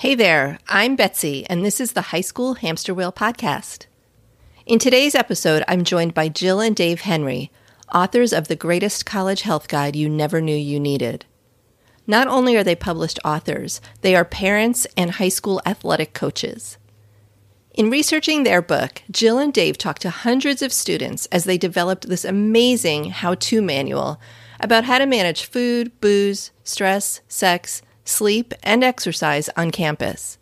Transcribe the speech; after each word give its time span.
Hey 0.00 0.14
there, 0.14 0.60
I'm 0.68 0.94
Betsy, 0.94 1.44
and 1.50 1.64
this 1.64 1.80
is 1.80 1.90
the 1.90 2.12
High 2.12 2.20
School 2.20 2.54
Hamster 2.54 2.94
Wheel 2.94 3.10
Podcast. 3.10 3.86
In 4.64 4.78
today's 4.78 5.16
episode, 5.16 5.64
I'm 5.66 5.82
joined 5.82 6.14
by 6.14 6.28
Jill 6.28 6.60
and 6.60 6.76
Dave 6.76 7.00
Henry, 7.00 7.50
authors 7.92 8.32
of 8.32 8.46
The 8.46 8.54
Greatest 8.54 9.04
College 9.04 9.42
Health 9.42 9.66
Guide 9.66 9.96
You 9.96 10.08
Never 10.08 10.40
Knew 10.40 10.54
You 10.54 10.78
Needed. 10.78 11.24
Not 12.06 12.28
only 12.28 12.56
are 12.56 12.62
they 12.62 12.76
published 12.76 13.18
authors, 13.24 13.80
they 14.02 14.14
are 14.14 14.24
parents 14.24 14.86
and 14.96 15.10
high 15.10 15.30
school 15.30 15.60
athletic 15.66 16.14
coaches. 16.14 16.78
In 17.74 17.90
researching 17.90 18.44
their 18.44 18.62
book, 18.62 19.02
Jill 19.10 19.38
and 19.38 19.52
Dave 19.52 19.78
talked 19.78 20.02
to 20.02 20.10
hundreds 20.10 20.62
of 20.62 20.72
students 20.72 21.26
as 21.32 21.42
they 21.42 21.58
developed 21.58 22.08
this 22.08 22.24
amazing 22.24 23.10
how 23.10 23.34
to 23.34 23.60
manual 23.60 24.20
about 24.60 24.84
how 24.84 24.98
to 24.98 25.06
manage 25.06 25.46
food, 25.46 26.00
booze, 26.00 26.52
stress, 26.62 27.20
sex, 27.26 27.82
sleep, 28.08 28.54
and 28.62 28.82
exercise 28.82 29.48
on 29.56 29.70
campus. 29.70 30.38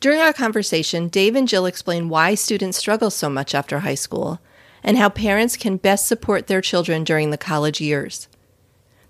During 0.00 0.20
our 0.20 0.32
conversation, 0.32 1.08
Dave 1.08 1.34
and 1.34 1.48
Jill 1.48 1.66
explain 1.66 2.08
why 2.08 2.34
students 2.34 2.78
struggle 2.78 3.10
so 3.10 3.30
much 3.30 3.54
after 3.54 3.80
high 3.80 3.94
school 3.94 4.40
and 4.82 4.98
how 4.98 5.08
parents 5.08 5.56
can 5.56 5.78
best 5.78 6.06
support 6.06 6.46
their 6.46 6.60
children 6.60 7.04
during 7.04 7.30
the 7.30 7.38
college 7.38 7.80
years. 7.80 8.28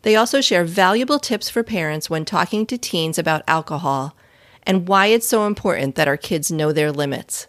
They 0.02 0.14
also 0.14 0.40
share 0.40 0.64
valuable 0.64 1.18
tips 1.18 1.50
for 1.50 1.62
parents 1.64 2.08
when 2.08 2.24
talking 2.24 2.64
to 2.66 2.78
teens 2.78 3.18
about 3.18 3.42
alcohol 3.48 4.14
and 4.62 4.86
why 4.86 5.06
it's 5.06 5.27
so 5.27 5.46
important 5.46 5.96
that 5.96 6.08
our 6.08 6.16
kids 6.16 6.52
know 6.52 6.72
their 6.72 6.92
limits. 6.92 7.48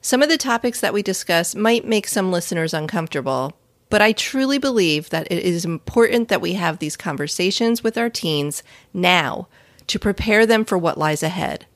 Some 0.00 0.22
of 0.22 0.28
the 0.28 0.38
topics 0.38 0.80
that 0.80 0.94
we 0.94 1.02
discuss 1.02 1.54
might 1.54 1.84
make 1.84 2.08
some 2.08 2.32
listeners 2.32 2.74
uncomfortable, 2.74 3.54
but 3.90 4.02
I 4.02 4.12
truly 4.12 4.58
believe 4.58 5.10
that 5.10 5.30
it 5.30 5.42
is 5.42 5.64
important 5.64 6.28
that 6.28 6.40
we 6.40 6.54
have 6.54 6.78
these 6.78 6.96
conversations 6.96 7.82
with 7.82 7.96
our 7.96 8.10
teens 8.10 8.62
now 8.92 9.48
to 9.86 9.98
prepare 9.98 10.46
them 10.46 10.64
for 10.64 10.76
what 10.76 10.98
lies 10.98 11.22
ahead. 11.22 11.66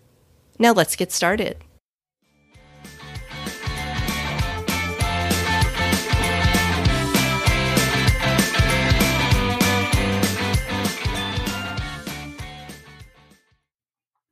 Now 0.59 0.73
let's 0.73 0.97
get 0.97 1.13
started. 1.13 1.57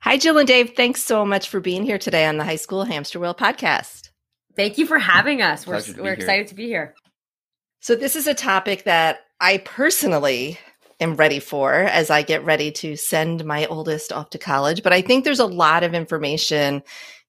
Hi, 0.02 0.16
Jill 0.16 0.38
and 0.38 0.48
Dave. 0.48 0.74
Thanks 0.74 1.04
so 1.04 1.24
much 1.24 1.48
for 1.48 1.60
being 1.60 1.84
here 1.84 1.96
today 1.96 2.26
on 2.26 2.36
the 2.36 2.42
High 2.42 2.56
School 2.56 2.82
Hamster 2.82 3.20
Wheel 3.20 3.32
podcast. 3.32 4.10
Thank 4.56 4.76
you 4.76 4.84
for 4.84 4.98
having 4.98 5.40
us. 5.40 5.66
We're, 5.66 5.80
we're 5.96 6.16
be 6.16 6.22
excited 6.22 6.48
to 6.48 6.56
be 6.56 6.66
here. 6.66 6.94
So, 7.82 7.94
this 7.96 8.14
is 8.14 8.26
a 8.26 8.34
topic 8.34 8.84
that 8.84 9.20
I 9.40 9.56
personally 9.58 10.58
am 11.00 11.16
ready 11.16 11.38
for 11.38 11.72
as 11.72 12.10
I 12.10 12.20
get 12.20 12.44
ready 12.44 12.70
to 12.72 12.94
send 12.94 13.42
my 13.46 13.64
oldest 13.66 14.12
off 14.12 14.28
to 14.30 14.38
college. 14.38 14.82
But 14.82 14.92
I 14.92 15.00
think 15.00 15.24
there's 15.24 15.40
a 15.40 15.46
lot 15.46 15.82
of 15.82 15.94
information 15.94 16.82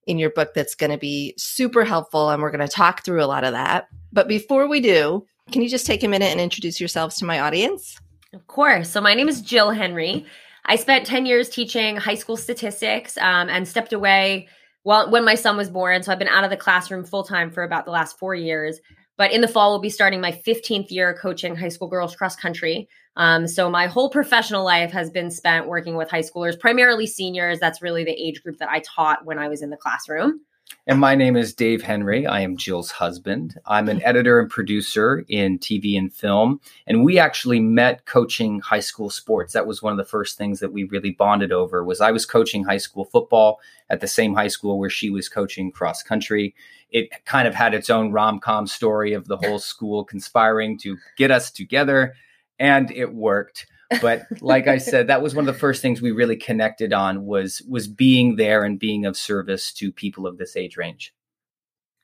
in 0.06 0.18
your 0.18 0.28
book 0.28 0.52
that's 0.52 0.74
going 0.74 0.92
to 0.92 0.98
be 0.98 1.32
super 1.38 1.84
helpful, 1.84 2.28
and 2.28 2.42
we're 2.42 2.50
going 2.50 2.68
to 2.68 2.68
talk 2.68 3.02
through 3.02 3.22
a 3.22 3.26
lot 3.26 3.44
of 3.44 3.52
that. 3.52 3.88
But 4.12 4.28
before 4.28 4.68
we 4.68 4.82
do, 4.82 5.24
can 5.50 5.62
you 5.62 5.70
just 5.70 5.86
take 5.86 6.04
a 6.04 6.08
minute 6.08 6.30
and 6.30 6.40
introduce 6.40 6.78
yourselves 6.78 7.16
to 7.16 7.24
my 7.24 7.40
audience? 7.40 7.98
Of 8.34 8.46
course. 8.46 8.90
So, 8.90 9.00
my 9.00 9.14
name 9.14 9.30
is 9.30 9.40
Jill 9.40 9.70
Henry. 9.70 10.26
I 10.66 10.76
spent 10.76 11.06
10 11.06 11.24
years 11.24 11.48
teaching 11.48 11.96
high 11.96 12.14
school 12.14 12.36
statistics 12.36 13.16
um, 13.16 13.48
and 13.48 13.66
stepped 13.66 13.94
away 13.94 14.48
well 14.84 15.10
when 15.10 15.24
my 15.24 15.34
son 15.34 15.56
was 15.56 15.70
born. 15.70 16.02
So, 16.02 16.12
I've 16.12 16.18
been 16.18 16.28
out 16.28 16.44
of 16.44 16.50
the 16.50 16.58
classroom 16.58 17.04
full 17.04 17.24
time 17.24 17.50
for 17.50 17.62
about 17.62 17.86
the 17.86 17.90
last 17.90 18.18
four 18.18 18.34
years. 18.34 18.80
But 19.16 19.32
in 19.32 19.40
the 19.40 19.48
fall, 19.48 19.70
we'll 19.70 19.80
be 19.80 19.90
starting 19.90 20.20
my 20.20 20.32
15th 20.32 20.90
year 20.90 21.16
coaching 21.20 21.54
high 21.56 21.68
school 21.68 21.88
girls 21.88 22.16
cross 22.16 22.34
country. 22.36 22.88
Um, 23.16 23.46
so 23.46 23.70
my 23.70 23.86
whole 23.86 24.10
professional 24.10 24.64
life 24.64 24.90
has 24.92 25.10
been 25.10 25.30
spent 25.30 25.66
working 25.66 25.96
with 25.96 26.10
high 26.10 26.22
schoolers, 26.22 26.58
primarily 26.58 27.06
seniors. 27.06 27.60
That's 27.60 27.82
really 27.82 28.04
the 28.04 28.12
age 28.12 28.42
group 28.42 28.58
that 28.58 28.70
I 28.70 28.80
taught 28.80 29.24
when 29.24 29.38
I 29.38 29.48
was 29.48 29.62
in 29.62 29.70
the 29.70 29.76
classroom. 29.76 30.40
And 30.84 30.98
my 30.98 31.14
name 31.14 31.36
is 31.36 31.54
Dave 31.54 31.80
Henry. 31.80 32.26
I 32.26 32.40
am 32.40 32.56
Jill's 32.56 32.90
husband. 32.90 33.56
I'm 33.66 33.88
an 33.88 34.02
editor 34.02 34.40
and 34.40 34.50
producer 34.50 35.24
in 35.28 35.60
TV 35.60 35.96
and 35.96 36.12
film. 36.12 36.60
And 36.88 37.04
we 37.04 37.20
actually 37.20 37.60
met 37.60 38.04
coaching 38.04 38.58
high 38.58 38.80
school 38.80 39.08
sports. 39.08 39.52
That 39.52 39.68
was 39.68 39.80
one 39.80 39.92
of 39.92 39.96
the 39.96 40.04
first 40.04 40.36
things 40.36 40.58
that 40.58 40.72
we 40.72 40.82
really 40.82 41.12
bonded 41.12 41.52
over 41.52 41.84
was 41.84 42.00
I 42.00 42.10
was 42.10 42.26
coaching 42.26 42.64
high 42.64 42.78
school 42.78 43.04
football 43.04 43.60
at 43.90 44.00
the 44.00 44.08
same 44.08 44.34
high 44.34 44.48
school 44.48 44.76
where 44.76 44.90
she 44.90 45.08
was 45.08 45.28
coaching 45.28 45.70
cross 45.70 46.02
country. 46.02 46.52
It 46.90 47.24
kind 47.26 47.46
of 47.46 47.54
had 47.54 47.74
its 47.74 47.88
own 47.88 48.10
rom-com 48.10 48.66
story 48.66 49.12
of 49.12 49.28
the 49.28 49.36
whole 49.36 49.60
school 49.60 50.04
conspiring 50.04 50.78
to 50.78 50.96
get 51.16 51.30
us 51.30 51.52
together 51.52 52.14
and 52.58 52.90
it 52.90 53.14
worked 53.14 53.66
but 54.00 54.26
like 54.40 54.68
I 54.68 54.78
said, 54.78 55.08
that 55.08 55.22
was 55.22 55.34
one 55.34 55.48
of 55.48 55.54
the 55.54 55.58
first 55.58 55.82
things 55.82 56.00
we 56.00 56.10
really 56.10 56.36
connected 56.36 56.92
on 56.92 57.26
was 57.26 57.62
was 57.68 57.88
being 57.88 58.36
there 58.36 58.64
and 58.64 58.78
being 58.78 59.04
of 59.04 59.16
service 59.16 59.72
to 59.74 59.92
people 59.92 60.26
of 60.26 60.38
this 60.38 60.56
age 60.56 60.76
range. 60.76 61.14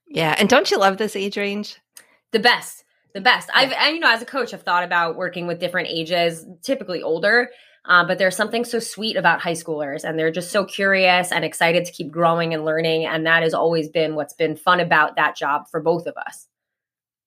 Yeah, 0.09 0.35
and 0.39 0.49
don't 0.49 0.71
you 0.71 0.79
love 0.79 0.99
this 0.99 1.17
age 1.17 1.37
range? 1.37 1.79
The 2.33 2.39
best, 2.39 2.85
the 3.15 3.21
best. 3.21 3.51
I've 3.55 3.73
and 3.73 3.95
you 3.95 4.01
know 4.01 4.11
as 4.11 4.23
a 4.23 4.27
coach, 4.27 4.55
I've 4.55 4.63
thought 4.63 4.85
about 4.85 5.17
working 5.17 5.47
with 5.47 5.61
different 5.61 5.89
ages, 5.89 6.45
typically 6.63 7.03
older. 7.03 7.51
Uh, 7.85 8.05
but 8.07 8.19
there's 8.19 8.37
something 8.37 8.67
so 8.67 8.79
sweet 8.79 9.17
about 9.17 9.41
high 9.41 9.53
schoolers, 9.53 10.05
and 10.05 10.19
they're 10.19 10.31
just 10.31 10.53
so 10.53 10.65
curious 10.65 11.33
and 11.33 11.45
excited 11.45 11.87
to 11.87 11.93
keep 11.93 12.11
growing 12.11 12.53
and 12.53 12.65
learning. 12.65 13.07
And 13.07 13.25
that 13.27 13.43
has 13.43 13.55
always 13.55 13.89
been 13.89 14.15
what's 14.15 14.35
been 14.35 14.57
fun 14.57 14.81
about 14.81 15.17
that 15.17 15.37
job 15.37 15.69
for 15.71 15.81
both 15.81 16.07
of 16.07 16.15
us. 16.17 16.49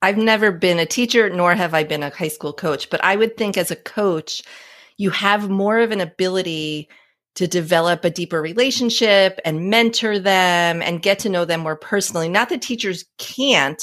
I've 0.01 0.17
never 0.17 0.51
been 0.51 0.79
a 0.79 0.85
teacher, 0.85 1.29
nor 1.29 1.53
have 1.53 1.73
I 1.73 1.83
been 1.83 2.03
a 2.03 2.09
high 2.09 2.27
school 2.27 2.53
coach, 2.53 2.89
but 2.89 3.03
I 3.03 3.15
would 3.15 3.37
think 3.37 3.57
as 3.57 3.71
a 3.71 3.75
coach, 3.75 4.41
you 4.97 5.09
have 5.11 5.49
more 5.49 5.79
of 5.79 5.91
an 5.91 6.01
ability 6.01 6.89
to 7.35 7.47
develop 7.47 8.03
a 8.03 8.09
deeper 8.09 8.41
relationship 8.41 9.39
and 9.45 9.69
mentor 9.69 10.19
them 10.19 10.81
and 10.81 11.01
get 11.01 11.19
to 11.19 11.29
know 11.29 11.45
them 11.45 11.61
more 11.61 11.77
personally. 11.77 12.29
Not 12.29 12.49
that 12.49 12.61
teachers 12.61 13.05
can't, 13.17 13.81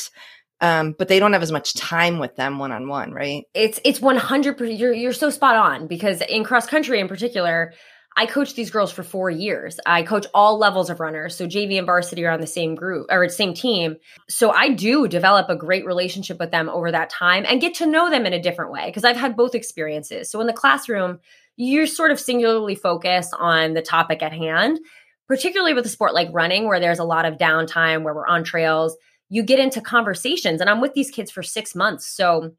um, 0.60 0.94
but 0.98 1.08
they 1.08 1.18
don't 1.18 1.32
have 1.32 1.42
as 1.42 1.52
much 1.52 1.74
time 1.74 2.18
with 2.18 2.36
them 2.36 2.58
one 2.58 2.72
on 2.72 2.88
one, 2.88 3.12
right? 3.12 3.44
It's 3.54 3.80
it's 3.84 4.00
one 4.00 4.16
hundred 4.16 4.58
percent. 4.58 4.78
You're 4.78 4.92
you're 4.92 5.12
so 5.12 5.30
spot 5.30 5.56
on 5.56 5.86
because 5.86 6.20
in 6.22 6.44
cross 6.44 6.66
country 6.66 7.00
in 7.00 7.08
particular, 7.08 7.72
I 8.18 8.26
coached 8.26 8.56
these 8.56 8.72
girls 8.72 8.90
for 8.90 9.04
four 9.04 9.30
years. 9.30 9.78
I 9.86 10.02
coach 10.02 10.26
all 10.34 10.58
levels 10.58 10.90
of 10.90 10.98
runners. 10.98 11.36
So 11.36 11.46
JV 11.46 11.78
and 11.78 11.86
varsity 11.86 12.24
are 12.24 12.32
on 12.32 12.40
the 12.40 12.48
same 12.48 12.74
group 12.74 13.06
or 13.10 13.28
same 13.28 13.54
team. 13.54 13.94
So 14.28 14.50
I 14.50 14.70
do 14.70 15.06
develop 15.06 15.48
a 15.48 15.54
great 15.54 15.86
relationship 15.86 16.40
with 16.40 16.50
them 16.50 16.68
over 16.68 16.90
that 16.90 17.10
time 17.10 17.44
and 17.46 17.60
get 17.60 17.74
to 17.74 17.86
know 17.86 18.10
them 18.10 18.26
in 18.26 18.32
a 18.32 18.42
different 18.42 18.72
way 18.72 18.86
because 18.86 19.04
I've 19.04 19.16
had 19.16 19.36
both 19.36 19.54
experiences. 19.54 20.32
So 20.32 20.40
in 20.40 20.48
the 20.48 20.52
classroom, 20.52 21.20
you're 21.54 21.86
sort 21.86 22.10
of 22.10 22.18
singularly 22.18 22.74
focused 22.74 23.36
on 23.38 23.74
the 23.74 23.82
topic 23.82 24.20
at 24.20 24.32
hand, 24.32 24.80
particularly 25.28 25.74
with 25.74 25.86
a 25.86 25.88
sport 25.88 26.12
like 26.12 26.28
running 26.32 26.66
where 26.66 26.80
there's 26.80 26.98
a 26.98 27.04
lot 27.04 27.24
of 27.24 27.38
downtime 27.38 28.02
where 28.02 28.14
we're 28.14 28.26
on 28.26 28.42
trails. 28.42 28.96
You 29.28 29.44
get 29.44 29.60
into 29.60 29.80
conversations 29.80 30.60
and 30.60 30.68
I'm 30.68 30.80
with 30.80 30.94
these 30.94 31.12
kids 31.12 31.30
for 31.30 31.44
six 31.44 31.76
months. 31.76 32.08
So 32.08 32.50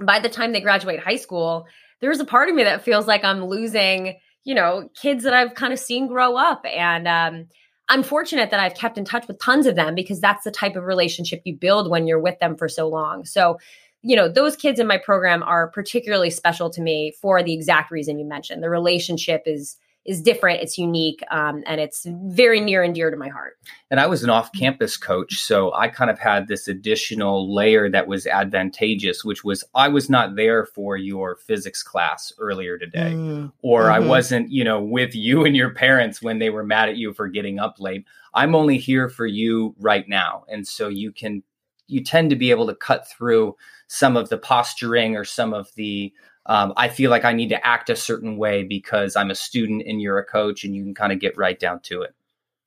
by 0.00 0.20
the 0.20 0.30
time 0.30 0.52
they 0.52 0.62
graduate 0.62 1.00
high 1.00 1.16
school, 1.16 1.66
there's 2.00 2.20
a 2.20 2.24
part 2.24 2.48
of 2.48 2.54
me 2.54 2.64
that 2.64 2.82
feels 2.82 3.06
like 3.06 3.24
I'm 3.24 3.44
losing 3.44 4.16
you 4.44 4.54
know, 4.54 4.88
kids 4.94 5.24
that 5.24 5.34
I've 5.34 5.54
kind 5.54 5.72
of 5.72 5.78
seen 5.78 6.06
grow 6.08 6.36
up. 6.36 6.64
And 6.66 7.06
um, 7.06 7.46
I'm 7.88 8.02
fortunate 8.02 8.50
that 8.50 8.60
I've 8.60 8.74
kept 8.74 8.98
in 8.98 9.04
touch 9.04 9.28
with 9.28 9.38
tons 9.38 9.66
of 9.66 9.76
them 9.76 9.94
because 9.94 10.20
that's 10.20 10.44
the 10.44 10.50
type 10.50 10.76
of 10.76 10.84
relationship 10.84 11.42
you 11.44 11.56
build 11.56 11.90
when 11.90 12.06
you're 12.06 12.20
with 12.20 12.38
them 12.38 12.56
for 12.56 12.68
so 12.68 12.88
long. 12.88 13.24
So, 13.24 13.58
you 14.02 14.16
know, 14.16 14.28
those 14.28 14.56
kids 14.56 14.80
in 14.80 14.86
my 14.86 14.98
program 14.98 15.42
are 15.42 15.68
particularly 15.68 16.30
special 16.30 16.70
to 16.70 16.80
me 16.80 17.12
for 17.20 17.42
the 17.42 17.52
exact 17.52 17.90
reason 17.90 18.18
you 18.18 18.24
mentioned. 18.24 18.62
The 18.62 18.70
relationship 18.70 19.42
is 19.46 19.76
is 20.04 20.20
different, 20.20 20.60
it's 20.60 20.76
unique, 20.78 21.22
um, 21.30 21.62
and 21.66 21.80
it's 21.80 22.06
very 22.08 22.60
near 22.60 22.82
and 22.82 22.94
dear 22.94 23.10
to 23.10 23.16
my 23.16 23.28
heart. 23.28 23.56
And 23.90 24.00
I 24.00 24.06
was 24.06 24.24
an 24.24 24.30
off 24.30 24.52
campus 24.52 24.96
coach, 24.96 25.38
so 25.38 25.72
I 25.74 25.88
kind 25.88 26.10
of 26.10 26.18
had 26.18 26.48
this 26.48 26.66
additional 26.66 27.54
layer 27.54 27.88
that 27.90 28.08
was 28.08 28.26
advantageous, 28.26 29.24
which 29.24 29.44
was 29.44 29.62
I 29.74 29.88
was 29.88 30.10
not 30.10 30.34
there 30.34 30.66
for 30.66 30.96
your 30.96 31.36
physics 31.36 31.82
class 31.82 32.32
earlier 32.38 32.78
today, 32.78 33.12
mm. 33.14 33.52
or 33.62 33.82
mm-hmm. 33.82 33.92
I 33.92 33.98
wasn't, 34.00 34.50
you 34.50 34.64
know, 34.64 34.82
with 34.82 35.14
you 35.14 35.44
and 35.44 35.56
your 35.56 35.70
parents 35.70 36.20
when 36.20 36.40
they 36.40 36.50
were 36.50 36.64
mad 36.64 36.88
at 36.88 36.96
you 36.96 37.12
for 37.12 37.28
getting 37.28 37.60
up 37.60 37.76
late. 37.78 38.04
I'm 38.34 38.54
only 38.54 38.78
here 38.78 39.08
for 39.08 39.26
you 39.26 39.74
right 39.78 40.08
now. 40.08 40.44
And 40.48 40.66
so 40.66 40.88
you 40.88 41.12
can 41.12 41.42
you 41.86 42.02
tend 42.02 42.30
to 42.30 42.36
be 42.36 42.50
able 42.50 42.66
to 42.66 42.74
cut 42.74 43.08
through 43.08 43.54
some 43.86 44.16
of 44.16 44.30
the 44.30 44.38
posturing 44.38 45.16
or 45.16 45.24
some 45.24 45.52
of 45.52 45.68
the 45.76 46.12
um, 46.46 46.72
I 46.76 46.88
feel 46.88 47.10
like 47.10 47.24
I 47.24 47.32
need 47.32 47.50
to 47.50 47.66
act 47.66 47.90
a 47.90 47.96
certain 47.96 48.36
way 48.36 48.64
because 48.64 49.16
I'm 49.16 49.30
a 49.30 49.34
student 49.34 49.82
and 49.86 50.00
you're 50.00 50.18
a 50.18 50.24
coach, 50.24 50.64
and 50.64 50.74
you 50.74 50.82
can 50.82 50.94
kind 50.94 51.12
of 51.12 51.20
get 51.20 51.36
right 51.36 51.58
down 51.58 51.80
to 51.80 52.02
it. 52.02 52.14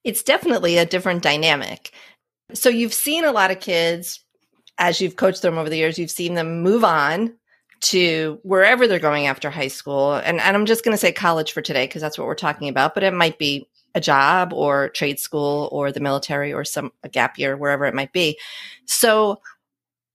It's 0.04 0.24
definitely 0.24 0.77
a 0.77 0.86
different 0.86 1.24
dynamic. 1.24 1.92
So 2.54 2.69
you've 2.69 2.94
seen 2.94 3.25
a 3.25 3.31
lot 3.31 3.51
of 3.51 3.60
kids 3.60 4.24
as 4.77 5.01
you've 5.01 5.16
coached 5.16 5.42
them 5.42 5.57
over 5.57 5.69
the 5.69 5.77
years, 5.77 5.98
you've 5.98 6.12
seen 6.12 6.33
them 6.33 6.62
move 6.62 6.83
on 6.83 7.33
to 7.81 8.39
wherever 8.44 8.88
they're 8.88 9.00
going 9.00 9.27
after 9.27 9.50
high 9.50 9.68
school. 9.68 10.16
And, 10.16 10.39
and 10.39 10.56
I'm 10.56 10.66
just 10.66 10.83
going 10.83 10.94
to 10.94 10.98
say 10.98 11.12
college 11.12 11.51
for 11.51 11.62
today 11.62 11.86
because 11.86 12.01
that's 12.01 12.18
what 12.18 12.28
we're 12.28 12.36
talking 12.36 12.69
about, 12.69 12.94
but 12.94 13.04
it 13.04 13.13
might 13.13 13.38
be 13.38 13.68
a 13.94 14.01
job 14.01 14.51
or 14.51 14.89
trade 14.89 15.19
school 15.19 15.69
or 15.71 15.92
the 15.92 16.00
military 16.00 16.51
or 16.51 16.66
some 16.66 16.92
a 17.04 17.10
gap 17.10 17.38
year, 17.38 17.56
wherever 17.56 17.86
it 17.86 17.94
might 17.94 18.12
be. 18.12 18.38
So 18.86 19.39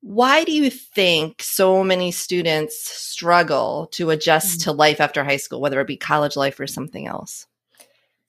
why 0.02 0.44
do 0.44 0.52
you 0.52 0.70
think 0.70 1.42
so 1.42 1.84
many 1.84 2.10
students 2.10 2.90
struggle 2.90 3.88
to 3.92 4.10
adjust 4.10 4.60
mm-hmm. 4.60 4.70
to 4.70 4.72
life 4.72 5.00
after 5.00 5.22
high 5.24 5.36
school, 5.36 5.60
whether 5.60 5.80
it 5.80 5.86
be 5.86 5.96
college 5.96 6.36
life 6.36 6.58
or 6.58 6.66
something 6.66 7.06
else? 7.06 7.46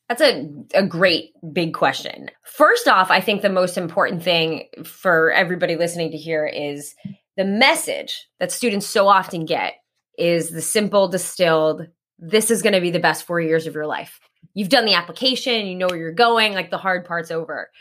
That's 0.10 0.22
a, 0.22 0.50
a 0.74 0.86
great 0.86 1.32
big 1.54 1.74
question. 1.74 2.30
First 2.44 2.90
off, 2.90 3.10
I 3.10 3.22
think 3.22 3.42
the 3.42 3.50
most 3.50 3.78
important 3.78 4.22
thing 4.22 4.66
for 4.84 5.32
everybody 5.32 5.78
listening 5.78 6.12
to 6.12 6.18
hear 6.18 6.46
is 6.46 6.96
the 7.38 7.46
message 7.46 8.28
that 8.40 8.52
students 8.52 8.86
so 8.86 9.08
often 9.08 9.46
get 9.46 9.76
is 10.18 10.50
the 10.50 10.62
simple, 10.62 11.08
distilled, 11.08 11.88
this 12.20 12.52
is 12.52 12.62
going 12.62 12.74
to 12.74 12.82
be 12.82 12.92
the 12.92 13.00
best 13.00 13.26
four 13.26 13.40
years 13.40 13.66
of 13.68 13.74
your 13.74 13.88
life. 13.88 14.20
You've 14.54 14.70
done 14.70 14.86
the 14.86 14.96
application, 14.96 15.66
you 15.66 15.76
know 15.76 15.88
where 15.88 15.98
you're 15.98 16.12
going, 16.12 16.54
like 16.54 16.72
the 16.72 16.78
hard 16.78 17.06
part's 17.06 17.32
over. 17.32 17.72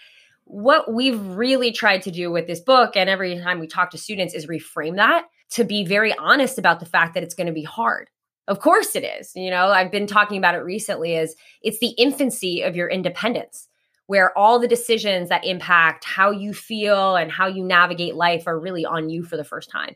What 0.53 0.93
we've 0.93 1.21
really 1.21 1.73
tried 1.73 2.03
to 2.03 2.11
do 2.11 2.31
with 2.31 2.47
this 2.47 2.61
book, 2.61 2.97
and 2.97 3.09
every 3.09 3.39
time 3.39 3.61
we 3.61 3.67
talk 3.67 3.91
to 3.91 3.99
students, 3.99 4.35
is 4.35 4.47
reframe 4.47 4.97
that 4.97 5.25
to 5.51 5.65
be 5.65 5.85
very 5.85 6.17
honest 6.17 6.59
about 6.59 6.81
the 6.81 6.87
fact 6.87 7.15
that 7.15 7.23
it's 7.23 7.35
going 7.35 7.47
to 7.47 7.53
be 7.53 7.65
hard 7.65 8.09
of 8.51 8.59
course 8.59 8.97
it 8.97 9.05
is. 9.05 9.31
You 9.37 9.49
know, 9.49 9.69
I've 9.69 9.93
been 9.93 10.09
talking 10.09 10.37
about 10.37 10.57
it 10.57 10.65
recently 10.65 11.15
is 11.15 11.37
it's 11.63 11.79
the 11.79 11.95
infancy 11.97 12.63
of 12.63 12.75
your 12.75 12.89
independence 12.89 13.69
where 14.09 14.37
all 14.37 14.59
the 14.59 14.67
decisions 14.67 15.29
that 15.29 15.45
impact 15.45 16.05
how 16.05 16.33
you 16.33 16.53
feel 16.53 17.15
and 17.15 17.31
how 17.31 17.47
you 17.47 17.63
navigate 17.63 18.17
life 18.17 18.49
are 18.49 18.59
really 18.59 18.85
on 18.85 19.09
you 19.09 19.23
for 19.23 19.37
the 19.37 19.45
first 19.45 19.71
time. 19.71 19.95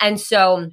And 0.00 0.18
so 0.18 0.70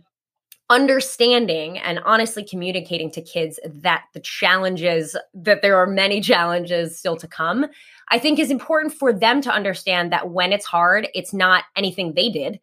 understanding 0.70 1.78
and 1.78 2.00
honestly 2.06 2.46
communicating 2.46 3.12
to 3.12 3.22
kids 3.22 3.60
that 3.66 4.06
the 4.14 4.22
challenges 4.22 5.18
that 5.34 5.62
there 5.62 5.78
are 5.78 5.88
many 5.88 6.22
challenges 6.22 6.98
still 6.98 7.18
to 7.18 7.28
come 7.28 7.66
i 8.10 8.20
think 8.20 8.40
is 8.40 8.52
important 8.52 8.94
for 8.94 9.12
them 9.14 9.42
to 9.42 9.52
understand 9.52 10.12
that 10.12 10.30
when 10.30 10.52
it's 10.54 10.66
hard 10.66 11.08
it's 11.14 11.34
not 11.34 11.64
anything 11.76 12.14
they 12.14 12.30
did 12.30 12.60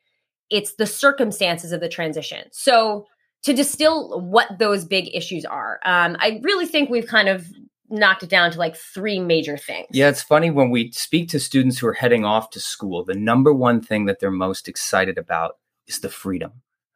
it's 0.50 0.74
the 0.74 0.86
circumstances 0.86 1.72
of 1.72 1.80
the 1.80 1.88
transition 1.88 2.44
so 2.52 3.06
to 3.44 3.52
distill 3.52 4.20
what 4.20 4.58
those 4.58 4.84
big 4.84 5.14
issues 5.14 5.44
are. 5.44 5.78
Um, 5.84 6.16
I 6.18 6.40
really 6.42 6.66
think 6.66 6.90
we've 6.90 7.06
kind 7.06 7.28
of 7.28 7.46
knocked 7.90 8.22
it 8.22 8.30
down 8.30 8.50
to 8.50 8.58
like 8.58 8.74
three 8.74 9.20
major 9.20 9.58
things. 9.58 9.86
Yeah, 9.90 10.08
it's 10.08 10.22
funny 10.22 10.50
when 10.50 10.70
we 10.70 10.90
speak 10.92 11.28
to 11.28 11.38
students 11.38 11.78
who 11.78 11.86
are 11.86 11.92
heading 11.92 12.24
off 12.24 12.50
to 12.50 12.60
school, 12.60 13.04
the 13.04 13.14
number 13.14 13.52
one 13.52 13.80
thing 13.80 14.06
that 14.06 14.18
they're 14.18 14.30
most 14.30 14.66
excited 14.66 15.18
about 15.18 15.58
is 15.86 16.00
the 16.00 16.08
freedom. 16.08 16.52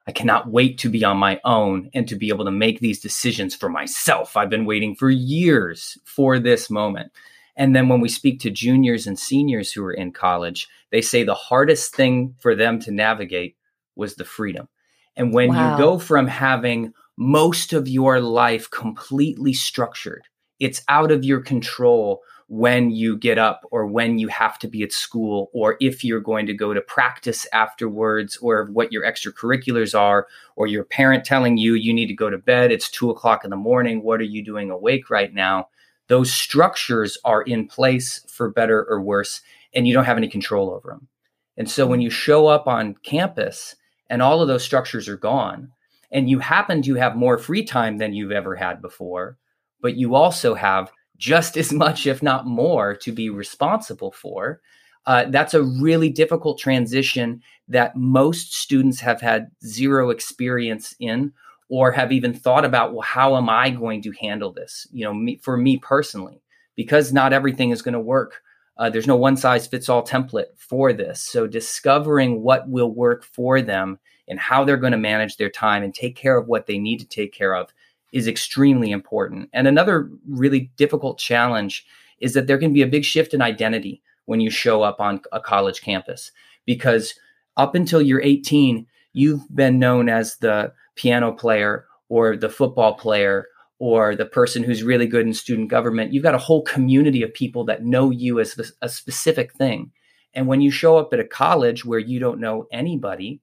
I 0.06 0.12
cannot 0.12 0.50
wait 0.50 0.78
to 0.78 0.88
be 0.88 1.04
on 1.04 1.18
my 1.18 1.38
own 1.44 1.90
and 1.92 2.08
to 2.08 2.16
be 2.16 2.30
able 2.30 2.46
to 2.46 2.50
make 2.50 2.80
these 2.80 2.98
decisions 2.98 3.54
for 3.54 3.68
myself. 3.68 4.34
I've 4.34 4.48
been 4.48 4.64
waiting 4.64 4.94
for 4.94 5.10
years 5.10 5.98
for 6.06 6.38
this 6.38 6.70
moment. 6.70 7.12
And 7.58 7.74
then 7.74 7.88
when 7.88 8.00
we 8.00 8.08
speak 8.08 8.38
to 8.40 8.50
juniors 8.50 9.06
and 9.06 9.18
seniors 9.18 9.72
who 9.72 9.84
are 9.84 9.92
in 9.92 10.12
college, 10.12 10.68
they 10.92 11.02
say 11.02 11.24
the 11.24 11.34
hardest 11.34 11.94
thing 11.94 12.36
for 12.38 12.54
them 12.54 12.78
to 12.80 12.92
navigate 12.92 13.56
was 13.96 14.14
the 14.14 14.24
freedom. 14.24 14.68
And 15.16 15.34
when 15.34 15.48
wow. 15.48 15.72
you 15.72 15.78
go 15.78 15.98
from 15.98 16.28
having 16.28 16.94
most 17.16 17.72
of 17.72 17.88
your 17.88 18.20
life 18.20 18.70
completely 18.70 19.52
structured, 19.52 20.22
it's 20.60 20.82
out 20.88 21.10
of 21.10 21.24
your 21.24 21.40
control 21.40 22.22
when 22.46 22.90
you 22.90 23.16
get 23.16 23.38
up 23.38 23.62
or 23.72 23.86
when 23.86 24.18
you 24.18 24.28
have 24.28 24.58
to 24.60 24.68
be 24.68 24.82
at 24.82 24.92
school 24.92 25.50
or 25.52 25.76
if 25.80 26.02
you're 26.02 26.20
going 26.20 26.46
to 26.46 26.54
go 26.54 26.72
to 26.72 26.80
practice 26.80 27.46
afterwards 27.52 28.38
or 28.38 28.66
what 28.72 28.90
your 28.90 29.04
extracurriculars 29.04 29.98
are 29.98 30.26
or 30.56 30.66
your 30.66 30.84
parent 30.84 31.24
telling 31.24 31.58
you 31.58 31.74
you 31.74 31.92
need 31.92 32.06
to 32.06 32.14
go 32.14 32.30
to 32.30 32.38
bed 32.38 32.72
it's 32.72 32.90
two 32.90 33.10
o'clock 33.10 33.44
in 33.44 33.50
the 33.50 33.56
morning 33.56 34.02
what 34.02 34.18
are 34.18 34.24
you 34.24 34.42
doing 34.42 34.70
awake 34.70 35.10
right 35.10 35.34
now 35.34 35.68
those 36.08 36.32
structures 36.32 37.18
are 37.24 37.42
in 37.42 37.66
place 37.66 38.24
for 38.28 38.50
better 38.50 38.84
or 38.88 39.00
worse 39.00 39.40
and 39.74 39.86
you 39.86 39.94
don't 39.94 40.04
have 40.04 40.16
any 40.16 40.28
control 40.28 40.70
over 40.70 40.90
them 40.90 41.08
and 41.56 41.70
so 41.70 41.86
when 41.86 42.00
you 42.00 42.10
show 42.10 42.46
up 42.46 42.66
on 42.66 42.94
campus 43.02 43.76
and 44.10 44.22
all 44.22 44.40
of 44.40 44.48
those 44.48 44.64
structures 44.64 45.08
are 45.08 45.16
gone 45.16 45.70
and 46.10 46.30
you 46.30 46.38
happen 46.38 46.82
to 46.82 46.94
have 46.94 47.16
more 47.16 47.38
free 47.38 47.64
time 47.64 47.98
than 47.98 48.14
you've 48.14 48.32
ever 48.32 48.56
had 48.56 48.82
before 48.82 49.36
but 49.80 49.96
you 49.96 50.14
also 50.14 50.54
have 50.54 50.90
just 51.16 51.56
as 51.56 51.72
much 51.72 52.06
if 52.06 52.22
not 52.22 52.46
more 52.46 52.94
to 52.94 53.12
be 53.12 53.30
responsible 53.30 54.12
for 54.12 54.60
uh, 55.06 55.24
that's 55.30 55.54
a 55.54 55.62
really 55.62 56.10
difficult 56.10 56.58
transition 56.58 57.40
that 57.66 57.96
most 57.96 58.52
students 58.52 59.00
have 59.00 59.22
had 59.22 59.50
zero 59.64 60.10
experience 60.10 60.94
in 61.00 61.32
or 61.68 61.92
have 61.92 62.12
even 62.12 62.32
thought 62.32 62.64
about 62.64 62.92
well 62.92 63.02
how 63.02 63.36
am 63.36 63.48
i 63.48 63.70
going 63.70 64.02
to 64.02 64.12
handle 64.20 64.52
this 64.52 64.86
you 64.92 65.04
know 65.04 65.14
me, 65.14 65.36
for 65.36 65.56
me 65.56 65.76
personally 65.78 66.42
because 66.76 67.12
not 67.12 67.32
everything 67.32 67.70
is 67.70 67.82
going 67.82 67.94
to 67.94 68.00
work 68.00 68.42
uh, 68.78 68.88
there's 68.88 69.08
no 69.08 69.16
one 69.16 69.36
size 69.36 69.66
fits 69.66 69.88
all 69.88 70.04
template 70.04 70.56
for 70.56 70.92
this. 70.92 71.20
So 71.20 71.46
discovering 71.46 72.42
what 72.42 72.68
will 72.68 72.90
work 72.90 73.24
for 73.24 73.60
them 73.60 73.98
and 74.28 74.38
how 74.38 74.64
they're 74.64 74.76
going 74.76 74.92
to 74.92 74.98
manage 74.98 75.36
their 75.36 75.50
time 75.50 75.82
and 75.82 75.92
take 75.92 76.14
care 76.14 76.38
of 76.38 76.46
what 76.46 76.66
they 76.66 76.78
need 76.78 76.98
to 77.00 77.08
take 77.08 77.32
care 77.32 77.54
of 77.54 77.72
is 78.12 78.28
extremely 78.28 78.90
important. 78.90 79.50
And 79.52 79.66
another 79.66 80.10
really 80.28 80.70
difficult 80.76 81.18
challenge 81.18 81.84
is 82.20 82.34
that 82.34 82.46
there 82.46 82.58
can 82.58 82.72
be 82.72 82.82
a 82.82 82.86
big 82.86 83.04
shift 83.04 83.34
in 83.34 83.42
identity 83.42 84.00
when 84.26 84.40
you 84.40 84.50
show 84.50 84.82
up 84.82 85.00
on 85.00 85.20
a 85.32 85.40
college 85.40 85.82
campus 85.82 86.30
because 86.64 87.14
up 87.56 87.74
until 87.74 88.00
you're 88.00 88.22
18, 88.22 88.86
you've 89.12 89.44
been 89.54 89.78
known 89.78 90.08
as 90.08 90.36
the 90.36 90.72
piano 90.98 91.32
player 91.32 91.86
or 92.08 92.36
the 92.36 92.48
football 92.48 92.94
player 92.94 93.46
or 93.78 94.16
the 94.16 94.26
person 94.26 94.62
who's 94.62 94.82
really 94.82 95.06
good 95.06 95.26
in 95.26 95.32
student 95.32 95.70
government, 95.70 96.12
you've 96.12 96.24
got 96.24 96.34
a 96.34 96.38
whole 96.38 96.62
community 96.62 97.22
of 97.22 97.32
people 97.32 97.64
that 97.64 97.84
know 97.84 98.10
you 98.10 98.40
as 98.40 98.74
a 98.82 98.88
specific 98.88 99.54
thing. 99.54 99.92
And 100.34 100.46
when 100.46 100.60
you 100.60 100.70
show 100.70 100.98
up 100.98 101.12
at 101.12 101.20
a 101.20 101.24
college 101.24 101.84
where 101.84 101.98
you 102.00 102.18
don't 102.18 102.40
know 102.40 102.66
anybody, 102.72 103.40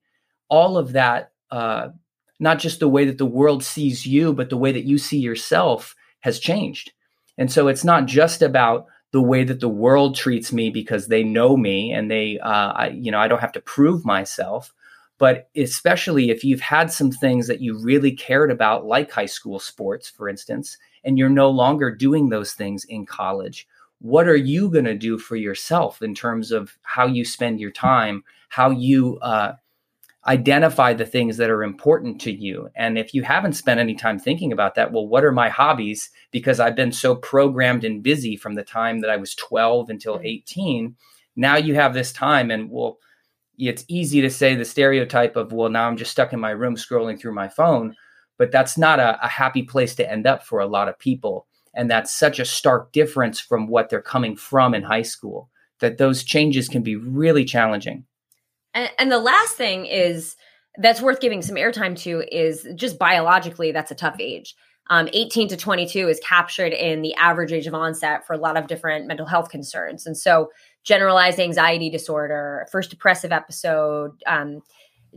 all 0.48 0.76
of 0.76 0.92
that, 0.92 1.32
uh, 1.50 1.88
not 2.38 2.58
just 2.58 2.80
the 2.80 2.88
way 2.88 3.06
that 3.06 3.18
the 3.18 3.24
world 3.24 3.64
sees 3.64 4.06
you, 4.06 4.34
but 4.34 4.50
the 4.50 4.58
way 4.58 4.72
that 4.72 4.84
you 4.84 4.98
see 4.98 5.18
yourself 5.18 5.94
has 6.20 6.38
changed. 6.38 6.92
And 7.38 7.50
so 7.50 7.68
it's 7.68 7.84
not 7.84 8.06
just 8.06 8.42
about 8.42 8.86
the 9.12 9.22
way 9.22 9.44
that 9.44 9.60
the 9.60 9.68
world 9.68 10.14
treats 10.14 10.52
me 10.52 10.68
because 10.68 11.08
they 11.08 11.22
know 11.24 11.56
me 11.56 11.92
and 11.92 12.10
they, 12.10 12.38
uh, 12.40 12.72
I, 12.72 12.88
you 12.88 13.10
know, 13.10 13.18
I 13.18 13.28
don't 13.28 13.40
have 13.40 13.52
to 13.52 13.60
prove 13.60 14.04
myself 14.04 14.74
but 15.18 15.48
especially 15.56 16.30
if 16.30 16.44
you've 16.44 16.60
had 16.60 16.92
some 16.92 17.10
things 17.10 17.46
that 17.46 17.60
you 17.60 17.78
really 17.78 18.12
cared 18.12 18.50
about, 18.50 18.84
like 18.84 19.10
high 19.10 19.26
school 19.26 19.58
sports, 19.58 20.08
for 20.08 20.28
instance, 20.28 20.76
and 21.04 21.18
you're 21.18 21.28
no 21.28 21.48
longer 21.48 21.94
doing 21.94 22.28
those 22.28 22.52
things 22.52 22.84
in 22.84 23.06
college, 23.06 23.66
what 24.00 24.28
are 24.28 24.36
you 24.36 24.70
going 24.70 24.84
to 24.84 24.94
do 24.94 25.18
for 25.18 25.36
yourself 25.36 26.02
in 26.02 26.14
terms 26.14 26.52
of 26.52 26.76
how 26.82 27.06
you 27.06 27.24
spend 27.24 27.60
your 27.60 27.70
time, 27.70 28.24
how 28.50 28.70
you 28.70 29.18
uh, 29.20 29.52
identify 30.26 30.92
the 30.92 31.06
things 31.06 31.38
that 31.38 31.48
are 31.48 31.62
important 31.62 32.20
to 32.20 32.32
you? 32.32 32.68
And 32.74 32.98
if 32.98 33.14
you 33.14 33.22
haven't 33.22 33.54
spent 33.54 33.80
any 33.80 33.94
time 33.94 34.18
thinking 34.18 34.52
about 34.52 34.74
that, 34.74 34.92
well, 34.92 35.06
what 35.06 35.24
are 35.24 35.32
my 35.32 35.48
hobbies? 35.48 36.10
Because 36.30 36.60
I've 36.60 36.76
been 36.76 36.92
so 36.92 37.14
programmed 37.14 37.84
and 37.84 38.02
busy 38.02 38.36
from 38.36 38.54
the 38.54 38.64
time 38.64 39.00
that 39.00 39.10
I 39.10 39.16
was 39.16 39.34
12 39.34 39.88
until 39.88 40.18
mm. 40.18 40.26
18. 40.26 40.96
Now 41.36 41.56
you 41.56 41.74
have 41.74 41.94
this 41.94 42.12
time, 42.12 42.50
and 42.50 42.70
well, 42.70 42.98
it's 43.58 43.84
easy 43.88 44.20
to 44.20 44.30
say 44.30 44.54
the 44.54 44.64
stereotype 44.64 45.36
of 45.36 45.52
well 45.52 45.70
now 45.70 45.86
i'm 45.86 45.96
just 45.96 46.10
stuck 46.10 46.32
in 46.32 46.40
my 46.40 46.50
room 46.50 46.76
scrolling 46.76 47.18
through 47.18 47.34
my 47.34 47.48
phone 47.48 47.94
but 48.38 48.52
that's 48.52 48.76
not 48.76 49.00
a, 49.00 49.22
a, 49.24 49.28
happy 49.28 49.62
place 49.62 49.94
to 49.96 50.10
end 50.10 50.26
up 50.26 50.44
for 50.44 50.60
a 50.60 50.66
lot 50.66 50.88
of 50.88 50.98
people. 50.98 51.46
And 51.74 51.90
that's 51.90 52.12
such 52.12 52.38
a 52.38 52.44
stark 52.44 52.92
difference 52.92 53.40
from 53.40 53.66
what 53.68 53.90
they're 53.90 54.02
coming 54.02 54.36
from 54.36 54.74
in 54.74 54.82
high 54.82 55.02
school 55.02 55.50
that 55.80 55.98
those 55.98 56.24
changes 56.24 56.68
can 56.68 56.82
be 56.82 56.96
really 56.96 57.44
challenging. 57.44 58.04
And, 58.72 58.90
and 58.98 59.12
the 59.12 59.18
last 59.18 59.56
thing 59.56 59.86
is 59.86 60.36
that's 60.78 61.02
worth 61.02 61.20
giving 61.20 61.42
some 61.42 61.56
airtime 61.56 61.98
to 62.00 62.24
is 62.34 62.66
just 62.74 62.98
biologically 62.98 63.72
that's 63.72 63.90
a 63.90 63.94
tough 63.94 64.16
age 64.20 64.54
um, 64.88 65.08
18 65.12 65.48
to 65.48 65.56
22 65.56 66.08
is 66.08 66.20
captured 66.20 66.72
in 66.72 67.02
the 67.02 67.14
average 67.14 67.52
age 67.52 67.66
of 67.66 67.74
onset 67.74 68.26
for 68.26 68.34
a 68.34 68.38
lot 68.38 68.56
of 68.56 68.66
different 68.66 69.06
mental 69.06 69.26
health 69.26 69.48
concerns. 69.48 70.06
And 70.06 70.16
so 70.16 70.50
generalized 70.84 71.40
anxiety 71.40 71.90
disorder, 71.90 72.66
first 72.70 72.90
depressive 72.90 73.32
episode, 73.32 74.12
um, 74.26 74.62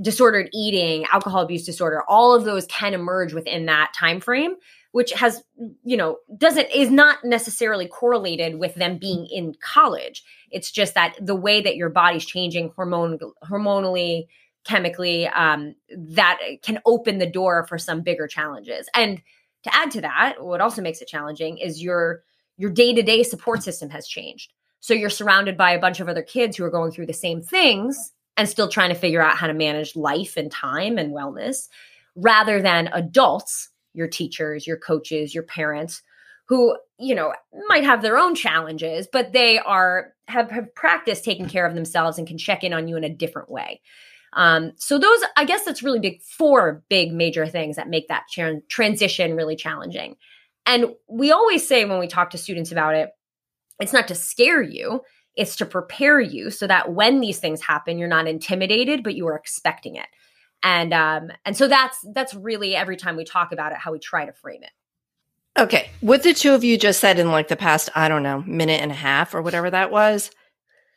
disordered 0.01 0.49
eating, 0.53 1.05
alcohol 1.11 1.41
abuse 1.41 1.65
disorder, 1.65 2.03
all 2.07 2.33
of 2.33 2.45
those 2.45 2.65
can 2.65 2.93
emerge 2.93 3.33
within 3.33 3.65
that 3.65 3.93
time 3.93 4.19
frame 4.19 4.55
which 4.91 5.11
has 5.11 5.43
you 5.83 5.97
know 5.97 6.17
doesn't 6.37 6.67
is 6.73 6.89
not 6.89 7.23
necessarily 7.23 7.87
correlated 7.87 8.59
with 8.59 8.75
them 8.75 8.97
being 8.97 9.27
in 9.27 9.53
college. 9.61 10.23
It's 10.51 10.71
just 10.71 10.95
that 10.95 11.15
the 11.21 11.35
way 11.35 11.61
that 11.61 11.75
your 11.75 11.89
body's 11.89 12.25
changing 12.25 12.71
hormone 12.75 13.19
hormonally 13.43 14.27
chemically 14.65 15.27
um, 15.27 15.75
that 15.95 16.39
can 16.63 16.79
open 16.85 17.17
the 17.17 17.29
door 17.29 17.65
for 17.67 17.77
some 17.77 18.01
bigger 18.01 18.27
challenges. 18.27 18.89
And 18.93 19.21
to 19.69 19.75
add 19.75 19.91
to 19.91 20.01
that 20.01 20.35
what 20.39 20.61
also 20.61 20.81
makes 20.81 21.01
it 21.01 21.07
challenging 21.07 21.57
is 21.57 21.81
your 21.81 22.23
your 22.57 22.69
day-to-day 22.69 23.23
support 23.23 23.63
system 23.63 23.89
has 23.89 24.07
changed 24.07 24.53
so 24.79 24.93
you're 24.93 25.09
surrounded 25.09 25.57
by 25.57 25.71
a 25.71 25.79
bunch 25.79 25.99
of 25.99 26.07
other 26.07 26.23
kids 26.23 26.57
who 26.57 26.63
are 26.63 26.71
going 26.71 26.91
through 26.91 27.05
the 27.05 27.13
same 27.13 27.41
things 27.41 28.11
and 28.37 28.47
still 28.47 28.69
trying 28.69 28.89
to 28.89 28.95
figure 28.95 29.21
out 29.21 29.37
how 29.37 29.47
to 29.47 29.53
manage 29.53 29.95
life 29.95 30.37
and 30.37 30.49
time 30.49 30.97
and 30.97 31.13
wellness 31.13 31.67
rather 32.15 32.61
than 32.61 32.89
adults, 32.93 33.69
your 33.93 34.07
teachers, 34.07 34.65
your 34.65 34.77
coaches, 34.77 35.35
your 35.35 35.43
parents 35.43 36.01
who, 36.47 36.75
you 36.97 37.13
know, 37.13 37.33
might 37.67 37.83
have 37.83 38.01
their 38.01 38.17
own 38.17 38.33
challenges, 38.33 39.07
but 39.11 39.33
they 39.33 39.59
are 39.59 40.13
have, 40.27 40.49
have 40.49 40.73
practiced 40.73 41.23
taking 41.23 41.49
care 41.49 41.65
of 41.65 41.75
themselves 41.75 42.17
and 42.17 42.27
can 42.27 42.37
check 42.37 42.63
in 42.63 42.73
on 42.73 42.87
you 42.87 42.95
in 42.95 43.03
a 43.03 43.09
different 43.09 43.51
way. 43.51 43.81
Um, 44.33 44.73
so 44.75 44.97
those, 44.97 45.19
I 45.35 45.45
guess, 45.45 45.65
that's 45.65 45.83
really 45.83 45.99
big. 45.99 46.21
Four 46.21 46.83
big 46.89 47.11
major 47.11 47.47
things 47.47 47.75
that 47.75 47.89
make 47.89 48.07
that 48.09 48.25
transition 48.69 49.35
really 49.35 49.55
challenging. 49.55 50.15
And 50.65 50.93
we 51.07 51.31
always 51.31 51.67
say 51.67 51.85
when 51.85 51.99
we 51.99 52.07
talk 52.07 52.31
to 52.31 52.37
students 52.37 52.71
about 52.71 52.95
it, 52.95 53.09
it's 53.79 53.93
not 53.93 54.07
to 54.09 54.15
scare 54.15 54.61
you, 54.61 55.01
it's 55.35 55.55
to 55.57 55.65
prepare 55.65 56.19
you 56.19 56.51
so 56.51 56.67
that 56.67 56.93
when 56.93 57.21
these 57.21 57.39
things 57.39 57.61
happen, 57.61 57.97
you're 57.97 58.07
not 58.07 58.27
intimidated, 58.27 59.03
but 59.03 59.15
you 59.15 59.27
are 59.27 59.35
expecting 59.35 59.95
it. 59.95 60.07
And 60.61 60.93
um, 60.93 61.31
and 61.45 61.55
so 61.55 61.69
that's 61.69 61.97
that's 62.13 62.33
really 62.33 62.75
every 62.75 62.97
time 62.97 63.15
we 63.15 63.23
talk 63.23 63.53
about 63.53 63.71
it, 63.71 63.77
how 63.77 63.93
we 63.93 63.99
try 63.99 64.25
to 64.25 64.33
frame 64.33 64.63
it. 64.63 64.71
Okay. 65.57 65.89
What 66.01 66.23
the 66.23 66.33
two 66.33 66.53
of 66.53 66.63
you 66.63 66.77
just 66.77 66.99
said 66.99 67.19
in 67.19 67.31
like 67.31 67.47
the 67.47 67.55
past, 67.55 67.89
I 67.95 68.07
don't 68.09 68.23
know, 68.23 68.43
minute 68.45 68.81
and 68.81 68.91
a 68.91 68.95
half 68.95 69.33
or 69.33 69.41
whatever 69.41 69.69
that 69.69 69.91
was, 69.91 70.31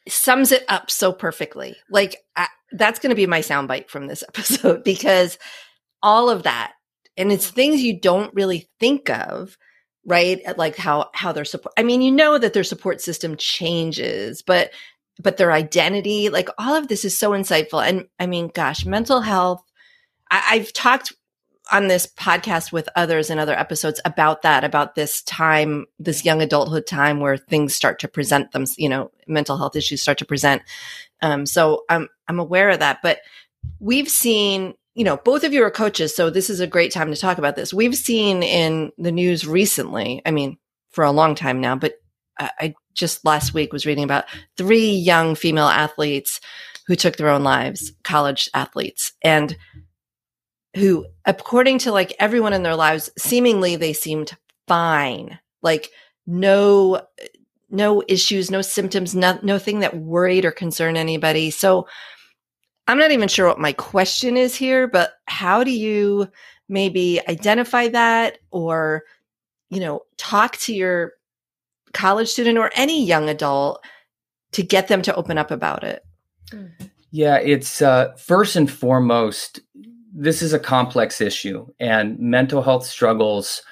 sums 0.08 0.52
it 0.52 0.64
up 0.68 0.90
so 0.90 1.12
perfectly. 1.12 1.76
Like 1.90 2.16
I, 2.36 2.48
that's 2.72 2.98
going 2.98 3.10
to 3.10 3.16
be 3.16 3.26
my 3.26 3.40
soundbite 3.40 3.88
from 3.88 4.06
this 4.06 4.24
episode 4.28 4.84
because 4.84 5.38
all 6.02 6.30
of 6.30 6.44
that, 6.44 6.72
and 7.16 7.30
it's 7.30 7.46
mm-hmm. 7.46 7.54
things 7.56 7.82
you 7.82 8.00
don't 8.00 8.34
really 8.34 8.68
think 8.80 9.10
of 9.10 9.56
right? 10.04 10.40
Like 10.58 10.76
how 10.76 11.10
how 11.14 11.32
their 11.32 11.44
support 11.44 11.74
i 11.78 11.82
mean 11.82 12.02
you 12.02 12.10
know 12.10 12.38
that 12.38 12.52
their 12.52 12.64
support 12.64 13.00
system 13.00 13.36
changes 13.36 14.42
but 14.42 14.72
but 15.22 15.36
their 15.36 15.52
identity 15.52 16.28
like 16.28 16.48
all 16.58 16.74
of 16.74 16.88
this 16.88 17.04
is 17.04 17.16
so 17.16 17.30
insightful. 17.30 17.86
And 17.86 18.06
i 18.18 18.26
mean 18.26 18.50
gosh 18.52 18.84
mental 18.84 19.20
health 19.20 19.62
I, 20.30 20.42
i've 20.50 20.72
talked 20.72 21.12
on 21.70 21.88
this 21.88 22.06
podcast 22.06 22.72
with 22.72 22.88
others 22.96 23.30
in 23.30 23.38
other 23.38 23.58
episodes 23.58 24.00
about 24.04 24.42
that 24.42 24.64
about 24.64 24.94
this 24.94 25.22
time 25.22 25.86
this 25.98 26.24
young 26.24 26.42
adulthood 26.42 26.86
time 26.86 27.20
where 27.20 27.36
things 27.36 27.74
start 27.74 27.98
to 28.00 28.08
present 28.08 28.50
them 28.52 28.64
you 28.76 28.88
know 28.88 29.10
mental 29.26 29.56
health 29.56 29.76
issues 29.76 30.02
start 30.02 30.18
to 30.18 30.24
present 30.24 30.62
um, 31.22 31.46
so 31.46 31.84
i'm 31.88 32.08
i'm 32.28 32.40
aware 32.40 32.70
of 32.70 32.80
that 32.80 32.98
but 33.02 33.20
we've 33.78 34.08
seen 34.08 34.74
you 34.94 35.04
know, 35.04 35.16
both 35.16 35.42
of 35.42 35.54
you 35.54 35.62
are 35.64 35.70
coaches, 35.70 36.14
so 36.14 36.28
this 36.28 36.50
is 36.50 36.60
a 36.60 36.66
great 36.66 36.92
time 36.92 37.10
to 37.10 37.18
talk 37.18 37.38
about 37.38 37.56
this. 37.56 37.72
We've 37.72 37.94
seen 37.96 38.42
in 38.42 38.92
the 38.98 39.10
news 39.10 39.46
recently, 39.46 40.20
I 40.26 40.30
mean, 40.32 40.58
for 40.90 41.02
a 41.02 41.10
long 41.10 41.34
time 41.34 41.62
now, 41.62 41.76
but 41.76 41.94
I 42.38 42.74
just 42.94 43.24
last 43.24 43.54
week 43.54 43.72
was 43.72 43.86
reading 43.86 44.04
about 44.04 44.24
three 44.56 44.90
young 44.90 45.34
female 45.34 45.68
athletes 45.68 46.40
who 46.86 46.96
took 46.96 47.16
their 47.16 47.28
own 47.28 47.44
lives, 47.44 47.92
college 48.04 48.48
athletes, 48.54 49.12
and 49.22 49.56
who, 50.76 51.06
according 51.24 51.78
to 51.78 51.92
like 51.92 52.14
everyone 52.18 52.52
in 52.52 52.62
their 52.62 52.76
lives, 52.76 53.10
seemingly 53.18 53.76
they 53.76 53.92
seemed 53.92 54.36
fine, 54.66 55.38
like 55.62 55.90
no, 56.26 57.00
no 57.70 58.02
issues, 58.08 58.50
no 58.50 58.62
symptoms, 58.62 59.14
no, 59.14 59.38
nothing 59.42 59.80
that 59.80 59.96
worried 59.96 60.44
or 60.44 60.52
concerned 60.52 60.96
anybody. 60.96 61.50
So, 61.50 61.86
I'm 62.88 62.98
not 62.98 63.12
even 63.12 63.28
sure 63.28 63.46
what 63.46 63.60
my 63.60 63.72
question 63.72 64.36
is 64.36 64.56
here, 64.56 64.88
but 64.88 65.12
how 65.26 65.62
do 65.62 65.70
you 65.70 66.28
maybe 66.68 67.20
identify 67.28 67.88
that 67.88 68.38
or, 68.50 69.04
you 69.70 69.78
know, 69.78 70.02
talk 70.16 70.56
to 70.58 70.74
your 70.74 71.12
college 71.92 72.28
student 72.28 72.58
or 72.58 72.70
any 72.74 73.04
young 73.04 73.28
adult 73.28 73.84
to 74.52 74.62
get 74.62 74.88
them 74.88 75.02
to 75.02 75.14
open 75.14 75.38
up 75.38 75.50
about 75.50 75.84
it? 75.84 76.04
Yeah, 77.10 77.36
it's 77.36 77.82
uh, 77.82 78.14
first 78.16 78.56
and 78.56 78.70
foremost, 78.70 79.60
this 80.12 80.42
is 80.42 80.52
a 80.52 80.58
complex 80.58 81.20
issue, 81.20 81.66
and 81.80 82.18
mental 82.18 82.62
health 82.62 82.86
struggles, 82.86 83.62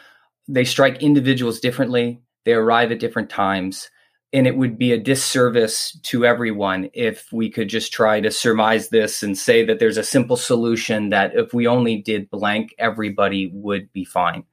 they 0.49 0.65
strike 0.65 1.03
individuals 1.03 1.61
differently, 1.61 2.21
they 2.45 2.53
arrive 2.53 2.91
at 2.91 3.01
different 3.01 3.31
times 3.31 3.91
and 4.33 4.47
it 4.47 4.57
would 4.57 4.79
be 4.79 4.93
a 4.93 4.99
disservice 4.99 5.99
to 6.03 6.25
everyone 6.25 6.89
if 6.95 7.33
we 7.33 7.51
could 7.51 7.69
just 7.69 7.93
try 7.93 8.21
to 8.21 8.31
surmise 8.31 8.89
this 8.89 9.23
and 9.23 9.37
say 9.37 9.65
that 9.65 9.81
there's 9.81 9.97
a 9.97 10.05
simple 10.05 10.37
solution 10.37 11.11
that 11.11 11.35
if 11.35 11.53
we 11.53 11.67
only 11.67 11.97
did 11.97 12.31
blank, 12.31 12.73
everybody 12.79 13.51
would 13.53 13.93
be 13.93 14.05
fine. 14.05 14.45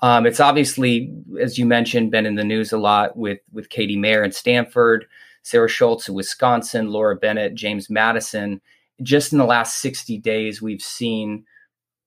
Um, 0.00 0.26
it's 0.26 0.40
obviously, 0.40 1.14
as 1.40 1.56
you 1.56 1.66
mentioned, 1.66 2.10
been 2.10 2.26
in 2.26 2.34
the 2.34 2.42
news 2.42 2.72
a 2.72 2.78
lot 2.78 3.16
with 3.16 3.38
with 3.52 3.68
Katie 3.68 3.96
Meyer 3.96 4.24
in 4.24 4.32
Stanford, 4.32 5.06
Sarah 5.42 5.68
Shulze 5.68 6.08
in 6.08 6.14
Wisconsin, 6.14 6.88
Laura 6.88 7.14
Bernett, 7.14 7.54
James 7.54 7.88
Madison. 7.88 8.60
Just 9.02 9.32
in 9.32 9.38
the 9.38 9.44
last 9.44 9.80
60 9.80 10.18
days, 10.18 10.62
we've 10.62 10.82
seen 10.82 11.44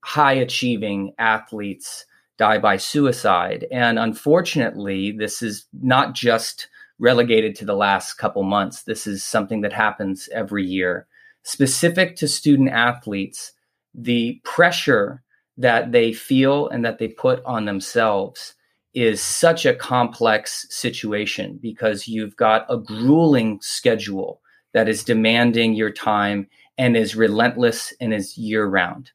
high 0.03 0.33
achieving 0.33 1.13
athletes 1.17 2.05
die 2.37 2.57
by 2.57 2.77
suicide. 2.77 3.65
And 3.71 3.97
unfortunately, 3.97 5.11
this 5.11 5.41
is 5.41 5.65
not 5.73 6.13
just 6.13 6.67
relegated 6.99 7.55
to 7.55 7.65
the 7.65 7.75
last 7.75 8.13
couple 8.15 8.43
months. 8.43 8.83
This 8.83 9.07
is 9.07 9.23
something 9.23 9.61
that 9.61 9.73
happens 9.73 10.29
every 10.33 10.63
year. 10.63 11.07
Specific 11.43 12.15
to 12.17 12.27
student 12.27 12.69
athletes, 12.69 13.51
the 13.93 14.41
pressure 14.43 15.23
that 15.57 15.91
they 15.91 16.11
feel 16.11 16.67
and 16.67 16.83
that 16.83 16.99
they 16.99 17.07
put 17.07 17.43
on 17.45 17.65
themselves 17.65 18.55
is 18.93 19.21
such 19.21 19.65
a 19.65 19.75
complex 19.75 20.65
situation 20.69 21.59
because 21.61 22.07
you've 22.07 22.35
got 22.35 22.65
a 22.69 22.77
grueling 22.77 23.59
schedule 23.61 24.41
that 24.73 24.87
is 24.89 25.03
demanding 25.03 25.73
your 25.73 25.91
time 25.91 26.47
and 26.77 26.97
is 26.97 27.15
relentless 27.15 27.93
and 27.99 28.13
is 28.13 28.37
year 28.37 28.65
round. 28.65 29.11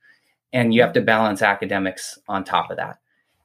And 0.52 0.74
you 0.74 0.82
have 0.82 0.92
to 0.94 1.00
balance 1.00 1.42
academics 1.42 2.18
on 2.28 2.44
top 2.44 2.70
of 2.70 2.76
that. 2.76 2.98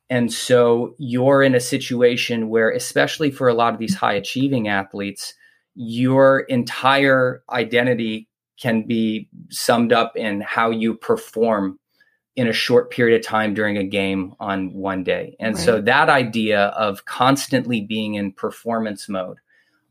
And 0.10 0.32
so 0.32 0.96
you're 0.98 1.42
in 1.42 1.56
a 1.56 1.60
situation 1.60 2.50
where, 2.50 2.70
especially 2.72 3.32
for 3.32 3.48
a 3.48 3.54
lot 3.54 3.74
of 3.74 3.80
these 3.80 3.96
high 3.96 4.14
achieving 4.14 4.68
athletes, 4.68 5.34
your 5.76 6.42
entire 6.42 7.44
identity 7.50 8.28
can 8.60 8.84
be 8.84 9.28
summed 9.50 9.92
up 9.92 10.16
in 10.16 10.42
how 10.42 10.70
you 10.70 10.96
perform 10.96 11.80
in 12.36 12.48
a 12.48 12.54
short 12.54 12.92
period 12.92 13.20
of 13.20 13.26
time 13.26 13.54
during 13.54 13.78
a 13.78 13.84
game 13.84 14.34
on 14.40 14.74
one 14.74 15.04
day. 15.04 15.36
And 15.40 15.56
right. 15.56 15.64
so 15.64 15.82
that 15.82 16.10
idea 16.10 16.66
of 16.68 17.06
constantly 17.06 17.82
being 17.82 18.16
in 18.16 18.32
performance 18.34 19.08
mode, 19.08 19.38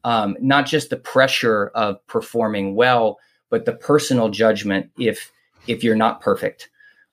um, 0.04 0.36
not 0.40 0.66
just 0.66 0.90
the 0.90 0.96
pressure 0.96 1.68
of 1.74 2.06
performing 2.06 2.74
well, 2.74 3.18
but 3.54 3.66
the 3.66 3.72
personal 3.72 4.30
judgment 4.30 4.90
if 4.98 5.30
if 5.68 5.84
you're 5.84 5.94
not 5.94 6.20
perfect, 6.20 6.70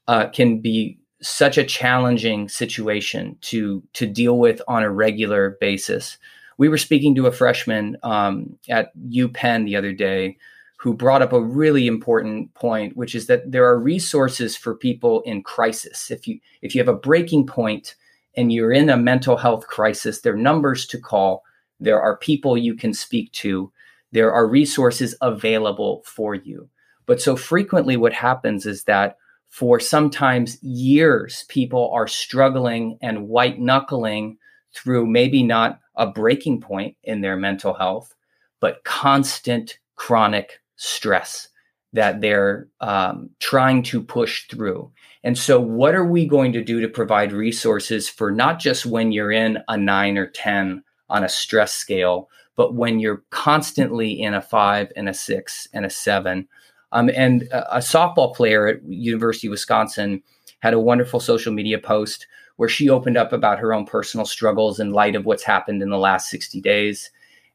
uh, 0.08 0.26
can 0.30 0.60
be 0.60 0.98
such 1.22 1.56
a 1.56 1.64
challenging 1.64 2.50
situation 2.50 3.38
to 3.42 3.84
to 3.94 4.08
deal 4.08 4.40
with 4.40 4.60
on 4.68 4.82
a 4.82 4.90
regular 4.90 5.56
basis. 5.62 6.18
We 6.58 6.68
were 6.68 6.80
speaking 6.80 7.14
to 7.14 7.28
a 7.28 7.32
freshman 7.32 7.96
um, 8.02 8.58
at 8.70 8.92
UPenn 8.98 9.66
the 9.66 9.76
other 9.76 9.94
day 9.94 10.36
who 10.78 10.96
brought 10.96 11.22
up 11.22 11.32
a 11.32 11.40
really 11.40 11.86
important 11.86 12.52
point, 12.56 12.98
which 12.98 13.14
is 13.14 13.28
that 13.28 13.52
there 13.52 13.68
are 13.68 13.78
resources 13.78 14.58
for 14.58 14.74
people 14.74 15.22
in 15.22 15.44
crisis. 15.44 16.10
If 16.10 16.28
you 16.28 16.40
if 16.64 16.74
you 16.74 16.82
have 16.82 16.96
a 16.96 17.06
breaking 17.10 17.46
point 17.46 17.94
and 18.36 18.52
you're 18.52 18.72
in 18.72 18.90
a 18.90 18.98
mental 18.98 19.38
health 19.38 19.68
crisis, 19.68 20.22
there 20.22 20.34
are 20.34 20.48
numbers 20.50 20.88
to 20.88 20.98
call. 20.98 21.44
There 21.80 22.02
are 22.02 22.18
people 22.18 22.58
you 22.58 22.74
can 22.74 22.96
speak 22.96 23.32
to. 23.34 23.72
There 24.12 24.34
are 24.34 24.48
resources 24.48 25.16
available 25.22 26.04
for 26.06 26.36
you. 26.36 26.70
But 27.06 27.22
so 27.22 27.36
frequently, 27.36 27.98
what 27.98 28.14
happens 28.14 28.66
is 28.66 28.84
that 28.84 29.18
for 29.50 29.80
sometimes 29.80 30.62
years, 30.64 31.46
people 31.50 31.92
are 31.94 32.08
struggling 32.08 32.98
and 33.02 33.28
white 33.28 33.60
knuckling 33.60 34.38
through 34.74 35.06
maybe 35.06 35.44
not 35.44 35.80
a 35.96 36.08
breaking 36.08 36.62
point 36.62 36.96
in 37.04 37.22
their 37.22 37.36
mental 37.36 37.74
health, 37.74 38.16
but 38.60 38.84
constant 38.84 39.78
chronic 39.96 40.62
stress 40.78 41.50
that 41.94 42.22
they're 42.22 42.70
um, 42.80 43.30
trying 43.40 43.84
to 43.84 44.02
push 44.02 44.48
through. 44.48 44.92
And 45.24 45.38
so, 45.38 45.60
what 45.60 45.94
are 45.94 46.06
we 46.06 46.26
going 46.26 46.54
to 46.54 46.64
do 46.64 46.80
to 46.82 46.88
provide 46.88 47.34
resources 47.34 48.10
for 48.10 48.32
not 48.32 48.60
just 48.60 48.86
when 48.86 49.12
you're 49.12 49.32
in 49.32 49.60
a 49.68 49.78
nine 49.78 50.18
or 50.18 50.28
10 50.28 50.84
on 51.10 51.24
a 51.24 51.30
stress 51.30 51.74
scale, 51.74 52.30
but 52.56 52.76
when 52.76 53.00
you're 53.00 53.24
constantly 53.30 54.22
in 54.22 54.34
a 54.34 54.42
five 54.42 54.92
and 54.96 55.10
a 55.10 55.14
six 55.14 55.68
and 55.74 55.86
a 55.86 55.90
seven? 55.90 56.48
Um, 56.92 57.10
and 57.16 57.44
a, 57.44 57.78
a 57.78 57.80
softball 57.80 58.36
player 58.36 58.68
at 58.68 58.84
University 58.84 59.48
of 59.48 59.52
Wisconsin 59.52 60.22
had 60.60 60.74
a 60.74 60.80
wonderful 60.80 61.20
social 61.20 61.54
media 61.54 61.80
post 61.80 62.28
where 62.58 62.70
she 62.70 62.90
opened 62.90 63.18
up 63.18 63.34
about 63.34 63.60
her 63.60 63.74
own 63.74 63.86
personal 63.86 64.26
struggles 64.26 64.80
in 64.80 64.92
light 64.92 65.16
of 65.16 65.26
what's 65.26 65.44
happened 65.44 65.82
in 65.82 65.90
the 65.90 65.98
last 65.98 66.30
60 66.30 66.62
days 66.62 67.10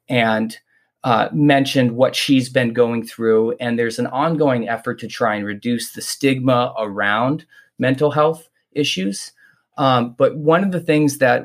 and 0.09 0.59
uh, 1.05 1.29
mentioned 1.33 1.93
what 1.93 2.17
she's 2.17 2.49
been 2.49 2.73
going 2.73 3.07
through. 3.07 3.53
And 3.61 3.79
there's 3.79 4.00
an 4.00 4.09
ongoing 4.09 4.69
effort 4.69 4.99
to 5.00 5.07
try 5.07 5.37
and 5.37 5.47
reduce 5.47 5.93
the 5.93 6.03
stigma 6.03 6.75
around 6.79 7.47
mental 7.79 8.11
health 8.11 8.49
issues. 8.73 9.33
Um, 9.76 10.14
but 10.16 10.37
one 10.37 10.64
of 10.64 10.73
the 10.73 10.80
things 10.80 11.18
that 11.18 11.45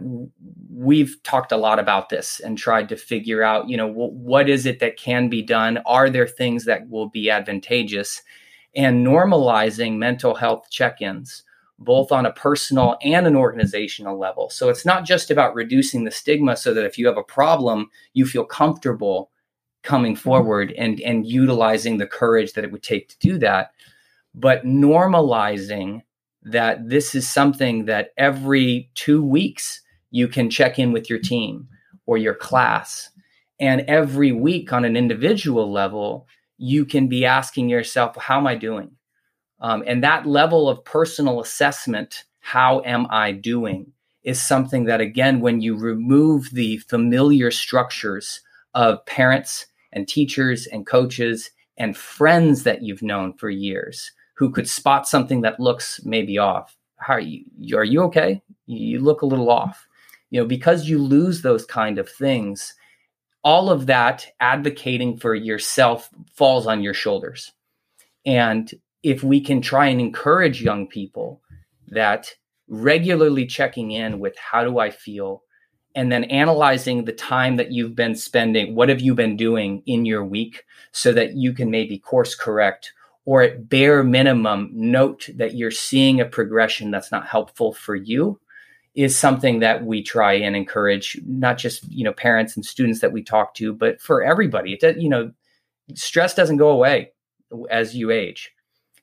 we've 0.73 1.21
talked 1.23 1.51
a 1.51 1.57
lot 1.57 1.79
about 1.79 2.09
this 2.09 2.39
and 2.39 2.57
tried 2.57 2.89
to 2.89 2.95
figure 2.95 3.43
out, 3.43 3.69
you 3.69 3.77
know, 3.77 3.87
w- 3.87 4.13
what 4.13 4.49
is 4.49 4.65
it 4.65 4.79
that 4.79 4.97
can 4.97 5.27
be 5.27 5.41
done? 5.41 5.79
Are 5.85 6.09
there 6.09 6.27
things 6.27 6.65
that 6.65 6.89
will 6.89 7.09
be 7.09 7.29
advantageous? 7.29 8.21
And 8.73 9.05
normalizing 9.05 9.97
mental 9.97 10.33
health 10.33 10.67
check 10.69 11.01
ins, 11.01 11.43
both 11.77 12.11
on 12.11 12.25
a 12.25 12.31
personal 12.31 12.97
and 13.03 13.27
an 13.27 13.35
organizational 13.35 14.17
level. 14.17 14.49
So 14.49 14.69
it's 14.69 14.85
not 14.85 15.03
just 15.03 15.29
about 15.29 15.55
reducing 15.55 16.05
the 16.05 16.11
stigma 16.11 16.55
so 16.55 16.73
that 16.73 16.85
if 16.85 16.97
you 16.97 17.07
have 17.07 17.17
a 17.17 17.23
problem, 17.23 17.89
you 18.13 18.25
feel 18.25 18.45
comfortable 18.45 19.29
coming 19.83 20.13
mm-hmm. 20.13 20.21
forward 20.21 20.73
and, 20.77 21.01
and 21.01 21.27
utilizing 21.27 21.97
the 21.97 22.07
courage 22.07 22.53
that 22.53 22.63
it 22.63 22.71
would 22.71 22.83
take 22.83 23.09
to 23.09 23.19
do 23.19 23.37
that, 23.39 23.71
but 24.33 24.63
normalizing 24.63 26.01
that 26.43 26.89
this 26.89 27.13
is 27.15 27.29
something 27.29 27.85
that 27.85 28.09
every 28.17 28.89
two 28.95 29.23
weeks 29.23 29.81
you 30.09 30.27
can 30.27 30.49
check 30.49 30.79
in 30.79 30.91
with 30.91 31.09
your 31.09 31.19
team 31.19 31.67
or 32.05 32.17
your 32.17 32.33
class. 32.33 33.09
And 33.59 33.81
every 33.81 34.31
week 34.31 34.73
on 34.73 34.85
an 34.85 34.97
individual 34.97 35.71
level, 35.71 36.27
you 36.57 36.85
can 36.85 37.07
be 37.07 37.25
asking 37.25 37.69
yourself, 37.69 38.15
How 38.17 38.37
am 38.37 38.47
I 38.47 38.55
doing? 38.55 38.91
Um, 39.59 39.83
and 39.85 40.03
that 40.03 40.25
level 40.25 40.67
of 40.67 40.83
personal 40.83 41.39
assessment, 41.39 42.23
how 42.39 42.81
am 42.83 43.05
I 43.11 43.31
doing, 43.31 43.91
is 44.23 44.41
something 44.41 44.85
that, 44.85 45.01
again, 45.01 45.39
when 45.39 45.61
you 45.61 45.77
remove 45.77 46.49
the 46.51 46.77
familiar 46.77 47.51
structures 47.51 48.41
of 48.73 49.05
parents 49.05 49.67
and 49.93 50.07
teachers 50.07 50.65
and 50.67 50.87
coaches 50.87 51.51
and 51.77 51.95
friends 51.95 52.63
that 52.63 52.81
you've 52.81 53.03
known 53.03 53.33
for 53.33 53.49
years 53.49 54.11
who 54.33 54.51
could 54.51 54.69
spot 54.69 55.07
something 55.07 55.41
that 55.41 55.59
looks 55.59 56.01
maybe 56.03 56.37
off. 56.37 56.77
How 56.97 57.13
are 57.15 57.19
you? 57.19 57.45
Are 57.75 57.83
you 57.83 58.01
okay? 58.03 58.41
You 58.65 58.99
look 58.99 59.21
a 59.21 59.25
little 59.25 59.49
off. 59.49 59.87
You 60.29 60.41
know, 60.41 60.47
because 60.47 60.87
you 60.87 60.97
lose 60.97 61.41
those 61.41 61.65
kind 61.65 61.99
of 61.99 62.09
things, 62.09 62.73
all 63.43 63.69
of 63.69 63.85
that 63.87 64.27
advocating 64.39 65.17
for 65.17 65.35
yourself 65.35 66.09
falls 66.33 66.67
on 66.67 66.81
your 66.81 66.93
shoulders. 66.93 67.51
And 68.25 68.71
if 69.03 69.23
we 69.23 69.41
can 69.41 69.61
try 69.61 69.87
and 69.87 69.99
encourage 69.99 70.61
young 70.61 70.87
people 70.87 71.41
that 71.87 72.33
regularly 72.67 73.45
checking 73.45 73.91
in 73.91 74.19
with 74.19 74.37
how 74.37 74.63
do 74.63 74.79
I 74.79 74.91
feel, 74.91 75.43
and 75.95 76.09
then 76.09 76.23
analyzing 76.25 77.03
the 77.03 77.11
time 77.11 77.57
that 77.57 77.71
you've 77.71 77.95
been 77.95 78.15
spending, 78.15 78.75
what 78.75 78.87
have 78.87 79.01
you 79.01 79.13
been 79.13 79.35
doing 79.35 79.83
in 79.85 80.05
your 80.05 80.23
week 80.23 80.63
so 80.93 81.11
that 81.11 81.33
you 81.35 81.51
can 81.51 81.69
maybe 81.69 81.99
course 81.99 82.33
correct 82.33 82.93
or 83.25 83.41
at 83.41 83.69
bare 83.69 84.03
minimum 84.03 84.69
note 84.73 85.29
that 85.35 85.55
you're 85.55 85.71
seeing 85.71 86.19
a 86.19 86.25
progression 86.25 86.91
that's 86.91 87.11
not 87.11 87.27
helpful 87.27 87.73
for 87.73 87.95
you 87.95 88.39
is 88.93 89.17
something 89.17 89.59
that 89.59 89.85
we 89.85 90.03
try 90.03 90.33
and 90.33 90.55
encourage 90.55 91.19
not 91.25 91.57
just 91.57 91.89
you 91.89 92.03
know 92.03 92.13
parents 92.13 92.55
and 92.55 92.65
students 92.65 92.99
that 92.99 93.13
we 93.13 93.23
talk 93.23 93.53
to 93.53 93.73
but 93.73 94.01
for 94.01 94.23
everybody. 94.23 94.73
It 94.73 94.81
does, 94.81 94.95
you 94.97 95.09
know 95.09 95.31
stress 95.95 96.33
doesn't 96.33 96.57
go 96.57 96.69
away 96.69 97.11
as 97.69 97.95
you 97.95 98.11
age. 98.11 98.51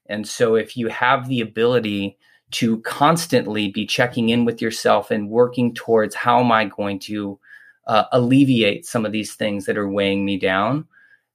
And 0.06 0.26
so 0.26 0.54
if 0.54 0.76
you 0.76 0.88
have 0.88 1.28
the 1.28 1.40
ability 1.40 2.16
to 2.50 2.80
constantly 2.80 3.68
be 3.68 3.86
checking 3.86 4.30
in 4.30 4.44
with 4.44 4.62
yourself 4.62 5.10
and 5.10 5.28
working 5.28 5.74
towards 5.74 6.14
how 6.14 6.40
am 6.40 6.50
I 6.50 6.64
going 6.64 6.98
to 7.00 7.38
uh, 7.86 8.04
alleviate 8.12 8.86
some 8.86 9.04
of 9.04 9.12
these 9.12 9.34
things 9.34 9.66
that 9.66 9.76
are 9.76 9.88
weighing 9.88 10.24
me 10.24 10.38
down, 10.38 10.86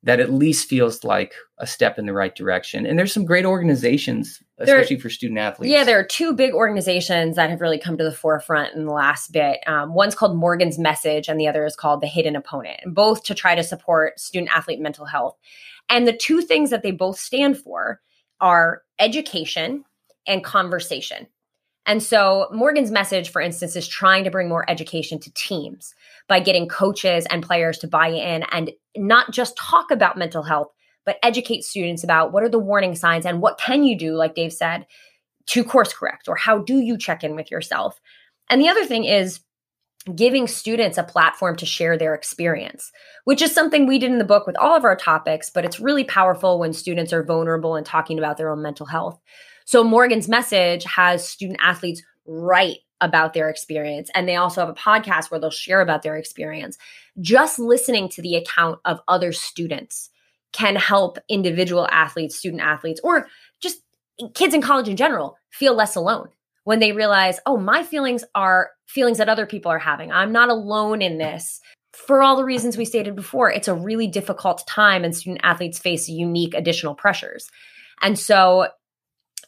that 0.04 0.20
at 0.20 0.32
least 0.32 0.68
feels 0.68 1.04
like 1.04 1.34
a 1.60 1.66
step 1.66 1.98
in 1.98 2.06
the 2.06 2.14
right 2.14 2.36
direction. 2.36 2.86
And 2.86 3.00
there's 3.00 3.14
some 3.14 3.24
great 3.24 3.46
organizations, 3.46 4.44
especially 4.60 4.98
there, 4.98 5.02
for 5.02 5.10
student 5.10 5.40
athletes. 5.40 5.72
Yeah, 5.72 5.86
there 5.86 5.98
are 5.98 6.04
two 6.04 6.34
big 6.34 6.54
organizations 6.54 7.38
that 7.38 7.50
have 7.50 7.62
really 7.62 7.80
come 7.80 7.98
to 7.98 8.04
the 8.04 8.12
forefront 8.12 8.76
in 8.76 8.86
the 8.86 8.92
last 8.92 9.32
bit. 9.32 9.60
Um, 9.66 9.94
one's 9.94 10.14
called 10.14 10.36
Morgan's 10.36 10.78
Message, 10.78 11.30
and 11.30 11.40
the 11.40 11.48
other 11.48 11.66
is 11.66 11.78
called 11.78 12.02
The 12.02 12.08
Hidden 12.08 12.36
Opponent, 12.36 12.82
both 12.88 13.24
to 13.24 13.34
try 13.34 13.56
to 13.56 13.64
support 13.64 14.20
student 14.20 14.52
athlete 14.54 14.82
mental 14.82 15.06
health. 15.06 15.38
And 15.90 16.06
the 16.06 16.18
two 16.18 16.42
things 16.42 16.70
that 16.70 16.84
they 16.84 16.92
both 16.92 17.18
stand 17.18 17.58
for 17.58 18.02
are 18.42 18.82
education 19.00 19.86
and 20.28 20.44
conversation. 20.44 21.28
And 21.86 22.02
so 22.02 22.48
Morgan's 22.52 22.92
message, 22.92 23.30
for 23.30 23.42
instance, 23.42 23.76
is 23.76 23.88
trying 23.88 24.24
to 24.24 24.32
bring 24.32 24.48
more 24.48 24.70
education 24.70 25.20
to 25.20 25.34
teams 25.34 25.94
by 26.28 26.40
getting 26.40 26.68
coaches 26.68 27.26
and 27.30 27.44
players 27.44 27.78
to 27.80 27.88
buy 27.88 28.08
in 28.08 28.44
and 28.52 28.72
not 28.96 29.32
just 29.32 29.58
talk 29.58 29.92
about 29.92 30.18
mental 30.18 30.44
health, 30.44 30.70
but 31.06 31.18
educate 31.24 31.64
students 31.64 32.04
about 32.04 32.32
what 32.32 32.44
are 32.44 32.50
the 32.50 32.60
warning 32.60 32.96
signs 32.96 33.26
and 33.26 33.42
what 33.42 33.58
can 33.58 33.84
you 33.84 33.98
do, 33.98 34.16
like 34.16 34.36
Dave 34.36 34.54
said, 34.54 34.86
to 35.48 35.64
course 35.64 35.94
correct 35.94 36.30
or 36.30 36.38
how 36.38 36.60
do 36.60 36.80
you 36.80 36.98
check 36.98 37.24
in 37.24 37.36
with 37.36 37.52
yourself. 37.52 38.00
And 38.50 38.62
the 38.62 38.70
other 38.70 38.86
thing 38.86 39.04
is 39.04 39.42
giving 40.16 40.48
students 40.48 40.98
a 40.98 41.04
platform 41.04 41.56
to 41.56 41.66
share 41.66 41.98
their 41.98 42.14
experience, 42.14 42.92
which 43.24 43.42
is 43.42 43.54
something 43.54 43.88
we 43.88 44.00
did 44.00 44.12
in 44.12 44.18
the 44.18 44.26
book 44.26 44.46
with 44.46 44.58
all 44.58 44.76
of 44.76 44.84
our 44.84 44.96
topics, 44.98 45.50
but 45.50 45.64
it's 45.64 45.80
really 45.80 46.04
powerful 46.04 46.60
when 46.60 46.74
students 46.74 47.14
are 47.14 47.24
vulnerable 47.24 47.76
and 47.76 47.86
talking 47.86 48.18
about 48.18 48.38
their 48.38 48.50
own 48.50 48.62
mental 48.62 48.86
health. 48.86 49.20
So 49.66 49.84
Morgan's 49.84 50.28
message 50.28 50.84
has 50.86 51.28
student 51.28 51.60
athletes 51.62 52.02
write 52.26 52.80
about 53.02 53.34
their 53.34 53.50
experience. 53.50 54.10
And 54.16 54.28
they 54.28 54.38
also 54.38 54.62
have 54.62 54.70
a 54.70 54.74
podcast 54.74 55.30
where 55.30 55.40
they'll 55.40 55.52
share 55.52 55.82
about 55.82 56.04
their 56.04 56.16
experience. 56.16 56.78
Just 57.20 57.60
listening 57.60 58.08
to 58.10 58.22
the 58.22 58.36
account 58.36 58.80
of 58.86 59.02
other 59.08 59.34
students 59.34 60.10
can 60.54 60.76
help 60.76 61.18
individual 61.28 61.88
athletes, 61.92 62.38
student 62.38 62.62
athletes, 62.62 63.02
or 63.04 63.28
just 63.60 63.82
kids 64.34 64.54
in 64.54 64.62
college 64.62 64.88
in 64.88 64.96
general 64.96 65.38
feel 65.50 65.76
less 65.76 65.96
alone 65.96 66.30
when 66.64 66.80
they 66.80 66.94
realize, 66.94 67.40
oh, 67.46 67.58
my 67.58 67.84
feelings 67.84 68.24
are 68.36 68.72
feelings 68.88 69.18
that 69.18 69.30
other 69.30 69.46
people 69.46 69.72
are 69.72 69.80
having. 69.80 70.12
I'm 70.12 70.32
not 70.32 70.50
alone 70.50 71.02
in 71.02 71.18
this. 71.18 71.60
For 71.92 72.24
all 72.24 72.38
the 72.38 72.46
reasons 72.46 72.78
we 72.78 72.86
stated 72.86 73.16
before, 73.16 73.52
it's 73.52 73.68
a 73.68 73.76
really 73.76 74.08
difficult 74.08 74.66
time 74.66 75.04
and 75.04 75.16
student 75.16 75.42
athletes 75.44 75.78
face 75.78 76.08
unique 76.08 76.54
additional 76.54 76.96
pressures. 76.96 77.50
And 78.02 78.18
so 78.18 78.68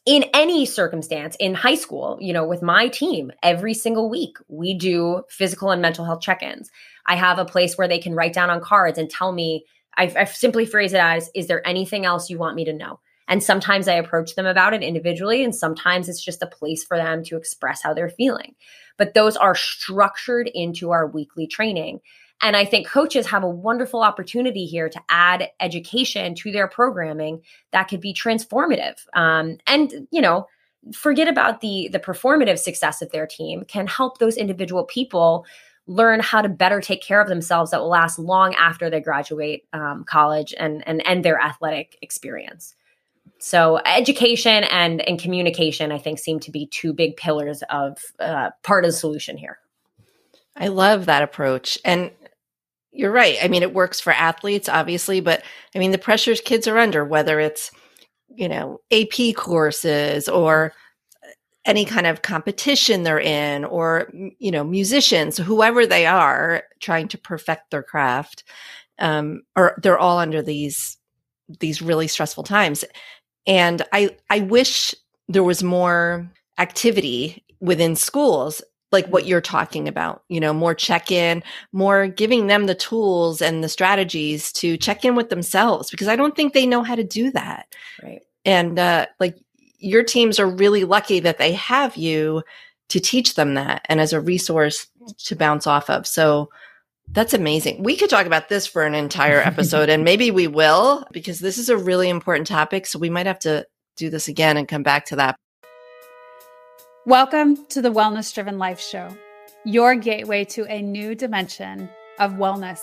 in 0.05 0.23
any 0.33 0.65
circumstance 0.65 1.35
in 1.39 1.55
high 1.55 1.75
school, 1.75 2.17
you 2.21 2.31
know, 2.31 2.45
with 2.45 2.61
my 2.61 2.87
team, 2.87 3.31
every 3.41 3.73
single 3.73 4.09
week 4.09 4.37
we 4.47 4.77
do 4.77 5.23
physical 5.29 5.71
and 5.71 5.81
mental 5.81 6.05
health 6.05 6.21
check 6.21 6.43
ins. 6.43 6.69
I 7.07 7.15
have 7.15 7.39
a 7.39 7.45
place 7.45 7.77
where 7.77 7.87
they 7.87 7.99
can 7.99 8.13
write 8.13 8.33
down 8.33 8.49
on 8.49 8.61
cards 8.61 8.99
and 8.99 9.09
tell 9.09 9.31
me, 9.31 9.65
I've, 9.97 10.15
I've, 10.15 10.35
simply 10.35 10.65
phrase 10.65 10.93
it 10.93 10.99
as, 10.99 11.31
is 11.33 11.47
there 11.47 11.65
anything 11.67 12.05
else 12.05 12.29
you 12.29 12.37
want 12.37 12.55
me 12.55 12.65
to 12.65 12.73
know? 12.73 12.99
And 13.27 13.41
sometimes 13.41 13.87
I 13.87 13.93
approach 13.93 14.35
them 14.35 14.45
about 14.45 14.73
it 14.73 14.83
individually, 14.83 15.43
and 15.43 15.55
sometimes 15.55 16.07
it's 16.07 16.23
just 16.23 16.43
a 16.43 16.47
place 16.47 16.83
for 16.83 16.97
them 16.97 17.23
to 17.23 17.37
express 17.37 17.81
how 17.81 17.93
they're 17.93 18.09
feeling. 18.09 18.53
But 18.97 19.15
those 19.15 19.35
are 19.35 19.55
structured 19.55 20.49
into 20.53 20.91
our 20.91 21.07
weekly 21.07 21.47
training. 21.47 22.01
And 22.41 22.55
I 22.55 22.65
think 22.65 22.87
coaches 22.87 23.25
have 23.27 23.43
a 23.43 23.49
wonderful 23.49 24.01
opportunity 24.01 24.65
here 24.65 24.89
to 24.89 25.01
add 25.09 25.49
education 25.59 26.35
to 26.35 26.51
their 26.51 26.67
programming 26.67 27.41
that 27.71 27.87
could 27.87 28.01
be 28.01 28.13
transformative. 28.13 28.95
Um, 29.13 29.57
and, 29.67 30.07
you 30.11 30.21
know, 30.21 30.47
forget 30.93 31.27
about 31.27 31.61
the 31.61 31.89
the 31.91 31.99
performative 31.99 32.59
success 32.59 33.01
of 33.01 33.11
their 33.11 33.25
team 33.25 33.63
can 33.63 33.87
help 33.87 34.19
those 34.19 34.37
individual 34.37 34.83
people 34.83 35.45
learn 35.87 36.19
how 36.19 36.41
to 36.41 36.49
better 36.49 36.81
take 36.81 37.01
care 37.01 37.21
of 37.21 37.27
themselves 37.27 37.71
that 37.71 37.79
will 37.79 37.89
last 37.89 38.17
long 38.17 38.55
after 38.55 38.89
they 38.89 38.99
graduate 38.99 39.65
um, 39.71 40.03
college 40.03 40.53
and, 40.57 40.87
and 40.87 41.01
end 41.05 41.23
their 41.23 41.39
athletic 41.39 41.95
experience. 42.01 42.75
So 43.37 43.79
education 43.85 44.63
and 44.65 45.01
and 45.07 45.19
communication 45.19 45.91
i 45.91 45.97
think 45.97 46.19
seem 46.19 46.39
to 46.41 46.51
be 46.51 46.67
two 46.67 46.93
big 46.93 47.17
pillars 47.17 47.63
of 47.69 47.97
uh, 48.19 48.51
part 48.63 48.85
of 48.85 48.89
the 48.89 48.97
solution 48.97 49.37
here. 49.37 49.59
I 50.55 50.69
love 50.69 51.05
that 51.05 51.21
approach. 51.21 51.77
And 51.83 52.11
you're 52.95 53.11
right. 53.11 53.37
I 53.43 53.47
mean, 53.47 53.61
it 53.61 53.73
works 53.73 53.99
for 53.99 54.13
athletes, 54.13 54.69
obviously, 54.69 55.19
but 55.19 55.43
I 55.75 55.79
mean, 55.79 55.91
the 55.91 55.97
pressures 55.97 56.41
kids 56.41 56.67
are 56.67 56.77
under, 56.77 57.03
whether 57.03 57.39
it's, 57.39 57.71
you 58.29 58.47
know, 58.47 58.79
AP 58.91 59.35
courses 59.35 60.29
or 60.29 60.73
any 61.65 61.83
kind 61.83 62.07
of 62.07 62.21
competition 62.21 63.03
they're 63.03 63.19
in, 63.19 63.65
or, 63.65 64.09
you 64.39 64.51
know, 64.51 64.63
musicians, 64.63 65.37
whoever 65.37 65.85
they 65.85 66.05
are 66.05 66.63
trying 66.79 67.07
to 67.09 67.17
perfect 67.17 67.71
their 67.71 67.83
craft, 67.83 68.43
um, 68.99 69.41
or 69.55 69.77
they're 69.81 69.97
all 69.97 70.19
under 70.19 70.41
these, 70.41 70.97
these 71.59 71.81
really 71.81 72.07
stressful 72.07 72.43
times. 72.43 72.85
And 73.47 73.81
I, 73.91 74.15
I 74.29 74.41
wish 74.41 74.93
there 75.27 75.43
was 75.43 75.63
more 75.63 76.29
activity 76.57 77.43
within 77.59 77.95
schools 77.95 78.61
like 78.95 79.07
what 79.07 79.25
you're 79.25 79.41
talking 79.41 79.87
about, 79.87 80.23
you 80.29 80.39
know, 80.39 80.53
more 80.53 80.73
check 80.73 81.11
in, 81.11 81.43
more 81.73 82.07
giving 82.07 82.47
them 82.47 82.65
the 82.65 82.73
tools 82.73 83.41
and 83.41 83.63
the 83.63 83.69
strategies 83.69 84.53
to 84.53 84.77
check 84.77 85.03
in 85.03 85.15
with 85.15 85.29
themselves 85.29 85.91
because 85.91 86.07
I 86.07 86.15
don't 86.15 86.35
think 86.35 86.53
they 86.53 86.65
know 86.65 86.81
how 86.81 86.95
to 86.95 87.03
do 87.03 87.29
that. 87.31 87.67
Right. 88.01 88.23
And 88.45 88.79
uh, 88.79 89.07
like 89.19 89.37
your 89.79 90.03
teams 90.03 90.39
are 90.39 90.47
really 90.47 90.85
lucky 90.85 91.19
that 91.19 91.37
they 91.37 91.51
have 91.51 91.97
you 91.97 92.41
to 92.87 92.99
teach 93.01 93.35
them 93.35 93.55
that 93.55 93.85
and 93.89 93.99
as 93.99 94.13
a 94.13 94.21
resource 94.21 94.87
to 95.25 95.35
bounce 95.35 95.67
off 95.67 95.89
of. 95.89 96.07
So 96.07 96.49
that's 97.09 97.33
amazing. 97.33 97.83
We 97.83 97.97
could 97.97 98.09
talk 98.09 98.25
about 98.25 98.47
this 98.47 98.65
for 98.65 98.83
an 98.83 98.95
entire 98.95 99.39
episode 99.39 99.89
and 99.89 100.05
maybe 100.05 100.31
we 100.31 100.47
will 100.47 101.05
because 101.11 101.39
this 101.39 101.57
is 101.57 101.67
a 101.67 101.77
really 101.77 102.09
important 102.09 102.47
topic. 102.47 102.85
So 102.85 102.97
we 102.97 103.09
might 103.09 103.27
have 103.27 103.39
to 103.39 103.67
do 103.97 104.09
this 104.09 104.29
again 104.29 104.55
and 104.55 104.67
come 104.67 104.83
back 104.83 105.05
to 105.07 105.17
that. 105.17 105.35
Welcome 107.07 107.67
to 107.67 107.83
the 107.83 107.91
Wellness 107.91 108.33
Driven 108.33 108.57
Life 108.57 108.79
Show, 108.79 109.15
your 109.63 109.93
gateway 109.93 110.43
to 110.45 110.65
a 110.65 110.81
new 110.81 111.13
dimension 111.13 111.87
of 112.17 112.31
wellness. 112.31 112.79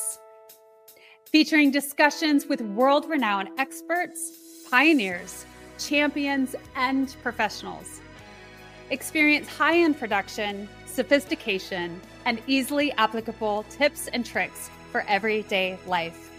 Featuring 1.25 1.73
discussions 1.73 2.47
with 2.47 2.61
world 2.61 3.11
renowned 3.11 3.49
experts, 3.59 4.31
pioneers, 4.71 5.45
champions, 5.77 6.55
and 6.77 7.17
professionals. 7.25 8.01
Experience 8.91 9.49
high 9.49 9.79
end 9.79 9.99
production, 9.99 10.69
sophistication, 10.87 12.01
and 12.25 12.41
easily 12.47 12.93
applicable 12.93 13.65
tips 13.71 14.07
and 14.13 14.25
tricks 14.25 14.71
for 14.93 15.01
everyday 15.09 15.77
life. 15.85 16.31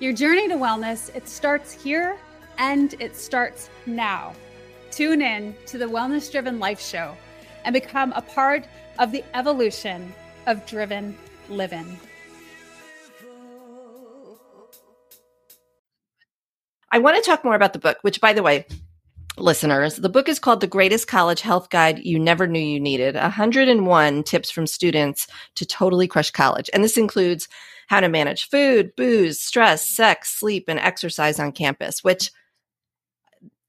Your 0.00 0.12
journey 0.12 0.48
to 0.48 0.56
wellness, 0.56 1.14
it 1.14 1.28
starts 1.28 1.70
here 1.70 2.18
and 2.58 2.94
it 2.98 3.14
starts 3.14 3.70
now. 3.86 4.34
Tune 4.90 5.22
in 5.22 5.54
to 5.66 5.78
the 5.78 5.86
Wellness 5.86 6.30
Driven 6.30 6.58
Life 6.58 6.80
Show 6.80 7.16
and 7.64 7.72
become 7.72 8.12
a 8.12 8.22
part 8.22 8.66
of 8.98 9.12
the 9.12 9.24
evolution 9.34 10.12
of 10.46 10.66
driven 10.66 11.16
living. 11.48 11.98
I 16.92 16.98
want 16.98 17.16
to 17.16 17.22
talk 17.22 17.44
more 17.44 17.54
about 17.54 17.72
the 17.72 17.78
book, 17.78 17.98
which, 18.02 18.20
by 18.20 18.32
the 18.32 18.42
way, 18.42 18.66
listeners, 19.36 19.96
the 19.96 20.08
book 20.08 20.28
is 20.28 20.40
called 20.40 20.60
The 20.60 20.66
Greatest 20.66 21.06
College 21.06 21.40
Health 21.40 21.70
Guide 21.70 22.00
You 22.00 22.18
Never 22.18 22.48
Knew 22.48 22.58
You 22.58 22.80
Needed 22.80 23.14
101 23.14 24.22
Tips 24.24 24.50
from 24.50 24.66
Students 24.66 25.28
to 25.54 25.64
Totally 25.64 26.08
Crush 26.08 26.32
College. 26.32 26.68
And 26.74 26.82
this 26.82 26.96
includes 26.96 27.46
how 27.86 28.00
to 28.00 28.08
manage 28.08 28.48
food, 28.48 28.94
booze, 28.96 29.40
stress, 29.40 29.88
sex, 29.88 30.30
sleep, 30.30 30.64
and 30.66 30.80
exercise 30.80 31.38
on 31.38 31.52
campus, 31.52 32.02
which 32.02 32.32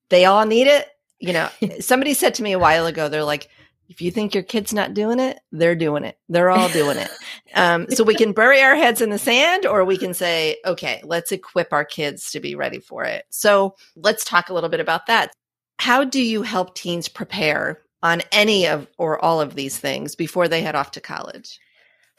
they 0.09 0.25
all 0.25 0.45
need 0.45 0.67
it. 0.67 0.87
You 1.21 1.33
know, 1.33 1.49
somebody 1.79 2.13
said 2.13 2.33
to 2.35 2.43
me 2.43 2.51
a 2.51 2.59
while 2.59 2.85
ago, 2.85 3.09
they're 3.09 3.23
like, 3.23 3.49
if 3.91 4.01
you 4.01 4.09
think 4.09 4.33
your 4.33 4.43
kid's 4.43 4.73
not 4.73 4.93
doing 4.93 5.19
it, 5.19 5.39
they're 5.51 5.75
doing 5.75 6.05
it. 6.05 6.17
They're 6.29 6.49
all 6.49 6.69
doing 6.69 6.97
it. 6.97 7.09
Um, 7.53 7.87
so 7.89 8.05
we 8.05 8.15
can 8.15 8.31
bury 8.31 8.61
our 8.61 8.77
heads 8.77 9.01
in 9.01 9.09
the 9.09 9.19
sand 9.19 9.65
or 9.65 9.83
we 9.83 9.97
can 9.97 10.13
say, 10.13 10.55
okay, 10.65 11.01
let's 11.03 11.33
equip 11.33 11.73
our 11.73 11.83
kids 11.83 12.31
to 12.31 12.39
be 12.39 12.55
ready 12.55 12.79
for 12.79 13.03
it. 13.03 13.25
So 13.29 13.75
let's 13.97 14.23
talk 14.23 14.49
a 14.49 14.53
little 14.53 14.69
bit 14.69 14.79
about 14.79 15.07
that. 15.07 15.33
How 15.77 16.05
do 16.05 16.21
you 16.21 16.43
help 16.43 16.75
teens 16.75 17.09
prepare 17.09 17.81
on 18.03 18.21
any 18.31 18.67
of 18.67 18.87
or 18.97 19.21
all 19.21 19.41
of 19.41 19.55
these 19.55 19.77
things 19.77 20.15
before 20.15 20.47
they 20.47 20.61
head 20.61 20.75
off 20.75 20.91
to 20.91 21.01
college? 21.01 21.59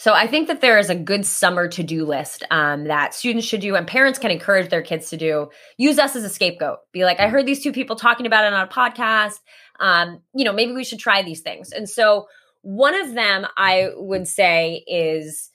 So 0.03 0.15
I 0.15 0.27
think 0.27 0.49
that 0.49 0.61
there 0.61 0.81
is 0.81 0.91
a 0.91 0.97
good 0.97 1.25
summer 1.25 1.69
to 1.69 1.83
do 1.85 2.05
list 2.05 2.43
um, 2.51 2.89
that 2.89 3.15
students 3.15 3.47
should 3.47 3.61
do 3.61 3.77
and 3.77 3.87
parents 3.87 4.19
can 4.19 4.33
encourage 4.33 4.69
their 4.69 4.83
kids 4.83 5.11
to 5.11 5.17
do. 5.17 5.49
Use 5.77 5.97
us 5.97 6.17
as 6.17 6.25
a 6.25 6.29
scapegoat. 6.29 6.79
Be 6.91 7.05
like, 7.05 7.21
I 7.21 7.29
heard 7.29 7.47
these 7.47 7.63
two 7.63 7.71
people 7.71 7.95
talking 7.95 8.27
about 8.27 8.45
it 8.45 8.53
on 8.53 8.67
a 8.67 8.69
podcast. 8.69 9.39
Um, 9.79 10.21
you 10.35 10.45
know, 10.45 10.53
maybe 10.53 10.73
we 10.73 10.83
should 10.83 10.99
try 10.99 11.23
these 11.23 11.43
things. 11.43 11.71
And 11.71 11.89
so 11.89 12.27
one 12.63 12.97
of 13.01 13.15
them 13.15 13.47
I 13.57 13.91
would 13.95 14.27
say 14.27 14.83
is 14.89 15.51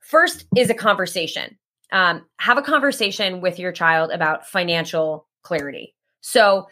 first 0.00 0.44
is 0.54 0.68
a 0.68 0.74
conversation. 0.74 1.56
Um, 1.90 2.26
have 2.36 2.58
a 2.58 2.62
conversation 2.62 3.40
with 3.40 3.58
your 3.58 3.72
child 3.72 4.10
about 4.10 4.46
financial 4.46 5.26
clarity. 5.40 5.94
So 6.20 6.66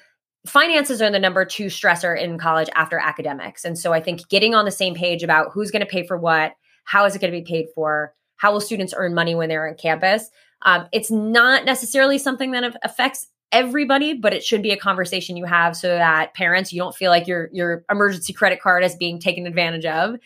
finances 0.46 1.00
are 1.00 1.10
the 1.10 1.18
number 1.18 1.46
two 1.46 1.68
stressor 1.68 2.20
in 2.20 2.36
college 2.36 2.68
after 2.74 2.98
academics. 2.98 3.64
And 3.64 3.78
so 3.78 3.94
I 3.94 4.02
think 4.02 4.28
getting 4.28 4.54
on 4.54 4.66
the 4.66 4.70
same 4.70 4.94
page 4.94 5.22
about 5.22 5.52
who's 5.54 5.70
going 5.70 5.80
to 5.80 5.86
pay 5.86 6.06
for 6.06 6.18
what, 6.18 6.52
how 6.86 7.04
is 7.04 7.14
it 7.14 7.20
going 7.20 7.32
to 7.32 7.38
be 7.38 7.44
paid 7.44 7.66
for? 7.74 8.14
How 8.36 8.52
will 8.52 8.60
students 8.60 8.94
earn 8.96 9.14
money 9.14 9.34
when 9.34 9.48
they're 9.48 9.68
on 9.68 9.74
campus? 9.76 10.30
Um, 10.62 10.88
it's 10.92 11.10
not 11.10 11.64
necessarily 11.64 12.18
something 12.18 12.52
that 12.52 12.76
affects 12.82 13.26
everybody, 13.52 14.14
but 14.14 14.32
it 14.32 14.42
should 14.42 14.62
be 14.62 14.72
a 14.72 14.76
conversation 14.76 15.36
you 15.36 15.44
have 15.44 15.76
so 15.76 15.88
that 15.88 16.34
parents, 16.34 16.72
you 16.72 16.80
don't 16.80 16.94
feel 16.94 17.10
like 17.10 17.26
your 17.26 17.48
your 17.52 17.84
emergency 17.90 18.32
credit 18.32 18.60
card 18.60 18.82
is 18.82 18.96
being 18.96 19.20
taken 19.20 19.46
advantage 19.46 19.84
of, 19.86 20.16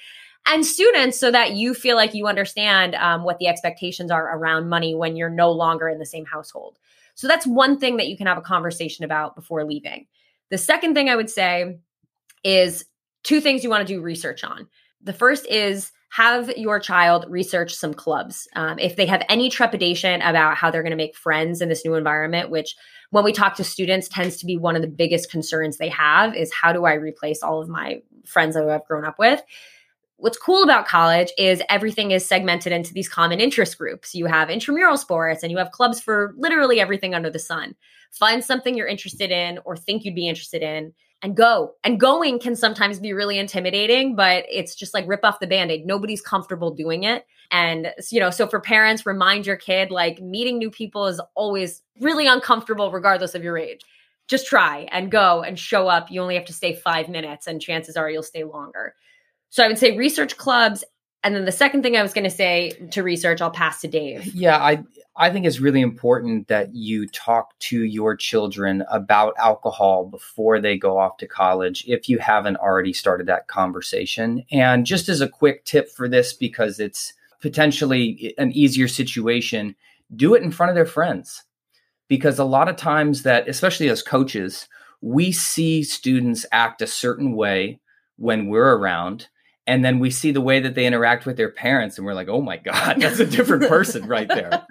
and 0.47 0.65
students, 0.65 1.19
so 1.19 1.31
that 1.31 1.53
you 1.53 1.75
feel 1.75 1.97
like 1.97 2.15
you 2.15 2.27
understand 2.27 2.95
um, 2.95 3.25
what 3.25 3.39
the 3.39 3.49
expectations 3.49 4.11
are 4.11 4.37
around 4.37 4.69
money 4.69 4.95
when 4.95 5.17
you're 5.17 5.29
no 5.31 5.51
longer 5.51 5.89
in 5.89 5.99
the 5.99 6.07
same 6.07 6.25
household. 6.25 6.79
So 7.15 7.29
that's 7.29 7.47
one 7.47 7.79
thing 7.79 7.99
that 7.99 8.09
you 8.09 8.17
can 8.17 8.27
have 8.27 8.39
a 8.39 8.43
conversation 8.43 9.05
about 9.05 9.37
before 9.37 9.65
leaving. 9.65 10.07
The 10.51 10.59
second 10.59 10.95
thing 10.95 11.09
I 11.11 11.17
would 11.17 11.31
say 11.31 11.79
is 12.45 12.85
two 13.23 13.41
things 13.41 13.63
you 13.63 13.71
want 13.71 13.87
to 13.87 13.95
do 13.95 14.01
research 14.01 14.43
on. 14.43 14.67
The 15.03 15.13
first 15.13 15.47
is 15.47 15.93
have 16.11 16.51
your 16.57 16.81
child 16.81 17.25
research 17.29 17.73
some 17.73 17.95
clubs. 17.95 18.49
Um, 18.57 18.79
if 18.81 18.97
they 18.97 19.07
have 19.07 19.25
any 19.29 19.49
trepidation 19.49 20.21
about 20.23 20.57
how 20.57 20.71
they're 20.71 20.83
going 20.83 20.91
to 20.91 20.97
make 20.97 21.17
friends 21.17 21.61
in 21.61 21.69
this 21.69 21.85
new 21.85 21.95
environment, 21.95 22.51
which 22.51 22.75
when 23.11 23.23
we 23.23 23.33
talk 23.33 23.55
to 23.57 23.65
students 23.65 24.09
tends 24.09 24.37
to 24.39 24.47
be 24.47 24.57
one 24.57 24.75
of 24.75 24.83
the 24.83 24.89
biggest 24.89 25.31
concerns 25.31 25.77
they 25.77 25.89
have 25.89 26.35
is 26.35 26.53
how 26.53 26.73
do 26.73 26.85
I 26.85 26.95
replace 26.95 27.43
all 27.43 27.63
of 27.63 27.69
my 27.69 28.03
friends 28.27 28.57
that 28.57 28.69
I've 28.69 28.87
grown 28.87 29.05
up 29.05 29.21
with? 29.21 29.41
What's 30.17 30.37
cool 30.37 30.65
about 30.65 30.87
college 30.87 31.31
is 31.39 31.63
everything 31.71 32.11
is 32.11 32.27
segmented 32.27 32.73
into 32.73 32.93
these 32.93 33.09
common 33.09 33.41
interest 33.41 33.79
groups. 33.79 34.15
You 34.15 34.27
have 34.27 34.51
intramural 34.51 34.97
sports 34.97 35.45
and 35.45 35.53
you 35.53 35.59
have 35.59 35.71
clubs 35.71 36.01
for 36.01 36.35
literally 36.37 36.81
everything 36.81 37.15
under 37.15 37.31
the 37.31 37.39
sun. 37.39 37.77
Find 38.11 38.45
something 38.45 38.77
you're 38.77 38.89
interested 38.89 39.31
in 39.31 39.61
or 39.65 39.77
think 39.77 40.05
you'd 40.05 40.17
be 40.17 40.29
interested 40.29 40.63
in 40.63 40.93
and 41.23 41.37
go. 41.37 41.75
And 41.85 42.01
going 42.01 42.39
can 42.39 42.57
sometimes 42.57 42.99
be 42.99 43.13
really 43.13 43.39
intimidating, 43.39 44.17
but 44.17 44.45
it's 44.49 44.75
just 44.75 44.95
like 44.95 45.07
rip 45.07 45.25
off 45.25 45.41
the 45.41 45.47
band-aid. 45.47 45.87
Nobody's 45.87 46.23
comfortable 46.23 46.75
doing 46.75 47.03
it. 47.03 47.27
And 47.51 47.93
you 48.11 48.21
know, 48.21 48.31
so 48.31 48.47
for 48.47 48.61
parents, 48.61 49.05
remind 49.05 49.47
your 49.47 49.57
kid 49.57 49.91
like 49.91 50.21
meeting 50.21 50.59
new 50.59 50.71
people 50.71 51.07
is 51.07 51.21
always 51.35 51.83
really 52.01 52.27
uncomfortable 52.27 52.91
regardless 52.91 53.35
of 53.35 53.43
your 53.43 53.59
age. 53.59 53.81
Just 54.29 54.47
try 54.47 54.89
and 54.93 55.11
go 55.11 55.43
and 55.43 55.59
show 55.59 55.89
up. 55.89 56.11
You 56.11 56.23
only 56.23 56.37
have 56.37 56.45
to 56.47 56.53
stay 56.53 56.75
5 56.75 57.09
minutes 57.09 57.47
and 57.47 57.61
chances 57.61 57.97
are 57.97 58.09
you'll 58.09 58.23
stay 58.23 58.45
longer. 58.45 58.95
So 59.49 59.65
I 59.65 59.69
would 59.69 59.79
say 59.79 59.97
research 59.97 60.37
clubs 60.37 60.85
and 61.23 61.35
then 61.35 61.45
the 61.45 61.53
second 61.53 61.83
thing 61.83 61.97
I 61.97 62.03
was 62.03 62.15
going 62.15 62.25
to 62.25 62.31
say 62.31 62.71
to 62.93 63.03
research, 63.03 63.43
I'll 63.43 63.51
pass 63.51 63.81
to 63.83 63.89
Dave. 63.89 64.27
Yeah, 64.35 64.57
I 64.57 64.85
I 65.17 65.31
think 65.31 65.45
it's 65.45 65.61
really 65.61 65.83
important 65.83 66.49
that 66.49 66.75
you 66.75 67.07
talk 67.07 67.59
to 67.59 67.85
your 67.85 68.17
children 68.17 68.85
about 68.91 69.35
alcohol 69.37 70.07
before 70.07 70.61
they 70.61 70.79
go 70.79 70.99
off 70.99 71.19
to 71.19 71.27
college 71.27 71.85
if 71.87 72.09
you 72.09 72.19
haven't 72.19 72.57
already 72.57 72.95
started 72.95 73.27
that 73.27 73.49
conversation. 73.49 74.45
And 74.51 74.87
just 74.87 75.11
as 75.11 75.21
a 75.21 75.29
quick 75.29 75.65
tip 75.67 75.91
for 75.91 76.09
this 76.09 76.33
because 76.33 76.81
it's 76.81 77.13
potentially 77.41 78.35
an 78.39 78.53
easier 78.53 78.89
situation, 78.89 79.75
do 80.17 80.35
it 80.35 80.43
in 80.43 80.51
front 80.51 80.71
of 80.71 80.75
their 80.75 80.87
friends. 80.87 81.43
Because 82.09 82.39
a 82.39 82.45
lot 82.45 82.69
of 82.69 82.77
times 82.77 83.23
that 83.25 83.47
especially 83.47 83.91
as 83.91 84.03
coaches, 84.03 84.69
we 85.03 85.33
see 85.33 85.83
students 85.83 86.47
act 86.51 86.81
a 86.81 86.87
certain 86.87 87.37
way 87.37 87.79
when 88.17 88.49
we're 88.49 88.75
around 88.75 89.29
and 89.71 89.85
then 89.85 90.01
we 90.01 90.11
see 90.11 90.33
the 90.33 90.41
way 90.41 90.59
that 90.59 90.75
they 90.75 90.85
interact 90.85 91.27
with 91.27 91.37
their 91.37 91.49
parents 91.49 91.97
and 91.97 92.05
we're 92.05 92.13
like 92.13 92.29
oh 92.29 92.43
my 92.43 92.57
god 92.57 93.01
that's 93.01 93.21
a 93.21 93.27
different 93.27 93.69
person 93.69 94.07
right 94.07 94.29
there. 94.29 94.67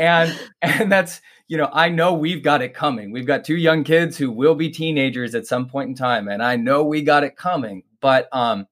And 0.00 0.38
and 0.62 0.90
that's 0.90 1.20
you 1.46 1.58
know 1.58 1.68
i 1.72 1.88
know 1.90 2.14
we've 2.14 2.42
got 2.42 2.62
it 2.62 2.74
coming. 2.74 3.12
We've 3.12 3.26
got 3.26 3.44
two 3.44 3.56
young 3.56 3.84
kids 3.84 4.16
who 4.16 4.30
will 4.30 4.54
be 4.54 4.70
teenagers 4.70 5.34
at 5.34 5.46
some 5.46 5.68
point 5.68 5.90
in 5.90 5.94
time 5.94 6.26
and 6.28 6.42
i 6.42 6.56
know 6.56 6.82
we 6.82 7.02
got 7.02 7.22
it 7.22 7.36
coming. 7.36 7.82
But 8.00 8.28
um 8.32 8.66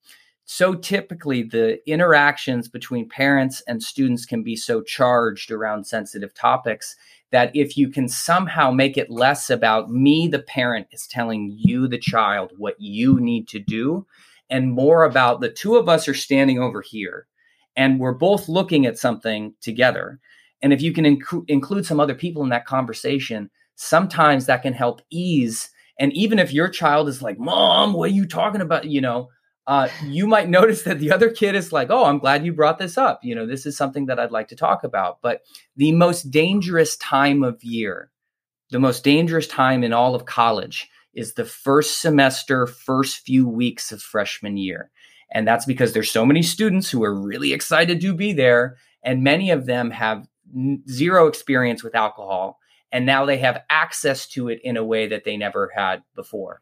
so 0.46 0.74
typically 0.74 1.42
the 1.42 1.78
interactions 1.88 2.68
between 2.68 3.08
parents 3.08 3.62
and 3.68 3.82
students 3.82 4.24
can 4.24 4.42
be 4.42 4.56
so 4.56 4.80
charged 4.80 5.50
around 5.50 5.86
sensitive 5.86 6.32
topics 6.34 6.96
that 7.30 7.54
if 7.54 7.76
you 7.76 7.88
can 7.88 8.08
somehow 8.08 8.70
make 8.70 8.96
it 8.96 9.10
less 9.10 9.50
about 9.50 9.90
me 9.90 10.28
the 10.28 10.42
parent 10.42 10.86
is 10.92 11.06
telling 11.06 11.54
you 11.58 11.86
the 11.88 11.98
child 11.98 12.52
what 12.56 12.76
you 12.78 13.20
need 13.20 13.46
to 13.48 13.58
do 13.58 14.06
and 14.52 14.70
more 14.70 15.04
about 15.04 15.40
the 15.40 15.50
two 15.50 15.76
of 15.76 15.88
us 15.88 16.06
are 16.06 16.14
standing 16.14 16.58
over 16.58 16.82
here 16.82 17.26
and 17.74 17.98
we're 17.98 18.12
both 18.12 18.50
looking 18.50 18.84
at 18.84 18.98
something 18.98 19.54
together. 19.62 20.20
And 20.60 20.74
if 20.74 20.82
you 20.82 20.92
can 20.92 21.04
inc- 21.04 21.44
include 21.48 21.86
some 21.86 21.98
other 21.98 22.14
people 22.14 22.42
in 22.42 22.50
that 22.50 22.66
conversation, 22.66 23.50
sometimes 23.76 24.44
that 24.46 24.60
can 24.60 24.74
help 24.74 25.00
ease. 25.10 25.70
And 25.98 26.12
even 26.12 26.38
if 26.38 26.52
your 26.52 26.68
child 26.68 27.08
is 27.08 27.22
like, 27.22 27.38
Mom, 27.38 27.94
what 27.94 28.10
are 28.10 28.14
you 28.14 28.26
talking 28.26 28.60
about? 28.60 28.84
You 28.84 29.00
know, 29.00 29.30
uh, 29.66 29.88
you 30.04 30.26
might 30.26 30.48
notice 30.50 30.82
that 30.82 30.98
the 30.98 31.10
other 31.10 31.30
kid 31.30 31.54
is 31.54 31.72
like, 31.72 31.88
Oh, 31.90 32.04
I'm 32.04 32.18
glad 32.18 32.44
you 32.44 32.52
brought 32.52 32.78
this 32.78 32.98
up. 32.98 33.20
You 33.22 33.34
know, 33.34 33.46
this 33.46 33.64
is 33.64 33.74
something 33.74 34.04
that 34.06 34.20
I'd 34.20 34.30
like 34.32 34.48
to 34.48 34.56
talk 34.56 34.84
about. 34.84 35.18
But 35.22 35.40
the 35.76 35.92
most 35.92 36.30
dangerous 36.30 36.94
time 36.98 37.42
of 37.42 37.64
year, 37.64 38.10
the 38.70 38.78
most 38.78 39.02
dangerous 39.02 39.46
time 39.46 39.82
in 39.82 39.94
all 39.94 40.14
of 40.14 40.26
college 40.26 40.90
is 41.14 41.34
the 41.34 41.44
first 41.44 42.00
semester, 42.00 42.66
first 42.66 43.18
few 43.18 43.46
weeks 43.46 43.92
of 43.92 44.02
freshman 44.02 44.56
year. 44.56 44.90
And 45.30 45.46
that's 45.46 45.64
because 45.64 45.92
there's 45.92 46.10
so 46.10 46.26
many 46.26 46.42
students 46.42 46.90
who 46.90 47.02
are 47.04 47.14
really 47.14 47.52
excited 47.52 48.00
to 48.00 48.14
be 48.14 48.32
there. 48.32 48.76
And 49.02 49.22
many 49.22 49.50
of 49.50 49.66
them 49.66 49.90
have 49.90 50.28
zero 50.88 51.26
experience 51.26 51.82
with 51.82 51.94
alcohol. 51.94 52.58
And 52.92 53.06
now 53.06 53.24
they 53.24 53.38
have 53.38 53.62
access 53.70 54.26
to 54.28 54.48
it 54.48 54.60
in 54.62 54.76
a 54.76 54.84
way 54.84 55.06
that 55.06 55.24
they 55.24 55.36
never 55.36 55.70
had 55.74 56.02
before. 56.14 56.60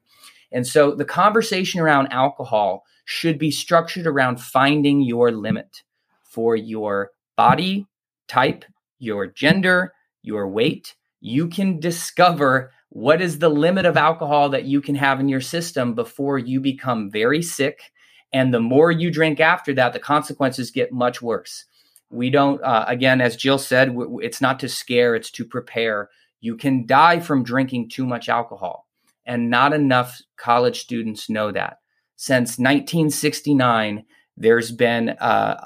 And 0.52 0.66
so 0.66 0.94
the 0.94 1.04
conversation 1.04 1.80
around 1.80 2.12
alcohol 2.12 2.84
should 3.04 3.38
be 3.38 3.50
structured 3.50 4.06
around 4.06 4.40
finding 4.40 5.02
your 5.02 5.32
limit 5.32 5.82
for 6.22 6.54
your 6.54 7.10
body 7.36 7.86
type, 8.28 8.64
your 8.98 9.26
gender, 9.26 9.92
your 10.22 10.46
weight. 10.48 10.94
You 11.20 11.48
can 11.48 11.80
discover 11.80 12.72
what 12.90 13.22
is 13.22 13.38
the 13.38 13.48
limit 13.48 13.86
of 13.86 13.96
alcohol 13.96 14.48
that 14.50 14.64
you 14.64 14.80
can 14.80 14.96
have 14.96 15.20
in 15.20 15.28
your 15.28 15.40
system 15.40 15.94
before 15.94 16.38
you 16.38 16.60
become 16.60 17.10
very 17.10 17.40
sick? 17.40 17.92
And 18.32 18.52
the 18.52 18.60
more 18.60 18.90
you 18.90 19.10
drink 19.10 19.40
after 19.40 19.72
that 19.74 19.92
the 19.92 20.00
consequences 20.00 20.70
get 20.70 20.92
much 20.92 21.22
worse. 21.22 21.64
We 22.10 22.30
don't 22.30 22.62
uh, 22.62 22.84
again 22.88 23.20
as 23.20 23.36
jill 23.36 23.58
said 23.58 23.88
w- 23.88 24.18
it's 24.20 24.40
not 24.40 24.58
to 24.60 24.68
scare 24.68 25.14
it's 25.14 25.30
to 25.32 25.44
prepare. 25.44 26.10
You 26.40 26.56
can 26.56 26.84
die 26.84 27.20
from 27.20 27.44
drinking 27.44 27.90
too 27.90 28.06
much 28.06 28.28
alcohol 28.28 28.88
and 29.24 29.50
not 29.50 29.72
enough 29.72 30.20
college 30.36 30.80
students 30.80 31.30
know 31.30 31.52
that. 31.52 31.78
Since 32.16 32.58
1969 32.58 34.04
there's 34.36 34.72
been 34.72 35.10
uh, 35.10 35.60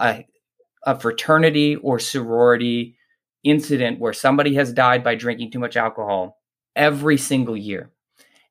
a, 0.87 0.93
a 0.93 0.99
fraternity 1.01 1.77
or 1.77 1.99
sorority 1.99 2.97
incident 3.45 3.99
where 3.99 4.13
somebody 4.13 4.55
has 4.57 4.75
died 4.75 5.03
by 5.03 5.15
drinking 5.15 5.53
too 5.53 5.59
much 5.59 5.77
alcohol 5.77 6.39
every 6.77 7.19
single 7.19 7.57
year. 7.57 7.91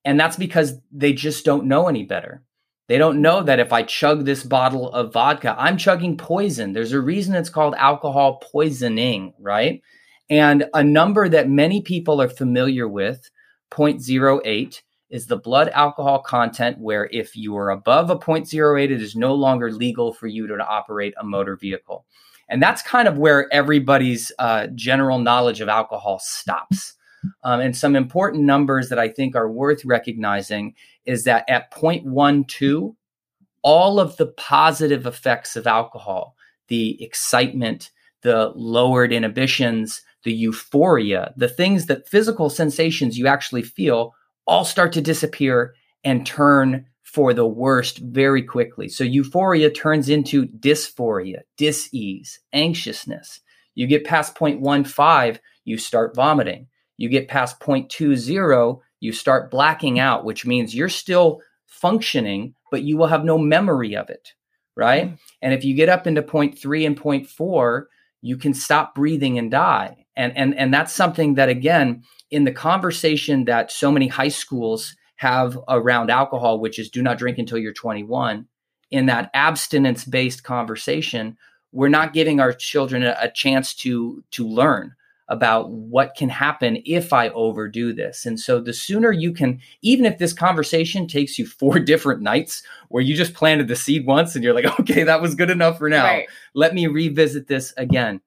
And 0.06 0.20
that's 0.20 0.38
because 0.38 0.80
they 0.92 1.14
just 1.14 1.46
don't 1.46 1.66
know 1.66 1.88
any 1.88 2.04
better. 2.04 2.44
They 2.88 2.98
don't 2.98 3.22
know 3.22 3.42
that 3.44 3.60
if 3.60 3.72
I 3.72 3.84
chug 3.84 4.26
this 4.26 4.44
bottle 4.44 4.92
of 4.92 5.14
vodka, 5.14 5.56
I'm 5.58 5.78
chugging 5.78 6.18
poison. 6.18 6.74
There's 6.74 6.92
a 6.92 7.00
reason 7.00 7.34
it's 7.34 7.50
called 7.50 7.76
alcohol 7.76 8.42
poisoning, 8.52 9.34
right? 9.40 9.82
And 10.30 10.66
a 10.74 10.84
number 10.84 11.30
that 11.30 11.50
many 11.50 11.82
people 11.82 12.22
are 12.22 12.30
familiar 12.30 12.88
with, 12.88 13.30
0.08, 13.72 14.82
is 15.10 15.28
the 15.28 15.38
blood 15.38 15.70
alcohol 15.70 16.20
content 16.20 16.78
where 16.80 17.08
if 17.12 17.36
you 17.36 17.56
are 17.56 17.70
above 17.70 18.10
a 18.10 18.18
0.08, 18.18 18.84
it 18.84 18.92
is 18.92 19.16
no 19.16 19.34
longer 19.34 19.72
legal 19.72 20.12
for 20.12 20.28
you 20.28 20.48
to 20.48 20.68
operate 20.68 21.14
a 21.18 21.24
motor 21.24 21.56
vehicle. 21.56 22.06
And 22.50 22.62
that's 22.62 22.82
kind 22.82 23.08
of 23.08 23.18
where 23.18 23.52
everybody's 23.54 24.32
uh, 24.40 24.68
general 24.76 25.20
knowledge 25.20 25.62
of 25.62 25.70
alcohol 25.70 26.20
stops. 26.20 26.96
Um, 27.44 27.60
and 27.60 27.76
some 27.76 27.96
important 27.96 28.44
numbers 28.44 28.90
that 28.90 29.00
I 29.00 29.10
think 29.10 29.36
are 29.36 29.52
worth 29.52 29.86
recognizing 29.86 30.76
is 31.06 31.24
that 31.24 31.46
at 31.50 31.72
0.12, 31.72 32.96
all 33.62 34.00
of 34.00 34.18
the 34.18 34.28
positive 34.28 35.06
effects 35.06 35.56
of 35.56 35.68
alcohol, 35.68 36.36
the 36.68 37.02
excitement, 37.04 37.92
the 38.22 38.52
lowered 38.56 39.14
inhibitions, 39.14 40.02
the 40.24 40.34
euphoria, 40.34 41.34
the 41.36 41.50
things 41.50 41.86
that 41.88 42.08
physical 42.08 42.50
sensations 42.50 43.18
you 43.18 43.28
actually 43.28 43.62
feel 43.62 44.14
all 44.46 44.66
start 44.66 44.94
to 44.94 45.02
disappear 45.02 45.74
and 46.04 46.26
turn 46.26 46.86
for 47.04 47.34
the 47.34 47.46
worst 47.46 48.00
very 48.00 48.42
quickly. 48.42 48.90
So 48.90 49.04
euphoria 49.04 49.70
turns 49.70 50.10
into 50.10 50.48
dysphoria, 50.48 51.42
dis-ease, 51.58 52.40
anxiousness. 52.54 53.40
You 53.76 53.88
get 53.88 54.04
past 54.04 54.36
0.15, 54.36 55.40
you 55.64 55.78
start 55.78 56.16
vomiting. 56.16 56.68
You 56.98 57.10
get 57.10 57.28
past 57.28 57.60
0.20, 57.60 58.80
you 59.00 59.12
start 59.12 59.52
blacking 59.52 60.00
out, 60.00 60.26
which 60.26 60.46
means 60.46 60.76
you're 60.76 60.90
still 60.90 61.42
functioning, 61.68 62.56
but 62.72 62.84
you 62.84 62.98
will 62.98 63.08
have 63.08 63.26
no 63.26 63.38
memory 63.38 63.96
of 63.96 64.10
it, 64.10 64.34
right? 64.76 65.18
And 65.42 65.54
if 65.54 65.66
you 65.66 65.76
get 65.76 65.90
up 65.90 66.08
into 66.08 66.22
0.3 66.22 66.86
and 66.86 67.00
0.4, 67.00 67.86
you 68.22 68.38
can 68.38 68.54
stop 68.54 68.96
breathing 68.96 69.38
and 69.38 69.52
die. 69.52 70.06
And 70.16 70.36
and 70.38 70.56
and 70.58 70.74
that's 70.74 70.94
something 70.94 71.36
that 71.36 71.50
again, 71.50 72.04
in 72.32 72.46
the 72.46 72.52
conversation 72.52 73.46
that 73.46 73.72
so 73.72 73.92
many 73.92 74.08
high 74.08 74.30
schools 74.30 74.96
have 75.18 75.60
around 75.68 76.10
alcohol, 76.10 76.60
which 76.60 76.80
is 76.80 76.90
do 76.90 77.02
not 77.02 77.18
drink 77.18 77.38
until 77.38 77.58
you're 77.58 77.74
21, 77.74 78.48
in 78.92 79.06
that 79.08 79.30
abstinence 79.34 80.06
based 80.06 80.44
conversation, 80.44 81.38
we're 81.72 81.90
not 81.90 82.14
giving 82.14 82.40
our 82.40 82.54
children 82.54 83.04
a, 83.04 83.18
a, 83.20 83.30
chance 83.30 83.74
to 83.74 84.24
to 84.32 84.48
learn 84.48 84.96
about 85.30 85.72
what 85.72 86.16
can 86.16 86.30
happen 86.30 86.82
if 86.86 87.14
I 87.14 87.30
overdo 87.30 87.94
this. 87.94 88.26
And 88.26 88.40
so 88.40 88.60
the 88.60 88.74
sooner 88.74 89.12
you 89.12 89.32
can, 89.32 89.60
even 89.82 90.06
if 90.06 90.18
this 90.18 90.34
conversation 90.34 91.08
takes 91.08 91.40
you 91.40 91.46
four 91.60 91.80
different 91.80 92.22
nights 92.22 92.64
where 92.90 93.04
you 93.04 93.16
just 93.16 93.34
planted 93.34 93.68
the 93.68 93.76
seed 93.76 94.06
once 94.06 94.36
and 94.36 94.44
you're 94.44 94.54
like, 94.54 94.80
okay, 94.80 95.04
that 95.04 95.22
was 95.22 95.36
good 95.36 95.50
enough 95.50 95.78
for 95.78 95.90
now. 95.90 96.06
Right. 96.06 96.28
Let 96.54 96.74
me 96.74 96.88
revisit 96.88 97.48
this 97.48 97.74
again. 97.78 98.22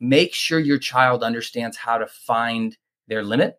Make 0.00 0.34
sure 0.34 0.58
your 0.58 0.78
child 0.78 1.22
understands 1.22 1.76
how 1.76 1.98
to 1.98 2.06
find 2.06 2.76
their 3.06 3.22
limit 3.22 3.58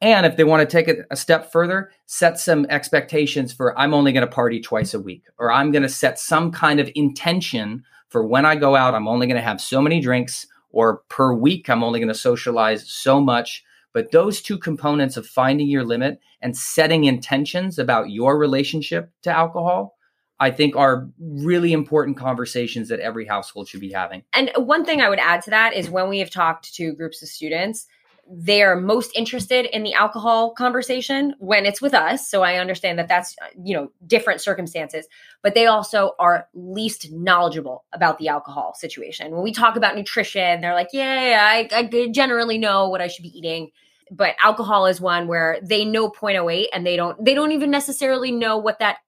and 0.00 0.26
if 0.26 0.36
they 0.36 0.44
want 0.44 0.60
to 0.68 0.76
take 0.76 0.86
it 0.86 1.06
a 1.10 1.16
step 1.16 1.50
further, 1.50 1.90
set 2.06 2.38
some 2.38 2.66
expectations 2.70 3.52
for 3.52 3.78
I'm 3.78 3.92
only 3.92 4.12
going 4.12 4.26
to 4.26 4.32
party 4.32 4.60
twice 4.60 4.94
a 4.94 5.00
week, 5.00 5.24
or 5.38 5.50
I'm 5.50 5.72
going 5.72 5.82
to 5.82 5.88
set 5.88 6.20
some 6.20 6.52
kind 6.52 6.78
of 6.78 6.88
intention 6.94 7.82
for 8.08 8.24
when 8.24 8.46
I 8.46 8.54
go 8.54 8.76
out, 8.76 8.94
I'm 8.94 9.08
only 9.08 9.26
going 9.26 9.36
to 9.36 9.42
have 9.42 9.60
so 9.60 9.82
many 9.82 10.00
drinks, 10.00 10.46
or 10.70 11.02
per 11.08 11.32
week, 11.32 11.68
I'm 11.68 11.82
only 11.82 12.00
going 12.00 12.08
to 12.08 12.14
socialize 12.14 12.88
so 12.90 13.20
much. 13.20 13.64
But 13.94 14.12
those 14.12 14.42
two 14.42 14.58
components 14.58 15.16
of 15.16 15.26
finding 15.26 15.68
your 15.68 15.84
limit 15.84 16.20
and 16.42 16.56
setting 16.56 17.04
intentions 17.04 17.78
about 17.78 18.10
your 18.10 18.38
relationship 18.38 19.10
to 19.22 19.30
alcohol, 19.30 19.96
I 20.38 20.50
think 20.50 20.76
are 20.76 21.08
really 21.18 21.72
important 21.72 22.16
conversations 22.16 22.88
that 22.90 23.00
every 23.00 23.26
household 23.26 23.68
should 23.68 23.80
be 23.80 23.90
having. 23.90 24.22
And 24.32 24.50
one 24.56 24.84
thing 24.84 25.00
I 25.00 25.08
would 25.08 25.18
add 25.18 25.42
to 25.42 25.50
that 25.50 25.74
is 25.74 25.90
when 25.90 26.08
we 26.08 26.18
have 26.20 26.30
talked 26.30 26.74
to 26.74 26.92
groups 26.92 27.22
of 27.22 27.28
students, 27.28 27.86
they're 28.30 28.76
most 28.76 29.10
interested 29.14 29.64
in 29.66 29.82
the 29.82 29.94
alcohol 29.94 30.52
conversation 30.52 31.34
when 31.38 31.64
it's 31.64 31.80
with 31.80 31.94
us. 31.94 32.28
So 32.28 32.42
i 32.42 32.56
understand 32.56 32.98
that 32.98 33.08
that's 33.08 33.34
you 33.62 33.74
know 33.74 33.90
different 34.06 34.40
circumstances 34.40 35.06
but 35.42 35.54
they 35.54 35.66
also 35.66 36.12
are 36.18 36.48
least 36.54 37.10
knowledgeable 37.12 37.84
about 37.92 38.18
the 38.18 38.28
alcohol 38.28 38.74
situation. 38.74 39.32
When 39.32 39.42
we 39.42 39.52
talk 39.52 39.76
about 39.76 39.96
nutrition 39.96 40.60
they're 40.60 40.74
like 40.74 40.90
yeah, 40.92 41.28
yeah 41.28 41.68
I, 41.72 41.78
I 41.78 42.08
generally 42.08 42.58
know 42.58 42.88
what 42.88 43.00
i 43.00 43.06
should 43.06 43.22
be 43.22 43.36
eating. 43.36 43.70
But 44.10 44.36
alcohol 44.42 44.86
is 44.86 45.00
one 45.00 45.28
where 45.28 45.58
they 45.62 45.84
know 45.84 46.10
0.08 46.10 46.66
and 46.72 46.86
they 46.86 46.96
don't 46.96 47.22
they 47.24 47.34
don't 47.34 47.52
even 47.52 47.70
necessarily 47.70 48.30
know 48.30 48.58
what 48.58 48.78
that 48.80 48.98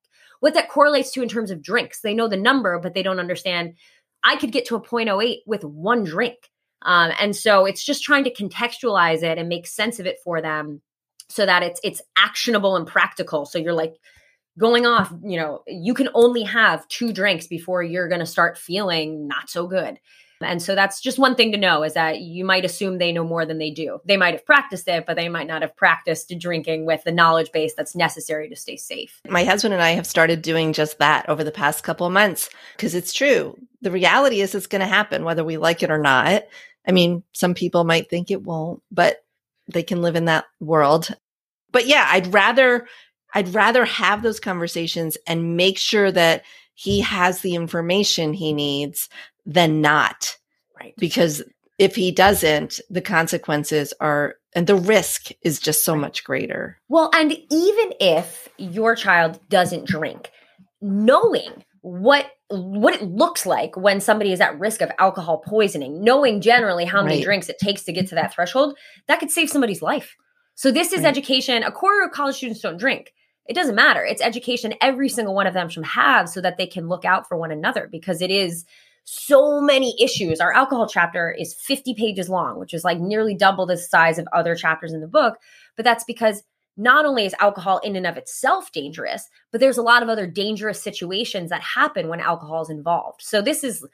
what 0.40 0.54
that 0.54 0.70
correlates 0.70 1.12
to 1.12 1.22
in 1.22 1.28
terms 1.28 1.50
of 1.50 1.62
drinks. 1.62 2.00
They 2.00 2.14
know 2.14 2.28
the 2.28 2.36
number 2.36 2.78
but 2.78 2.94
they 2.94 3.02
don't 3.02 3.20
understand. 3.20 3.74
I 4.22 4.36
could 4.36 4.52
get 4.52 4.66
to 4.66 4.76
a 4.76 4.80
0.08 4.80 5.38
with 5.46 5.64
one 5.64 6.04
drink 6.04 6.49
um, 6.82 7.12
and 7.20 7.34
so 7.36 7.66
it's 7.66 7.84
just 7.84 8.02
trying 8.02 8.24
to 8.24 8.34
contextualize 8.34 9.22
it 9.22 9.38
and 9.38 9.48
make 9.48 9.66
sense 9.66 9.98
of 9.98 10.06
it 10.06 10.18
for 10.24 10.40
them 10.40 10.80
so 11.28 11.46
that 11.46 11.62
it's 11.62 11.80
it's 11.84 12.02
actionable 12.16 12.76
and 12.76 12.86
practical. 12.86 13.46
So 13.46 13.58
you're 13.58 13.72
like 13.72 13.94
going 14.58 14.86
off, 14.86 15.12
you 15.22 15.38
know, 15.38 15.62
you 15.66 15.94
can 15.94 16.08
only 16.14 16.42
have 16.42 16.86
two 16.88 17.12
drinks 17.12 17.46
before 17.46 17.82
you're 17.82 18.08
going 18.08 18.20
to 18.20 18.26
start 18.26 18.58
feeling 18.58 19.28
not 19.28 19.48
so 19.48 19.66
good. 19.66 19.98
And 20.42 20.62
so 20.62 20.74
that's 20.74 21.00
just 21.00 21.18
one 21.18 21.34
thing 21.34 21.52
to 21.52 21.58
know 21.58 21.82
is 21.82 21.94
that 21.94 22.20
you 22.20 22.46
might 22.46 22.64
assume 22.64 22.96
they 22.96 23.12
know 23.12 23.24
more 23.24 23.44
than 23.44 23.58
they 23.58 23.70
do. 23.70 24.00
They 24.06 24.16
might 24.16 24.32
have 24.32 24.46
practiced 24.46 24.88
it, 24.88 25.04
but 25.06 25.16
they 25.16 25.28
might 25.28 25.46
not 25.46 25.60
have 25.60 25.76
practiced 25.76 26.32
drinking 26.38 26.86
with 26.86 27.04
the 27.04 27.12
knowledge 27.12 27.52
base 27.52 27.74
that's 27.74 27.94
necessary 27.94 28.48
to 28.48 28.56
stay 28.56 28.76
safe. 28.76 29.20
My 29.28 29.44
husband 29.44 29.74
and 29.74 29.82
I 29.82 29.90
have 29.90 30.06
started 30.06 30.40
doing 30.40 30.72
just 30.72 30.98
that 30.98 31.28
over 31.28 31.44
the 31.44 31.52
past 31.52 31.84
couple 31.84 32.06
of 32.06 32.12
months 32.14 32.48
because 32.74 32.94
it's 32.94 33.12
true. 33.12 33.54
The 33.82 33.90
reality 33.90 34.40
is 34.40 34.54
it's 34.54 34.66
going 34.66 34.80
to 34.80 34.86
happen 34.86 35.24
whether 35.24 35.44
we 35.44 35.58
like 35.58 35.82
it 35.82 35.90
or 35.90 35.98
not. 35.98 36.44
I 36.86 36.92
mean, 36.92 37.22
some 37.32 37.54
people 37.54 37.84
might 37.84 38.08
think 38.08 38.30
it 38.30 38.42
won't, 38.42 38.82
but 38.90 39.24
they 39.68 39.82
can 39.82 40.02
live 40.02 40.16
in 40.16 40.24
that 40.26 40.46
world. 40.60 41.14
But 41.72 41.86
yeah, 41.86 42.06
I'd 42.10 42.32
rather, 42.32 42.86
I'd 43.34 43.54
rather 43.54 43.84
have 43.84 44.22
those 44.22 44.40
conversations 44.40 45.16
and 45.26 45.56
make 45.56 45.78
sure 45.78 46.10
that 46.10 46.42
he 46.74 47.00
has 47.00 47.40
the 47.40 47.54
information 47.54 48.32
he 48.32 48.52
needs 48.52 49.08
than 49.46 49.80
not. 49.80 50.36
Right. 50.78 50.94
Because 50.96 51.42
if 51.78 51.94
he 51.94 52.10
doesn't, 52.10 52.80
the 52.90 53.00
consequences 53.02 53.92
are, 54.00 54.36
and 54.54 54.66
the 54.66 54.74
risk 54.74 55.28
is 55.42 55.60
just 55.60 55.84
so 55.84 55.94
much 55.94 56.24
greater. 56.24 56.78
Well, 56.88 57.10
and 57.14 57.32
even 57.32 57.92
if 58.00 58.48
your 58.58 58.96
child 58.96 59.38
doesn't 59.48 59.86
drink, 59.86 60.30
knowing 60.80 61.64
what 61.82 62.26
what 62.48 62.94
it 62.94 63.02
looks 63.02 63.46
like 63.46 63.76
when 63.76 64.00
somebody 64.00 64.32
is 64.32 64.40
at 64.40 64.58
risk 64.58 64.80
of 64.80 64.90
alcohol 64.98 65.38
poisoning, 65.38 66.02
knowing 66.02 66.40
generally 66.40 66.84
how 66.84 67.02
many 67.02 67.16
right. 67.16 67.24
drinks 67.24 67.48
it 67.48 67.58
takes 67.58 67.84
to 67.84 67.92
get 67.92 68.08
to 68.08 68.16
that 68.16 68.34
threshold, 68.34 68.76
that 69.06 69.20
could 69.20 69.30
save 69.30 69.48
somebody's 69.48 69.82
life. 69.82 70.16
So 70.56 70.72
this 70.72 70.92
is 70.92 71.02
right. 71.02 71.08
education. 71.08 71.62
A 71.62 71.70
quarter 71.70 72.04
of 72.04 72.10
college 72.10 72.36
students 72.36 72.60
don't 72.60 72.76
drink. 72.76 73.12
It 73.46 73.54
doesn't 73.54 73.74
matter. 73.74 74.04
It's 74.04 74.20
education 74.20 74.74
every 74.80 75.08
single 75.08 75.34
one 75.34 75.46
of 75.46 75.54
them 75.54 75.68
should 75.68 75.86
have 75.86 76.28
so 76.28 76.40
that 76.40 76.58
they 76.58 76.66
can 76.66 76.88
look 76.88 77.04
out 77.04 77.28
for 77.28 77.36
one 77.36 77.50
another 77.50 77.88
because 77.90 78.20
it 78.20 78.30
is 78.30 78.64
so 79.04 79.60
many 79.60 79.94
issues. 80.00 80.40
Our 80.40 80.52
alcohol 80.52 80.86
chapter 80.86 81.34
is 81.36 81.54
50 81.54 81.94
pages 81.94 82.28
long, 82.28 82.58
which 82.58 82.74
is 82.74 82.84
like 82.84 82.98
nearly 82.98 83.34
double 83.34 83.66
the 83.66 83.76
size 83.76 84.18
of 84.18 84.28
other 84.32 84.54
chapters 84.54 84.92
in 84.92 85.00
the 85.00 85.08
book. 85.08 85.38
But 85.76 85.84
that's 85.84 86.04
because 86.04 86.42
not 86.80 87.04
only 87.04 87.26
is 87.26 87.34
alcohol 87.38 87.78
in 87.78 87.94
and 87.94 88.06
of 88.06 88.16
itself 88.16 88.72
dangerous, 88.72 89.28
but 89.52 89.60
there's 89.60 89.78
a 89.78 89.82
lot 89.82 90.02
of 90.02 90.08
other 90.08 90.26
dangerous 90.26 90.82
situations 90.82 91.50
that 91.50 91.60
happen 91.60 92.08
when 92.08 92.20
alcohol 92.20 92.62
is 92.62 92.70
involved. 92.70 93.20
So 93.22 93.42
this 93.42 93.62
is 93.62 93.86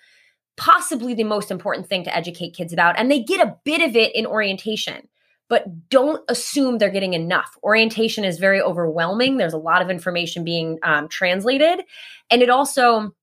possibly 0.56 1.12
the 1.12 1.24
most 1.24 1.50
important 1.50 1.88
thing 1.88 2.04
to 2.04 2.16
educate 2.16 2.54
kids 2.54 2.72
about. 2.72 2.98
And 2.98 3.10
they 3.10 3.22
get 3.22 3.46
a 3.46 3.56
bit 3.64 3.82
of 3.82 3.96
it 3.96 4.14
in 4.14 4.24
orientation, 4.24 5.08
but 5.48 5.88
don't 5.90 6.22
assume 6.28 6.78
they're 6.78 6.88
getting 6.90 7.14
enough. 7.14 7.58
Orientation 7.62 8.24
is 8.24 8.38
very 8.38 8.62
overwhelming. 8.62 9.36
There's 9.36 9.52
a 9.52 9.58
lot 9.58 9.82
of 9.82 9.90
information 9.90 10.44
being 10.44 10.78
um, 10.82 11.08
translated. 11.08 11.82
And 12.30 12.40
it 12.40 12.50
also 12.50 13.14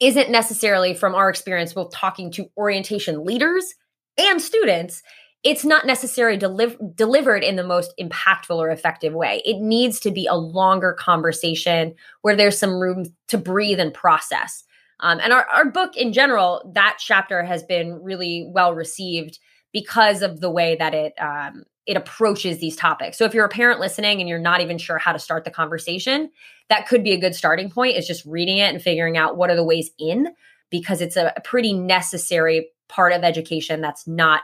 isn't 0.00 0.30
necessarily, 0.30 0.94
from 0.94 1.14
our 1.14 1.28
experience, 1.28 1.74
both 1.74 1.92
talking 1.92 2.30
to 2.32 2.50
orientation 2.56 3.24
leaders 3.24 3.74
and 4.16 4.40
students, 4.40 5.02
it's 5.42 5.64
not 5.64 5.86
necessarily 5.86 6.38
deliv- 6.38 6.94
delivered 6.94 7.42
in 7.42 7.56
the 7.56 7.64
most 7.64 7.94
impactful 7.98 8.56
or 8.56 8.70
effective 8.70 9.14
way. 9.14 9.40
It 9.44 9.58
needs 9.60 9.98
to 10.00 10.10
be 10.10 10.26
a 10.26 10.34
longer 10.34 10.92
conversation 10.92 11.94
where 12.20 12.36
there's 12.36 12.58
some 12.58 12.74
room 12.74 13.06
to 13.28 13.38
breathe 13.38 13.80
and 13.80 13.94
process. 13.94 14.64
Um, 15.00 15.18
and 15.20 15.32
our, 15.32 15.46
our 15.46 15.64
book 15.64 15.96
in 15.96 16.12
general, 16.12 16.70
that 16.74 16.98
chapter 16.98 17.42
has 17.42 17.62
been 17.62 18.02
really 18.02 18.46
well 18.52 18.74
received 18.74 19.38
because 19.72 20.20
of 20.20 20.40
the 20.40 20.50
way 20.50 20.76
that 20.76 20.94
it 20.94 21.14
um, 21.18 21.64
it 21.86 21.96
approaches 21.96 22.58
these 22.58 22.76
topics. 22.76 23.16
So 23.16 23.24
if 23.24 23.34
you're 23.34 23.46
a 23.46 23.48
parent 23.48 23.80
listening 23.80 24.20
and 24.20 24.28
you're 24.28 24.38
not 24.38 24.60
even 24.60 24.78
sure 24.78 24.98
how 24.98 25.12
to 25.12 25.18
start 25.18 25.44
the 25.44 25.50
conversation, 25.50 26.30
that 26.68 26.86
could 26.86 27.02
be 27.02 27.12
a 27.12 27.20
good 27.20 27.34
starting 27.34 27.70
point. 27.70 27.96
Is 27.96 28.06
just 28.06 28.24
reading 28.26 28.58
it 28.58 28.72
and 28.72 28.82
figuring 28.82 29.16
out 29.16 29.36
what 29.38 29.50
are 29.50 29.56
the 29.56 29.64
ways 29.64 29.90
in 29.98 30.28
because 30.70 31.00
it's 31.00 31.16
a, 31.16 31.32
a 31.36 31.40
pretty 31.40 31.72
necessary 31.72 32.68
part 32.88 33.12
of 33.12 33.24
education 33.24 33.80
that's 33.80 34.06
not 34.06 34.42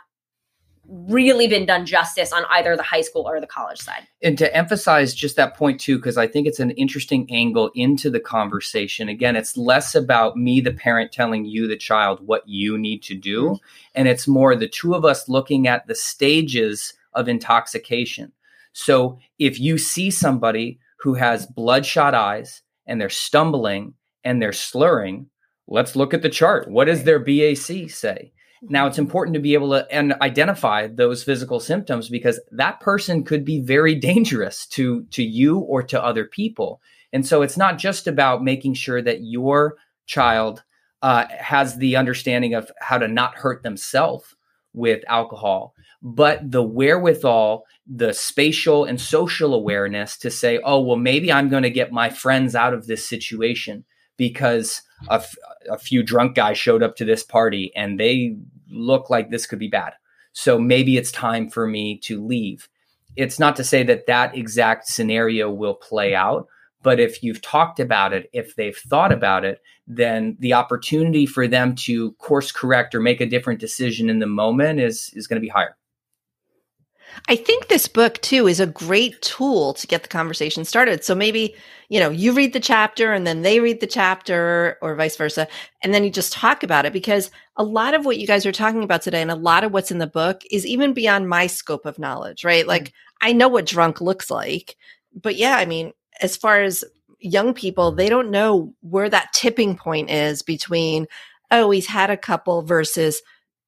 really 0.89 1.47
been 1.47 1.67
done 1.67 1.87
justice 1.87 2.33
on 2.33 2.45
either 2.51 2.77
the 2.77 2.83
high 2.83 3.01
school 3.01 3.29
or 3.29 3.41
the 3.41 3.47
college 3.47 3.79
side. 3.79 4.07
And 4.23 4.37
to 4.39 4.55
emphasize 4.55 5.15
just 5.15 5.37
that 5.37 5.57
point 5.57 5.81
too, 5.81 5.97
because 5.97 6.17
I 6.17 6.27
think 6.27 6.47
it's 6.47 6.61
an 6.61 6.71
interesting 6.73 7.27
angle 7.31 7.71
into 7.75 8.11
the 8.11 8.21
conversation. 8.21 9.09
Again, 9.09 9.37
it's 9.37 9.57
less 9.57 9.95
about 9.95 10.37
me, 10.37 10.61
the 10.61 10.73
parent, 10.73 11.13
telling 11.13 11.45
you, 11.45 11.67
the 11.67 11.77
child, 11.77 12.27
what 12.27 12.47
you 12.47 12.79
need 12.79 13.03
to 13.05 13.15
do. 13.15 13.45
Mm-hmm. 13.45 13.65
And 13.95 14.09
it's 14.09 14.29
more 14.29 14.55
the 14.55 14.69
two 14.69 14.95
of 14.95 15.05
us 15.05 15.29
looking 15.29 15.67
at 15.67 15.87
the 15.87 15.95
stages 15.95 16.95
of 17.15 17.29
intoxication. 17.29 18.33
So 18.73 19.19
if 19.39 19.59
you 19.59 19.79
see 19.79 20.11
somebody 20.11 20.79
who 20.99 21.15
has 21.15 21.47
bloodshot 21.47 22.15
eyes 22.15 22.63
and 22.87 23.01
they're 23.01 23.09
stumbling 23.09 23.95
and 24.23 24.41
they're 24.41 24.53
slurring, 24.53 25.31
let's 25.67 25.97
look 25.97 26.13
at 26.13 26.23
the 26.23 26.29
chart. 26.29 26.71
What 26.71 26.85
does 26.85 27.05
their 27.05 27.19
BAC 27.19 27.91
say? 27.91 28.33
Now 28.63 28.87
it's 28.87 28.99
important 28.99 29.35
to 29.35 29.41
be 29.41 29.55
able 29.55 29.71
to 29.71 29.87
and 29.91 30.15
identify 30.21 30.87
those 30.87 31.23
physical 31.23 31.61
symptoms 31.61 32.09
because 32.09 32.41
that 32.53 32.81
person 32.81 33.25
could 33.25 33.45
be 33.45 33.61
very 33.61 33.95
dangerous 33.95 34.67
to 34.69 35.05
to 35.11 35.23
you 35.23 35.59
or 35.59 35.83
to 35.85 36.03
other 36.03 36.25
people. 36.25 36.81
And 37.13 37.27
so 37.27 37.43
it's 37.43 37.57
not 37.57 37.79
just 37.79 38.07
about 38.07 38.43
making 38.43 38.75
sure 38.75 39.01
that 39.03 39.23
your 39.23 39.77
child 40.07 40.63
uh, 41.03 41.27
has 41.39 41.77
the 41.77 41.97
understanding 41.97 42.55
of 42.55 42.71
how 42.81 42.99
to 42.99 43.09
not 43.09 43.37
hurt 43.37 43.63
themselves 43.63 44.35
with 44.73 45.03
alcohol, 45.09 45.75
but 46.03 46.51
the 46.51 46.63
wherewithal, 46.63 47.65
the 47.87 48.13
spatial 48.13 48.85
and 48.85 49.01
social 49.01 49.55
awareness 49.55 50.17
to 50.19 50.31
say, 50.31 50.61
oh, 50.65 50.81
well, 50.81 50.97
maybe 50.97 51.33
I'm 51.33 51.49
going 51.49 51.63
to 51.63 51.71
get 51.71 51.93
my 51.93 52.11
friends 52.11 52.55
out 52.55 52.75
of 52.75 52.87
this 52.87 53.09
situation 53.09 53.85
because 54.17 54.83
a, 55.09 55.15
f- 55.15 55.35
a 55.71 55.79
few 55.79 56.03
drunk 56.03 56.35
guys 56.35 56.59
showed 56.59 56.83
up 56.83 56.97
to 56.97 57.05
this 57.05 57.23
party 57.23 57.73
and 57.77 57.99
they 57.99 58.37
look 58.71 59.11
like 59.11 59.31
this 59.31 59.47
could 59.47 59.59
be 59.59 59.69
bad. 59.69 59.93
So 60.33 60.59
maybe 60.59 60.97
it's 60.97 61.11
time 61.11 61.49
for 61.49 61.67
me 61.67 61.99
to 62.05 62.25
leave. 62.25 62.69
It's 63.17 63.39
not 63.39 63.57
to 63.57 63.65
say 63.65 63.83
that 63.85 64.07
that 64.07 64.37
exact 64.37 64.87
scenario 64.87 65.51
will 65.51 65.75
play 65.75 66.15
out, 66.15 66.47
but 66.83 67.01
if 67.01 67.23
you've 67.23 67.41
talked 67.41 67.81
about 67.81 68.13
it, 68.13 68.29
if 68.33 68.55
they've 68.55 68.77
thought 68.77 69.13
about 69.13 69.45
it, 69.45 69.61
then 69.87 70.37
the 70.41 70.53
opportunity 70.53 71.25
for 71.25 71.49
them 71.49 71.75
to 71.75 72.13
course 72.13 72.53
correct 72.53 72.95
or 72.95 73.01
make 73.01 73.21
a 73.21 73.27
different 73.27 73.61
decision 73.61 74.11
in 74.11 74.19
the 74.19 74.27
moment 74.27 74.81
is 74.81 75.11
is 75.15 75.27
going 75.27 75.41
to 75.41 75.45
be 75.45 75.49
higher. 75.49 75.77
I 77.29 77.37
think 77.37 77.69
this 77.69 77.89
book 77.89 78.21
too 78.23 78.47
is 78.47 78.61
a 78.61 78.67
great 78.67 79.21
tool 79.23 79.75
to 79.75 79.87
get 79.87 80.03
the 80.03 80.09
conversation 80.09 80.65
started. 80.65 81.05
So 81.05 81.15
maybe, 81.15 81.55
you 81.89 81.99
know, 81.99 82.11
you 82.11 82.33
read 82.33 82.53
the 82.53 82.61
chapter 82.61 83.13
and 83.13 83.27
then 83.27 83.43
they 83.43 83.61
read 83.61 83.81
the 83.81 83.87
chapter 83.87 84.79
or 84.81 84.95
vice 84.95 85.17
versa. 85.17 85.49
And 85.83 85.93
then 85.93 86.05
you 86.05 86.11
just 86.11 86.33
talk 86.33 86.63
about 86.63 86.87
it 86.87 86.93
because 86.93 87.31
a 87.57 87.65
lot 87.65 87.95
of 87.95 88.05
what 88.05 88.19
you 88.19 88.27
guys 88.27 88.47
are 88.47 88.53
talking 88.53 88.83
about 88.83 89.03
today 89.03 89.23
and 89.23 89.31
a 89.31 89.37
lot 89.37 89.65
of 89.65 89.73
what's 89.73 89.91
in 89.91 89.99
the 89.99 90.07
book 90.07 90.43
is 90.51 90.67
even 90.67 90.93
beyond 90.93 91.29
my 91.29 91.47
scope 91.47 91.87
of 91.87 91.99
knowledge, 91.99 92.45
right? 92.45 92.63
Mm-hmm. 92.63 92.69
Like 92.69 92.93
I 93.21 93.33
know 93.33 93.49
what 93.49 93.67
drunk 93.67 94.01
looks 94.01 94.31
like, 94.31 94.77
but 95.21 95.37
yeah, 95.37 95.57
I 95.57 95.65
mean, 95.65 95.93
as 96.21 96.37
far 96.37 96.63
as 96.63 96.85
young 97.19 97.55
people, 97.55 97.93
they 97.93 98.09
don't 98.09 98.31
know 98.31 98.75
where 98.81 99.09
that 99.09 99.33
tipping 99.33 99.77
point 99.77 100.11
is 100.11 100.43
between, 100.43 101.07
oh, 101.51 101.71
he's 101.71 101.87
had 101.87 102.11
a 102.11 102.17
couple 102.17 102.63
versus, 102.63 103.23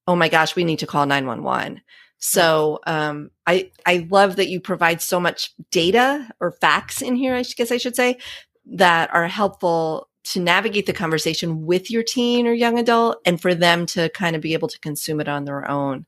oh 0.07 0.17
my 0.17 0.29
gosh, 0.29 0.55
we 0.55 0.65
need 0.65 0.79
to 0.81 0.87
call 0.87 1.07
911 1.07 1.81
so 2.19 2.81
um, 2.87 3.31
I 3.47 3.71
I 3.87 4.07
love 4.11 4.37
that 4.37 4.49
you 4.49 4.61
provide 4.61 5.01
so 5.01 5.21
much 5.21 5.55
data 5.71 6.29
or 6.41 6.53
facts 6.53 7.01
in 7.01 7.17
here. 7.17 7.35
I 7.35 7.43
guess 7.43 7.71
I 7.71 7.77
should 7.77 7.97
say 7.97 8.19
that 8.67 9.13
are 9.15 9.29
helpful 9.29 10.09
to 10.25 10.41
navigate 10.41 10.87
the 10.87 10.93
conversation 10.93 11.65
with 11.65 11.91
your 11.91 12.03
teen 12.03 12.47
or 12.47 12.53
young 12.53 12.79
adult, 12.79 13.19
and 13.25 13.41
for 13.41 13.55
them 13.55 13.87
to 13.87 14.09
kind 14.11 14.35
of 14.35 14.43
be 14.43 14.53
able 14.53 14.69
to 14.69 14.81
consume 14.81 15.21
it 15.21 15.29
on 15.29 15.45
their 15.45 15.71
own. 15.71 16.07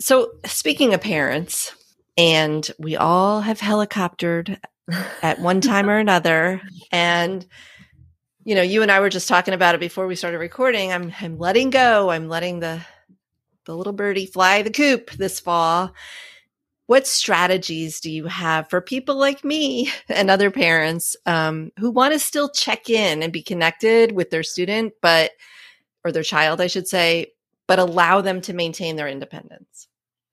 So 0.00 0.32
speaking 0.46 0.94
of 0.94 1.02
parents, 1.02 1.74
and 2.16 2.68
we 2.78 2.96
all 2.96 3.42
have 3.42 3.60
helicoptered 3.60 4.58
at 5.22 5.40
one 5.40 5.60
time 5.60 5.90
or 5.90 5.98
another, 5.98 6.62
and 6.90 7.46
you 8.44 8.54
know, 8.54 8.62
you 8.62 8.82
and 8.82 8.90
I 8.90 8.98
were 9.00 9.10
just 9.10 9.28
talking 9.28 9.54
about 9.54 9.74
it 9.74 9.80
before 9.80 10.06
we 10.06 10.16
started 10.16 10.38
recording. 10.38 10.90
I'm 10.90 11.12
I'm 11.20 11.38
letting 11.38 11.68
go. 11.68 12.10
I'm 12.10 12.28
letting 12.28 12.60
the 12.60 12.80
the 13.64 13.76
little 13.76 13.92
birdie 13.92 14.26
fly 14.26 14.62
the 14.62 14.70
coop 14.70 15.10
this 15.12 15.40
fall. 15.40 15.92
What 16.86 17.06
strategies 17.06 18.00
do 18.00 18.10
you 18.10 18.26
have 18.26 18.68
for 18.68 18.80
people 18.80 19.16
like 19.16 19.44
me 19.44 19.90
and 20.08 20.30
other 20.30 20.50
parents 20.50 21.16
um, 21.26 21.70
who 21.78 21.90
want 21.90 22.12
to 22.12 22.18
still 22.18 22.48
check 22.48 22.90
in 22.90 23.22
and 23.22 23.32
be 23.32 23.42
connected 23.42 24.12
with 24.12 24.30
their 24.30 24.42
student, 24.42 24.92
but 25.00 25.32
or 26.04 26.12
their 26.12 26.22
child, 26.22 26.60
I 26.60 26.66
should 26.66 26.88
say, 26.88 27.32
but 27.68 27.78
allow 27.78 28.20
them 28.20 28.40
to 28.42 28.52
maintain 28.52 28.96
their 28.96 29.08
independence? 29.08 29.88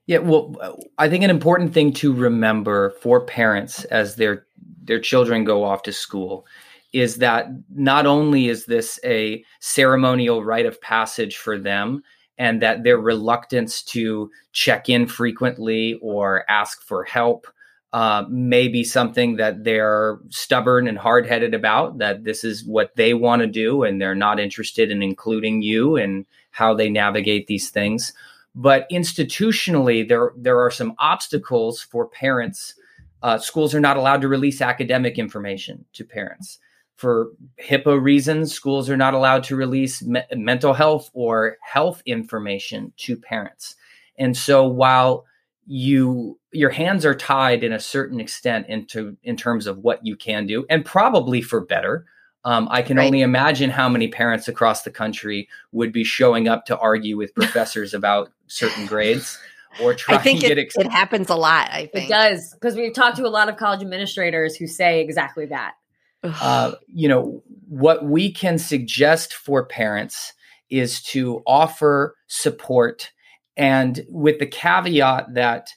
Yeah, 0.08 0.18
well, 0.18 0.56
I 0.98 1.08
think 1.08 1.24
an 1.24 1.30
important 1.30 1.72
thing 1.72 1.94
to 1.94 2.12
remember 2.12 2.90
for 3.02 3.22
parents 3.22 3.84
as 3.86 4.16
their 4.16 4.48
their 4.84 5.00
children 5.00 5.44
go 5.44 5.64
off 5.64 5.84
to 5.84 5.94
school 5.94 6.48
is 6.94 7.18
that 7.18 7.48
not 7.70 8.08
only 8.08 8.48
is 8.48 8.66
this 8.66 9.00
a 9.04 9.44
ceremonial 9.60 10.44
rite 10.44 10.66
of 10.66 10.82
passage 10.82 11.38
for 11.38 11.60
them, 11.60 12.02
and 12.40 12.62
that 12.62 12.84
their 12.84 12.98
reluctance 12.98 13.84
to 13.84 14.32
check 14.54 14.88
in 14.90 15.06
frequently 15.06 16.00
or 16.02 16.50
ask 16.50 16.82
for 16.82 17.04
help 17.04 17.46
uh, 17.92 18.24
may 18.30 18.68
be 18.68 18.84
something 18.84 19.36
that 19.36 19.64
they're 19.64 20.20
stubborn 20.30 20.88
and 20.88 20.98
hard 20.98 21.28
headed 21.28 21.54
about, 21.54 21.98
that 21.98 22.24
this 22.24 22.44
is 22.44 22.64
what 22.64 22.96
they 22.96 23.14
want 23.14 23.42
to 23.42 23.48
do, 23.48 23.84
and 23.84 24.02
they're 24.02 24.16
not 24.16 24.40
interested 24.40 24.90
in 24.90 25.04
including 25.04 25.62
you 25.62 25.98
and 25.98 26.26
how 26.52 26.74
they 26.74 26.90
navigate 26.90 27.48
these 27.48 27.70
things. 27.70 28.14
But 28.56 28.90
institutionally, 28.90 30.08
there, 30.08 30.32
there 30.38 30.60
are 30.62 30.72
some 30.72 30.94
obstacles 30.98 31.82
for 31.82 32.08
parents. 32.08 32.74
Uh, 33.22 33.38
schools 33.38 33.76
are 33.76 33.80
not 33.82 33.98
allowed 33.98 34.22
to 34.22 34.28
release 34.28 34.62
academic 34.62 35.18
information 35.18 35.84
to 35.94 36.06
parents 36.06 36.60
for 37.00 37.32
HIPAA 37.64 38.02
reasons, 38.02 38.54
schools 38.54 38.90
are 38.90 38.98
not 38.98 39.14
allowed 39.14 39.46
to 39.46 39.56
release 39.56 40.04
me- 40.04 40.22
mental 40.34 40.74
health 40.74 41.10
or 41.14 41.58
health 41.62 42.04
information 42.06 42.92
to 42.98 43.16
parents. 43.16 43.78
And 44.18 44.36
so 44.36 44.68
while 44.68 45.26
you 45.66 46.38
your 46.52 46.72
hands 46.72 47.06
are 47.06 47.16
tied 47.16 47.64
in 47.64 47.72
a 47.72 47.80
certain 47.80 48.20
extent 48.20 48.68
into 48.68 49.16
in 49.24 49.38
terms 49.38 49.66
of 49.66 49.78
what 49.78 50.06
you 50.06 50.18
can 50.18 50.46
do, 50.46 50.66
and 50.70 50.84
probably 50.84 51.42
for 51.42 51.62
better. 51.62 52.06
Um, 52.46 52.68
I 52.72 52.82
can 52.82 52.98
right. 52.98 53.06
only 53.06 53.22
imagine 53.22 53.70
how 53.70 53.90
many 53.90 54.08
parents 54.08 54.48
across 54.48 54.84
the 54.84 54.92
country 54.92 55.50
would 55.74 55.92
be 55.92 56.06
showing 56.06 56.48
up 56.48 56.66
to 56.66 56.78
argue 56.78 57.18
with 57.18 57.36
professors 57.36 57.94
about 57.94 58.32
certain 58.48 58.86
grades 58.88 59.38
or 59.82 59.94
try 59.94 60.16
I 60.16 60.18
think 60.18 60.40
to 60.40 60.46
it, 60.46 60.50
get 60.50 60.58
ex- 60.58 60.78
it 60.78 60.90
happens 60.90 61.30
a 61.30 61.36
lot. 61.36 61.70
I 61.70 61.86
think 61.86 62.06
it 62.06 62.10
does 62.10 62.54
because 62.54 62.76
we've 62.76 62.94
talked 62.94 63.18
to 63.18 63.26
a 63.26 63.30
lot 63.30 63.48
of 63.48 63.58
college 63.58 63.82
administrators 63.82 64.56
who 64.56 64.68
say 64.68 65.02
exactly 65.02 65.46
that 65.48 65.76
uh, 66.24 66.74
you 66.88 67.08
know, 67.08 67.44
what 67.68 68.06
we 68.06 68.32
can 68.32 68.58
suggest 68.58 69.34
for 69.34 69.66
parents 69.66 70.34
is 70.70 71.02
to 71.02 71.42
offer 71.48 72.16
support 72.28 73.12
and 73.60 74.06
with 74.08 74.40
the 74.40 74.46
caveat 74.46 75.34
that 75.34 75.70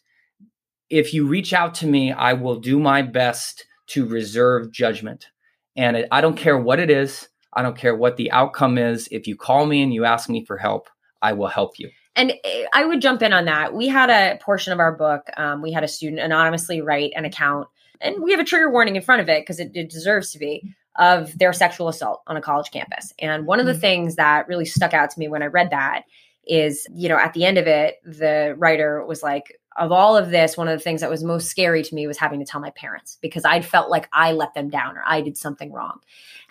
if 0.89 1.13
you 1.13 1.27
reach 1.27 1.53
out 1.53 1.75
to 1.77 1.87
me, 1.87 2.13
I 2.13 2.33
will 2.35 2.61
do 2.61 2.79
my 2.79 3.03
best 3.03 3.67
to 3.89 4.07
reserve 4.07 4.71
judgment. 4.71 5.27
And 5.75 5.97
it, 5.97 6.09
I 6.13 6.21
don't 6.21 6.37
care 6.37 6.57
what 6.57 6.79
it 6.79 6.91
is, 6.91 7.29
I 7.53 7.63
don't 7.63 7.77
care 7.77 7.97
what 7.97 8.17
the 8.17 8.31
outcome 8.31 8.79
is. 8.79 9.09
If 9.11 9.27
you 9.27 9.37
call 9.37 9.67
me 9.67 9.83
and 9.83 9.93
you 9.93 10.05
ask 10.05 10.29
me 10.29 10.45
for 10.45 10.57
help, 10.57 10.89
I 11.21 11.33
will 11.33 11.49
help 11.49 11.79
you. 11.79 11.91
And 12.15 12.35
eh, 12.45 12.65
I 12.73 12.85
would 12.85 13.03
jump 13.03 13.21
in 13.23 13.33
on 13.33 13.47
that. 13.47 13.75
We 13.75 13.89
had 13.89 14.11
a 14.11 14.39
portion 14.39 14.73
of 14.73 14.79
our 14.79 14.93
book, 14.97 15.23
um, 15.37 15.61
we 15.61 15.73
had 15.73 15.83
a 15.83 15.89
student 15.89 16.21
anonymously 16.21 16.83
write 16.83 17.13
an 17.17 17.25
account 17.25 17.67
and 18.03 18.23
we 18.23 18.33
have 18.33 18.41
a 18.41 18.45
trigger 18.45 18.71
warning 18.71 18.97
in 18.97 19.03
front 19.03 19.23
of 19.23 19.29
it 19.29 19.43
because 19.43 19.61
it, 19.61 19.73
it, 19.75 19.91
deserves 19.91 20.33
to 20.33 20.39
be 20.39 20.75
of 20.97 21.37
their 21.39 21.53
sexual 21.53 21.89
assault 21.89 22.23
on 22.27 22.37
a 22.37 22.43
college 22.43 22.71
campus. 22.71 23.13
And 23.19 23.47
one 23.47 23.61
of 23.61 23.67
the 23.67 23.73
mm-hmm. 23.73 23.81
things 23.81 24.17
that 24.17 24.49
really 24.49 24.65
stuck 24.67 24.93
out 24.93 25.11
to 25.11 25.19
me 25.19 25.29
when 25.29 25.43
I 25.43 25.47
read 25.47 25.71
that 25.71 26.03
is, 26.45 26.87
you 26.93 27.09
know, 27.09 27.17
at 27.17 27.33
the 27.33 27.45
end 27.45 27.59
of 27.59 27.67
it, 27.67 27.97
the 28.05 28.55
writer 28.59 29.05
was 29.05 29.23
like, 29.23 29.59
of 29.77 29.91
all 29.91 30.17
of 30.17 30.31
this, 30.31 30.57
one 30.57 30.69
of 30.69 30.79
the 30.79 30.83
things 30.83 31.01
that 31.01 31.09
was 31.09 31.25
most 31.25 31.49
scary 31.49 31.83
to 31.83 31.95
me 31.95 32.07
was 32.07 32.19
having 32.19 32.41
to 32.41 32.45
tell 32.45 32.61
my 32.61 32.71
parents 32.71 33.17
because 33.23 33.45
I'd 33.45 33.65
felt 33.65 33.91
like 33.91 34.09
I 34.13 34.33
let 34.33 34.53
them 34.53 34.69
down 34.69 34.99
or 34.99 35.03
I 35.07 35.23
did 35.23 35.39
something 35.39 35.73
wrong. 35.73 36.01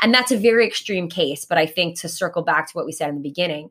And 0.01 0.13
that's 0.13 0.31
a 0.31 0.37
very 0.37 0.65
extreme 0.65 1.07
case. 1.07 1.45
But 1.45 1.59
I 1.59 1.67
think 1.67 1.99
to 1.99 2.09
circle 2.09 2.41
back 2.41 2.67
to 2.67 2.73
what 2.73 2.85
we 2.85 2.91
said 2.91 3.09
in 3.09 3.15
the 3.15 3.21
beginning, 3.21 3.69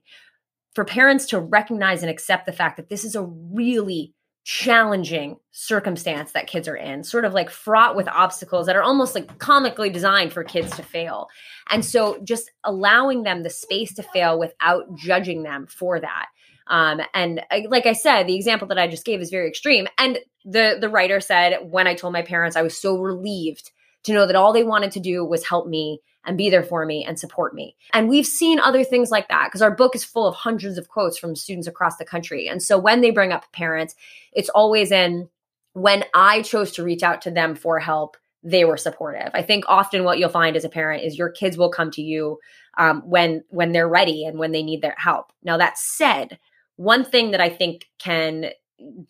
for 0.74 0.84
parents 0.84 1.26
to 1.26 1.40
recognize 1.40 2.02
and 2.02 2.10
accept 2.10 2.46
the 2.46 2.52
fact 2.52 2.76
that 2.76 2.88
this 2.88 3.04
is 3.04 3.16
a 3.16 3.22
really 3.22 4.14
challenging 4.44 5.36
circumstance 5.52 6.32
that 6.32 6.46
kids 6.46 6.66
are 6.66 6.76
in, 6.76 7.04
sort 7.04 7.24
of 7.24 7.34
like 7.34 7.50
fraught 7.50 7.94
with 7.94 8.08
obstacles 8.08 8.66
that 8.66 8.76
are 8.76 8.82
almost 8.82 9.14
like 9.14 9.38
comically 9.38 9.90
designed 9.90 10.32
for 10.32 10.42
kids 10.42 10.74
to 10.76 10.82
fail. 10.82 11.28
And 11.70 11.84
so 11.84 12.18
just 12.24 12.50
allowing 12.64 13.22
them 13.22 13.42
the 13.42 13.50
space 13.50 13.94
to 13.94 14.02
fail 14.02 14.38
without 14.38 14.94
judging 14.96 15.42
them 15.42 15.66
for 15.66 16.00
that. 16.00 16.26
Um, 16.66 17.00
and 17.14 17.40
uh, 17.50 17.60
like 17.68 17.86
I 17.86 17.92
said, 17.92 18.26
the 18.26 18.36
example 18.36 18.68
that 18.68 18.78
I 18.78 18.86
just 18.86 19.04
gave 19.04 19.20
is 19.20 19.30
very 19.30 19.48
extreme. 19.48 19.88
And 19.98 20.18
the 20.44 20.78
the 20.80 20.88
writer 20.88 21.20
said, 21.20 21.58
when 21.62 21.86
I 21.86 21.94
told 21.94 22.12
my 22.12 22.22
parents, 22.22 22.56
I 22.56 22.62
was 22.62 22.76
so 22.76 22.96
relieved 22.96 23.72
to 24.04 24.12
know 24.12 24.26
that 24.26 24.36
all 24.36 24.52
they 24.52 24.64
wanted 24.64 24.92
to 24.92 25.00
do 25.00 25.24
was 25.24 25.44
help 25.44 25.66
me 25.66 26.00
and 26.24 26.36
be 26.36 26.50
there 26.50 26.62
for 26.62 26.84
me 26.84 27.04
and 27.04 27.18
support 27.18 27.54
me. 27.54 27.76
And 27.92 28.08
we've 28.08 28.26
seen 28.26 28.60
other 28.60 28.84
things 28.84 29.10
like 29.10 29.28
that 29.28 29.46
because 29.48 29.62
our 29.62 29.70
book 29.70 29.94
is 29.94 30.04
full 30.04 30.26
of 30.26 30.34
hundreds 30.34 30.78
of 30.78 30.88
quotes 30.88 31.18
from 31.18 31.34
students 31.34 31.66
across 31.66 31.96
the 31.96 32.04
country. 32.04 32.46
And 32.48 32.62
so 32.62 32.78
when 32.78 33.00
they 33.00 33.10
bring 33.10 33.32
up 33.32 33.50
parents, 33.52 33.94
it's 34.32 34.50
always 34.50 34.92
in 34.92 35.28
when 35.72 36.04
I 36.14 36.42
chose 36.42 36.72
to 36.72 36.82
reach 36.82 37.02
out 37.02 37.22
to 37.22 37.30
them 37.30 37.54
for 37.54 37.78
help, 37.78 38.16
they 38.42 38.64
were 38.64 38.76
supportive. 38.76 39.30
I 39.34 39.42
think 39.42 39.64
often 39.68 40.04
what 40.04 40.18
you'll 40.18 40.30
find 40.30 40.56
as 40.56 40.64
a 40.64 40.70
parent 40.70 41.04
is 41.04 41.18
your 41.18 41.30
kids 41.30 41.56
will 41.56 41.70
come 41.70 41.90
to 41.92 42.02
you 42.02 42.38
um, 42.78 43.02
when 43.02 43.44
when 43.48 43.72
they're 43.72 43.88
ready 43.88 44.24
and 44.24 44.38
when 44.38 44.52
they 44.52 44.62
need 44.62 44.82
their 44.82 44.96
help. 44.98 45.32
Now 45.42 45.58
that 45.58 45.78
said, 45.78 46.38
one 46.76 47.04
thing 47.04 47.32
that 47.32 47.40
I 47.40 47.50
think 47.50 47.88
can 47.98 48.50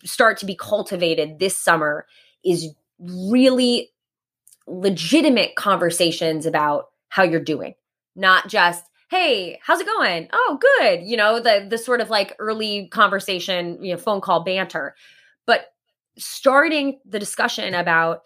start 0.03 0.37
to 0.39 0.45
be 0.45 0.55
cultivated 0.55 1.39
this 1.39 1.57
summer 1.57 2.05
is 2.43 2.73
really 2.99 3.89
legitimate 4.67 5.55
conversations 5.55 6.45
about 6.45 6.90
how 7.11 7.23
you're 7.23 7.39
doing, 7.39 7.75
not 8.15 8.47
just 8.47 8.83
hey 9.11 9.59
how's 9.61 9.81
it 9.81 9.85
going? 9.85 10.29
Oh 10.33 10.57
good 10.59 11.03
you 11.03 11.17
know 11.17 11.39
the 11.39 11.67
the 11.69 11.77
sort 11.77 12.01
of 12.01 12.09
like 12.09 12.35
early 12.39 12.87
conversation 12.87 13.83
you 13.83 13.93
know 13.93 13.99
phone 13.99 14.21
call 14.21 14.43
banter. 14.43 14.95
But 15.45 15.65
starting 16.17 16.99
the 17.05 17.19
discussion 17.19 17.73
about 17.73 18.21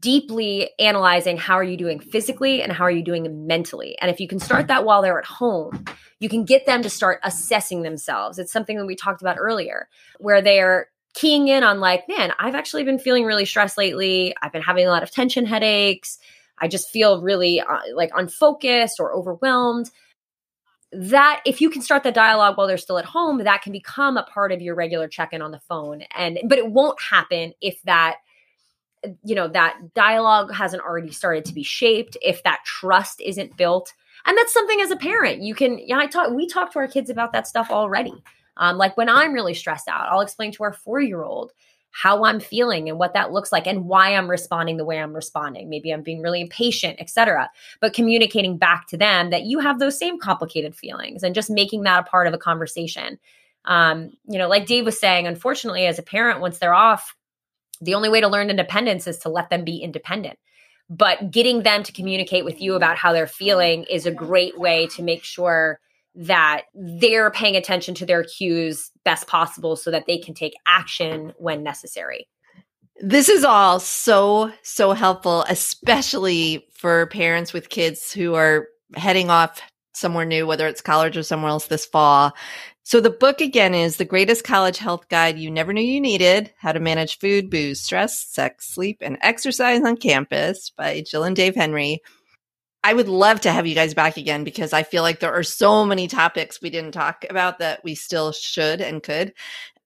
deeply 0.00 0.70
analyzing 0.78 1.36
how 1.36 1.54
are 1.54 1.64
you 1.64 1.76
doing 1.76 2.00
physically 2.00 2.60
and 2.62 2.72
how 2.72 2.84
are 2.84 2.90
you 2.90 3.04
doing 3.04 3.46
mentally. 3.46 3.96
And 4.00 4.10
if 4.10 4.20
you 4.20 4.28
can 4.28 4.40
start 4.40 4.66
that 4.68 4.84
while 4.84 5.00
they're 5.00 5.18
at 5.18 5.24
home 5.24 5.84
you 6.18 6.28
can 6.28 6.44
get 6.44 6.66
them 6.66 6.82
to 6.82 6.90
start 6.90 7.20
assessing 7.24 7.82
themselves. 7.82 8.38
It's 8.38 8.52
something 8.52 8.78
that 8.78 8.86
we 8.86 8.96
talked 8.96 9.20
about 9.20 9.36
earlier 9.38 9.88
where 10.18 10.40
they're 10.40 10.88
keying 11.14 11.48
in 11.48 11.64
on 11.64 11.80
like 11.80 12.06
man 12.08 12.30
i've 12.38 12.54
actually 12.54 12.84
been 12.84 12.98
feeling 12.98 13.24
really 13.24 13.46
stressed 13.46 13.78
lately. 13.78 14.34
I've 14.42 14.52
been 14.52 14.60
having 14.60 14.86
a 14.86 14.90
lot 14.90 15.02
of 15.02 15.10
tension 15.10 15.46
headaches 15.46 16.18
i 16.58 16.68
just 16.68 16.90
feel 16.90 17.20
really 17.22 17.60
uh, 17.60 17.78
like 17.94 18.10
unfocused 18.14 19.00
or 19.00 19.14
overwhelmed. 19.14 19.90
That 20.92 21.42
if 21.44 21.60
you 21.60 21.68
can 21.68 21.82
start 21.82 22.04
the 22.04 22.12
dialogue 22.12 22.56
while 22.56 22.68
they're 22.68 22.78
still 22.78 22.98
at 22.98 23.04
home 23.04 23.38
that 23.42 23.62
can 23.62 23.72
become 23.72 24.16
a 24.16 24.22
part 24.22 24.52
of 24.52 24.62
your 24.62 24.74
regular 24.74 25.08
check-in 25.08 25.42
on 25.42 25.50
the 25.50 25.60
phone 25.60 26.02
and 26.16 26.38
but 26.44 26.58
it 26.58 26.70
won't 26.70 27.00
happen 27.02 27.52
if 27.60 27.82
that 27.82 28.18
you 29.24 29.34
know 29.34 29.48
that 29.48 29.94
dialogue 29.94 30.52
hasn't 30.52 30.82
already 30.82 31.10
started 31.10 31.44
to 31.44 31.54
be 31.54 31.62
shaped 31.62 32.16
if 32.22 32.42
that 32.44 32.60
trust 32.64 33.20
isn't 33.20 33.56
built 33.56 33.92
and 34.24 34.36
that's 34.36 34.52
something 34.52 34.80
as 34.80 34.90
a 34.90 34.96
parent 34.96 35.42
you 35.42 35.54
can 35.54 35.78
yeah 35.78 35.98
i 35.98 36.06
talk 36.06 36.30
we 36.30 36.46
talk 36.46 36.72
to 36.72 36.78
our 36.78 36.88
kids 36.88 37.10
about 37.10 37.32
that 37.32 37.46
stuff 37.46 37.70
already. 37.70 38.14
Um, 38.58 38.78
like 38.78 38.96
when 38.96 39.08
i'm 39.08 39.34
really 39.34 39.54
stressed 39.54 39.88
out 39.88 40.08
i'll 40.10 40.22
explain 40.22 40.52
to 40.52 40.64
our 40.64 40.72
four 40.72 41.00
year 41.00 41.22
old 41.22 41.52
how 42.02 42.24
i'm 42.24 42.40
feeling 42.40 42.88
and 42.88 42.98
what 42.98 43.14
that 43.14 43.32
looks 43.32 43.52
like 43.52 43.66
and 43.66 43.86
why 43.86 44.14
i'm 44.14 44.28
responding 44.28 44.76
the 44.76 44.84
way 44.84 44.98
i'm 44.98 45.14
responding. 45.14 45.68
Maybe 45.68 45.92
i'm 45.92 46.02
being 46.02 46.22
really 46.22 46.40
impatient 46.40 47.00
etc 47.00 47.50
but 47.80 47.94
communicating 47.94 48.58
back 48.58 48.86
to 48.88 48.96
them 48.96 49.30
that 49.30 49.44
you 49.44 49.60
have 49.60 49.78
those 49.78 49.98
same 49.98 50.18
complicated 50.18 50.74
feelings 50.74 51.22
and 51.22 51.34
just 51.34 51.50
making 51.50 51.82
that 51.82 52.00
a 52.06 52.10
part 52.10 52.26
of 52.26 52.34
a 52.34 52.38
conversation. 52.38 53.18
Um, 53.64 54.10
you 54.28 54.38
know 54.38 54.48
like 54.48 54.66
dave 54.66 54.84
was 54.84 55.00
saying 55.00 55.26
unfortunately 55.26 55.86
as 55.86 55.98
a 55.98 56.02
parent 56.02 56.40
once 56.40 56.58
they're 56.58 56.74
off 56.74 57.16
the 57.80 57.94
only 57.94 58.08
way 58.08 58.20
to 58.20 58.28
learn 58.28 58.50
independence 58.50 59.06
is 59.06 59.18
to 59.18 59.28
let 59.28 59.50
them 59.50 59.64
be 59.64 59.78
independent. 59.78 60.38
But 60.88 61.30
getting 61.30 61.62
them 61.62 61.82
to 61.82 61.92
communicate 61.92 62.44
with 62.44 62.60
you 62.60 62.74
about 62.74 62.96
how 62.96 63.12
they're 63.12 63.26
feeling 63.26 63.84
is 63.90 64.06
a 64.06 64.12
great 64.12 64.58
way 64.58 64.86
to 64.88 65.02
make 65.02 65.24
sure 65.24 65.80
that 66.16 66.62
they're 66.74 67.30
paying 67.30 67.56
attention 67.56 67.94
to 67.94 68.06
their 68.06 68.24
cues 68.24 68.90
best 69.04 69.26
possible 69.26 69.76
so 69.76 69.90
that 69.90 70.06
they 70.06 70.18
can 70.18 70.34
take 70.34 70.54
action 70.66 71.32
when 71.36 71.62
necessary. 71.62 72.26
This 73.00 73.28
is 73.28 73.44
all 73.44 73.78
so, 73.78 74.50
so 74.62 74.92
helpful, 74.92 75.44
especially 75.48 76.66
for 76.72 77.06
parents 77.08 77.52
with 77.52 77.68
kids 77.68 78.10
who 78.10 78.34
are 78.34 78.68
heading 78.94 79.28
off 79.28 79.60
somewhere 79.92 80.24
new, 80.24 80.46
whether 80.46 80.66
it's 80.66 80.80
college 80.80 81.16
or 81.16 81.22
somewhere 81.22 81.50
else 81.50 81.66
this 81.66 81.84
fall. 81.84 82.32
So 82.84 83.00
the 83.00 83.10
book 83.10 83.40
again 83.40 83.74
is 83.74 83.96
The 83.96 84.04
Greatest 84.04 84.44
College 84.44 84.78
Health 84.78 85.08
Guide 85.08 85.38
You 85.38 85.50
Never 85.50 85.72
Knew 85.72 85.82
You 85.82 86.00
Needed 86.00 86.52
How 86.56 86.72
to 86.72 86.80
Manage 86.80 87.18
Food, 87.18 87.50
Booze, 87.50 87.80
Stress, 87.80 88.18
Sex, 88.18 88.68
Sleep, 88.68 88.98
and 89.00 89.18
Exercise 89.22 89.82
on 89.82 89.96
Campus 89.96 90.70
by 90.70 91.02
Jill 91.04 91.24
and 91.24 91.34
Dave 91.34 91.56
Henry. 91.56 92.00
I 92.86 92.92
would 92.92 93.08
love 93.08 93.40
to 93.40 93.50
have 93.50 93.66
you 93.66 93.74
guys 93.74 93.94
back 93.94 94.16
again 94.16 94.44
because 94.44 94.72
I 94.72 94.84
feel 94.84 95.02
like 95.02 95.18
there 95.18 95.34
are 95.34 95.42
so 95.42 95.84
many 95.84 96.06
topics 96.06 96.62
we 96.62 96.70
didn't 96.70 96.92
talk 96.92 97.26
about 97.28 97.58
that 97.58 97.82
we 97.82 97.96
still 97.96 98.30
should 98.30 98.80
and 98.80 99.02
could. 99.02 99.32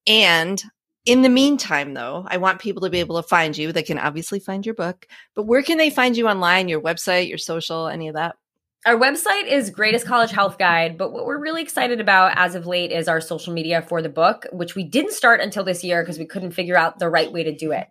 And 0.06 0.62
in 1.06 1.22
the 1.22 1.30
meantime, 1.30 1.94
though, 1.94 2.26
I 2.28 2.36
want 2.36 2.60
people 2.60 2.82
to 2.82 2.90
be 2.90 3.00
able 3.00 3.16
to 3.16 3.26
find 3.26 3.56
you. 3.56 3.72
They 3.72 3.82
can 3.82 3.98
obviously 3.98 4.38
find 4.38 4.66
your 4.66 4.74
book, 4.74 5.06
but 5.34 5.44
where 5.44 5.62
can 5.62 5.78
they 5.78 5.88
find 5.88 6.14
you 6.14 6.28
online, 6.28 6.68
your 6.68 6.82
website, 6.82 7.30
your 7.30 7.38
social, 7.38 7.86
any 7.86 8.08
of 8.08 8.16
that? 8.16 8.36
Our 8.84 8.98
website 8.98 9.46
is 9.46 9.70
Greatest 9.70 10.04
College 10.04 10.30
Health 10.30 10.58
Guide, 10.58 10.98
but 10.98 11.10
what 11.10 11.24
we're 11.24 11.40
really 11.40 11.62
excited 11.62 12.02
about 12.02 12.34
as 12.36 12.54
of 12.54 12.66
late 12.66 12.92
is 12.92 13.08
our 13.08 13.22
social 13.22 13.54
media 13.54 13.80
for 13.80 14.02
the 14.02 14.10
book, 14.10 14.44
which 14.52 14.74
we 14.74 14.84
didn't 14.84 15.14
start 15.14 15.40
until 15.40 15.64
this 15.64 15.82
year 15.82 16.02
because 16.02 16.18
we 16.18 16.26
couldn't 16.26 16.50
figure 16.50 16.76
out 16.76 16.98
the 16.98 17.08
right 17.08 17.32
way 17.32 17.44
to 17.44 17.56
do 17.56 17.72
it. 17.72 17.88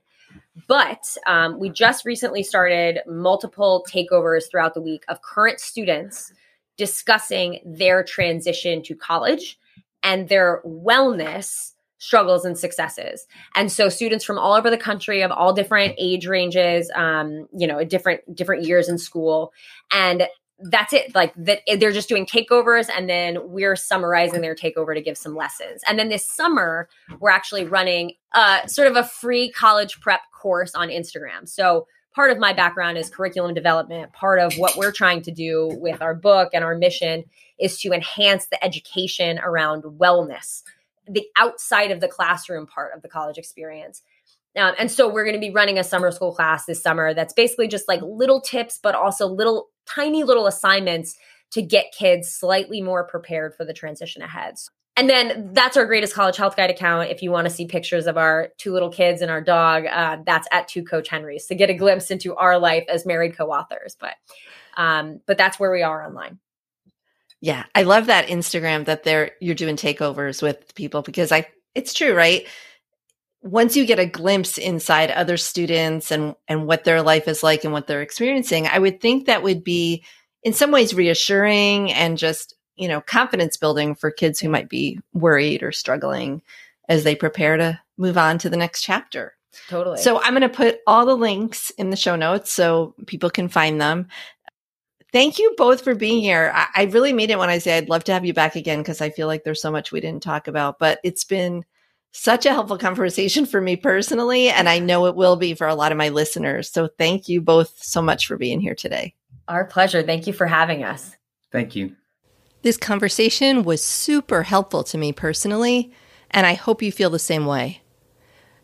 But 0.67 1.17
um, 1.25 1.59
we 1.59 1.69
just 1.69 2.05
recently 2.05 2.43
started 2.43 2.99
multiple 3.07 3.85
takeovers 3.89 4.49
throughout 4.49 4.73
the 4.73 4.81
week 4.81 5.03
of 5.07 5.21
current 5.21 5.59
students 5.59 6.33
discussing 6.77 7.59
their 7.65 8.03
transition 8.03 8.81
to 8.83 8.95
college 8.95 9.59
and 10.03 10.29
their 10.29 10.61
wellness 10.65 11.73
struggles 11.99 12.45
and 12.45 12.57
successes. 12.57 13.27
And 13.55 13.71
so 13.71 13.89
students 13.89 14.23
from 14.23 14.39
all 14.39 14.53
over 14.53 14.69
the 14.69 14.77
country 14.77 15.21
of 15.21 15.31
all 15.31 15.53
different 15.53 15.95
age 15.97 16.25
ranges, 16.25 16.89
um, 16.95 17.47
you 17.55 17.67
know, 17.67 17.83
different 17.83 18.21
different 18.33 18.63
years 18.63 18.87
in 18.87 18.97
school, 18.97 19.51
and 19.91 20.27
that's 20.61 20.93
it. 20.93 21.15
Like 21.15 21.33
that 21.35 21.61
they're 21.77 21.91
just 21.91 22.09
doing 22.09 22.25
takeovers 22.25 22.89
and 22.95 23.09
then 23.09 23.37
we're 23.49 23.75
summarizing 23.75 24.41
their 24.41 24.55
takeover 24.55 24.93
to 24.93 25.01
give 25.01 25.17
some 25.17 25.35
lessons. 25.35 25.81
And 25.87 25.97
then 25.97 26.09
this 26.09 26.25
summer 26.25 26.89
we're 27.19 27.29
actually 27.29 27.65
running 27.65 28.13
uh, 28.33 28.65
sort 28.67 28.87
of 28.87 28.95
a 28.95 29.03
free 29.03 29.51
college 29.51 29.99
prep 30.01 30.21
course 30.31 30.75
on 30.75 30.89
instagram. 30.89 31.47
So 31.47 31.87
part 32.13 32.31
of 32.31 32.39
my 32.39 32.53
background 32.53 32.97
is 32.97 33.09
curriculum 33.09 33.53
development. 33.53 34.13
Part 34.13 34.39
of 34.39 34.53
what 34.55 34.75
we're 34.75 34.91
trying 34.91 35.21
to 35.23 35.31
do 35.31 35.69
with 35.79 36.01
our 36.01 36.13
book 36.13 36.49
and 36.53 36.63
our 36.63 36.75
mission 36.75 37.23
is 37.57 37.79
to 37.81 37.91
enhance 37.93 38.47
the 38.47 38.63
education 38.63 39.39
around 39.39 39.83
wellness 39.83 40.63
the 41.09 41.27
outside 41.37 41.91
of 41.91 41.99
the 41.99 42.07
classroom 42.07 42.67
part 42.67 42.93
of 42.95 43.01
the 43.01 43.09
college 43.09 43.37
experience 43.37 44.03
um, 44.55 44.73
and 44.79 44.91
so 44.91 45.07
we're 45.07 45.23
going 45.23 45.35
to 45.35 45.39
be 45.39 45.51
running 45.51 45.77
a 45.77 45.83
summer 45.83 46.11
school 46.11 46.33
class 46.33 46.65
this 46.65 46.81
summer 46.81 47.13
that's 47.13 47.33
basically 47.33 47.67
just 47.67 47.87
like 47.87 48.01
little 48.01 48.41
tips, 48.41 48.79
but 48.81 48.95
also 48.95 49.27
little 49.27 49.69
tiny 49.85 50.23
little 50.23 50.47
assignments 50.47 51.15
to 51.51 51.61
get 51.61 51.91
kids 51.91 52.31
slightly 52.31 52.81
more 52.81 53.03
prepared 53.03 53.55
for 53.55 53.65
the 53.65 53.73
transition 53.73 54.21
ahead. 54.21 54.55
And 54.97 55.09
then 55.09 55.51
that's 55.53 55.77
our 55.77 55.85
greatest 55.85 56.13
college 56.13 56.35
health 56.35 56.57
guide 56.57 56.69
account. 56.69 57.09
If 57.09 57.23
you 57.23 57.31
want 57.31 57.45
to 57.47 57.53
see 57.53 57.65
pictures 57.65 58.05
of 58.05 58.17
our 58.17 58.49
two 58.57 58.73
little 58.73 58.89
kids 58.89 59.21
and 59.21 59.31
our 59.31 59.39
dog, 59.39 59.85
uh, 59.85 60.17
that's 60.25 60.47
at 60.51 60.67
two 60.67 60.83
coach 60.83 61.07
Henrys 61.07 61.45
to 61.45 61.55
get 61.55 61.69
a 61.69 61.73
glimpse 61.73 62.11
into 62.11 62.35
our 62.35 62.59
life 62.59 62.83
as 62.89 63.05
married 63.05 63.37
co-authors. 63.37 63.95
But 63.97 64.15
um, 64.75 65.21
but 65.25 65.37
that's 65.37 65.59
where 65.59 65.71
we 65.71 65.83
are 65.83 66.05
online. 66.05 66.39
Yeah, 67.39 67.63
I 67.73 67.83
love 67.83 68.07
that 68.07 68.27
Instagram 68.27 68.85
that 68.85 69.03
they're 69.03 69.31
you're 69.39 69.55
doing 69.55 69.77
takeovers 69.77 70.41
with 70.41 70.75
people 70.75 71.01
because 71.01 71.31
I 71.31 71.47
it's 71.75 71.93
true, 71.93 72.13
right? 72.13 72.45
Once 73.41 73.75
you 73.75 73.85
get 73.85 73.99
a 73.99 74.05
glimpse 74.05 74.57
inside 74.57 75.11
other 75.11 75.37
students 75.37 76.11
and 76.11 76.35
and 76.47 76.67
what 76.67 76.83
their 76.83 77.01
life 77.01 77.27
is 77.27 77.43
like 77.43 77.63
and 77.63 77.73
what 77.73 77.87
they're 77.87 78.01
experiencing 78.01 78.67
i 78.67 78.77
would 78.77 78.99
think 78.99 79.25
that 79.25 79.43
would 79.43 79.63
be 79.63 80.03
in 80.43 80.53
some 80.53 80.71
ways 80.71 80.93
reassuring 80.93 81.91
and 81.91 82.17
just 82.17 82.55
you 82.75 82.87
know 82.87 83.01
confidence 83.01 83.57
building 83.57 83.93
for 83.95 84.09
kids 84.09 84.39
who 84.39 84.49
might 84.49 84.69
be 84.69 84.99
worried 85.13 85.61
or 85.63 85.71
struggling 85.71 86.41
as 86.87 87.03
they 87.03 87.15
prepare 87.15 87.57
to 87.57 87.79
move 87.97 88.17
on 88.17 88.39
to 88.39 88.49
the 88.49 88.57
next 88.57 88.81
chapter. 88.81 89.35
Totally. 89.67 89.97
So 89.97 90.21
i'm 90.21 90.33
going 90.33 90.41
to 90.41 90.49
put 90.49 90.79
all 90.87 91.05
the 91.05 91.17
links 91.17 91.69
in 91.71 91.89
the 91.89 91.95
show 91.95 92.15
notes 92.15 92.51
so 92.51 92.95
people 93.05 93.29
can 93.29 93.49
find 93.49 93.79
them. 93.79 94.07
Thank 95.11 95.39
you 95.39 95.55
both 95.57 95.81
for 95.81 95.95
being 95.95 96.21
here. 96.21 96.51
I, 96.53 96.67
I 96.75 96.83
really 96.85 97.13
made 97.13 97.31
it 97.31 97.39
when 97.39 97.49
i 97.49 97.57
say 97.57 97.77
i'd 97.77 97.89
love 97.89 98.03
to 98.05 98.13
have 98.13 98.25
you 98.25 98.33
back 98.33 98.55
again 98.55 98.79
because 98.79 99.01
i 99.01 99.09
feel 99.09 99.27
like 99.27 99.43
there's 99.43 99.61
so 99.61 99.71
much 99.71 99.91
we 99.91 100.01
didn't 100.01 100.23
talk 100.23 100.47
about 100.47 100.79
but 100.79 100.99
it's 101.03 101.23
been 101.23 101.65
such 102.11 102.45
a 102.45 102.53
helpful 102.53 102.77
conversation 102.77 103.45
for 103.45 103.61
me 103.61 103.75
personally. 103.75 104.49
And 104.49 104.67
I 104.67 104.79
know 104.79 105.05
it 105.05 105.15
will 105.15 105.35
be 105.35 105.53
for 105.53 105.67
a 105.67 105.75
lot 105.75 105.91
of 105.91 105.97
my 105.97 106.09
listeners. 106.09 106.69
So 106.69 106.87
thank 106.97 107.29
you 107.29 107.41
both 107.41 107.77
so 107.81 108.01
much 108.01 108.27
for 108.27 108.37
being 108.37 108.59
here 108.59 108.75
today. 108.75 109.13
Our 109.47 109.65
pleasure. 109.65 110.03
Thank 110.03 110.27
you 110.27 110.33
for 110.33 110.47
having 110.47 110.83
us. 110.83 111.15
Thank 111.51 111.75
you. 111.75 111.95
This 112.61 112.77
conversation 112.77 113.63
was 113.63 113.81
super 113.81 114.43
helpful 114.43 114.83
to 114.83 114.97
me 114.97 115.13
personally, 115.13 115.93
and 116.29 116.45
I 116.45 116.55
hope 116.55 116.81
you 116.81 116.91
feel 116.91 117.09
the 117.09 117.17
same 117.17 117.45
way. 117.45 117.81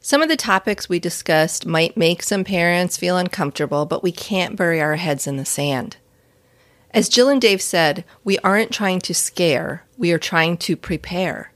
Some 0.02 0.22
of 0.22 0.30
the 0.30 0.36
topics 0.36 0.90
we 0.90 1.00
discussed 1.00 1.66
might 1.66 1.98
make 1.98 2.22
some 2.22 2.44
parents 2.44 2.98
feel 2.98 3.18
uncomfortable, 3.18 3.86
but 3.86 4.04
we 4.04 4.12
can't 4.12 4.58
bury 4.58 4.82
our 4.82 4.98
heads 4.98 5.26
in 5.26 5.38
the 5.38 5.46
sand. 5.46 5.98
As 6.92 7.10
Jill 7.10 7.30
and 7.30 7.42
Dave 7.42 7.62
said, 7.62 8.06
we 8.24 8.38
aren't 8.40 8.72
trying 8.72 9.00
to 9.02 9.16
scare, 9.16 9.84
we 9.98 10.12
are 10.12 10.20
trying 10.20 10.58
to 10.58 10.76
prepare. 10.76 11.52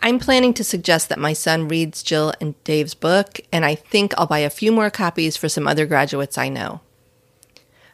I'm 0.00 0.18
planning 0.18 0.54
to 0.54 0.64
suggest 0.64 1.08
that 1.08 1.18
my 1.18 1.32
son 1.32 1.66
reads 1.66 2.02
Jill 2.02 2.32
and 2.40 2.62
Dave's 2.62 2.94
book, 2.94 3.40
and 3.52 3.64
I 3.64 3.74
think 3.74 4.14
I'll 4.16 4.26
buy 4.26 4.38
a 4.38 4.50
few 4.50 4.70
more 4.70 4.90
copies 4.90 5.36
for 5.36 5.48
some 5.48 5.66
other 5.66 5.86
graduates 5.86 6.38
I 6.38 6.48
know. 6.48 6.80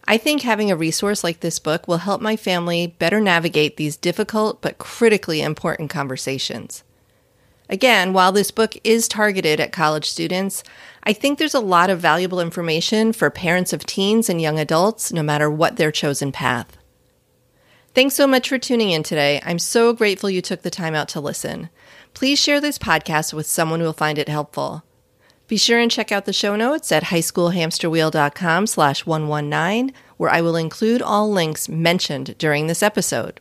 I 0.06 0.18
think 0.18 0.42
having 0.42 0.70
a 0.70 0.76
resource 0.76 1.24
like 1.24 1.40
this 1.40 1.58
book 1.58 1.88
will 1.88 1.98
help 1.98 2.20
my 2.20 2.36
family 2.36 2.88
better 2.98 3.20
navigate 3.20 3.78
these 3.78 3.96
difficult 3.96 4.60
but 4.60 4.76
critically 4.76 5.40
important 5.40 5.88
conversations. 5.88 6.84
Again, 7.70 8.12
while 8.12 8.30
this 8.30 8.50
book 8.50 8.76
is 8.84 9.08
targeted 9.08 9.58
at 9.58 9.72
college 9.72 10.06
students, 10.06 10.62
I 11.04 11.14
think 11.14 11.38
there's 11.38 11.54
a 11.54 11.60
lot 11.60 11.88
of 11.88 12.00
valuable 12.00 12.40
information 12.40 13.14
for 13.14 13.30
parents 13.30 13.72
of 13.72 13.86
teens 13.86 14.28
and 14.28 14.42
young 14.42 14.58
adults, 14.58 15.10
no 15.10 15.22
matter 15.22 15.50
what 15.50 15.76
their 15.76 15.90
chosen 15.90 16.32
path. 16.32 16.76
Thanks 17.94 18.14
so 18.14 18.26
much 18.26 18.48
for 18.48 18.58
tuning 18.58 18.90
in 18.90 19.02
today. 19.04 19.40
I'm 19.44 19.58
so 19.58 19.94
grateful 19.94 20.28
you 20.28 20.42
took 20.42 20.62
the 20.62 20.70
time 20.70 20.94
out 20.94 21.08
to 21.10 21.20
listen. 21.20 21.70
Please 22.14 22.38
share 22.38 22.60
this 22.60 22.78
podcast 22.78 23.34
with 23.34 23.46
someone 23.46 23.80
who 23.80 23.86
will 23.86 23.92
find 23.92 24.18
it 24.18 24.28
helpful. 24.28 24.84
Be 25.46 25.56
sure 25.56 25.78
and 25.78 25.90
check 25.90 26.10
out 26.10 26.24
the 26.24 26.32
show 26.32 26.56
notes 26.56 26.90
at 26.90 27.04
highschoolhamsterwheel.com 27.04 28.66
slash 28.66 29.04
119, 29.04 29.92
where 30.16 30.30
I 30.30 30.40
will 30.40 30.56
include 30.56 31.02
all 31.02 31.30
links 31.30 31.68
mentioned 31.68 32.38
during 32.38 32.66
this 32.66 32.82
episode. 32.82 33.40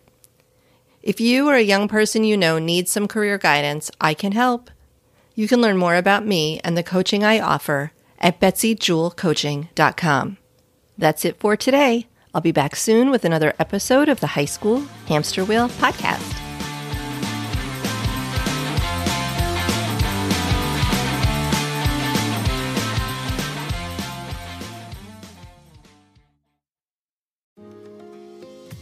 If 1.01 1.21
you 1.21 1.47
or 1.47 1.55
a 1.55 1.61
young 1.61 1.87
person 1.87 2.23
you 2.23 2.35
know 2.35 2.59
needs 2.59 2.91
some 2.91 3.07
career 3.07 3.37
guidance, 3.37 3.91
I 4.01 4.13
can 4.13 4.31
help. 4.31 4.69
You 5.35 5.47
can 5.47 5.61
learn 5.61 5.77
more 5.77 5.95
about 5.95 6.25
me 6.25 6.59
and 6.63 6.77
the 6.77 6.83
coaching 6.83 7.23
I 7.23 7.39
offer 7.39 7.91
at 8.19 8.39
betsyjewelcoaching.com. 8.39 10.37
That's 10.97 11.25
it 11.25 11.39
for 11.39 11.55
today. 11.57 12.07
I'll 12.33 12.41
be 12.41 12.51
back 12.51 12.75
soon 12.75 13.11
with 13.11 13.25
another 13.25 13.53
episode 13.59 14.09
of 14.09 14.19
the 14.19 14.27
High 14.27 14.45
School 14.45 14.81
Hamster 15.07 15.45
Wheel 15.45 15.69
Podcast. 15.69 16.52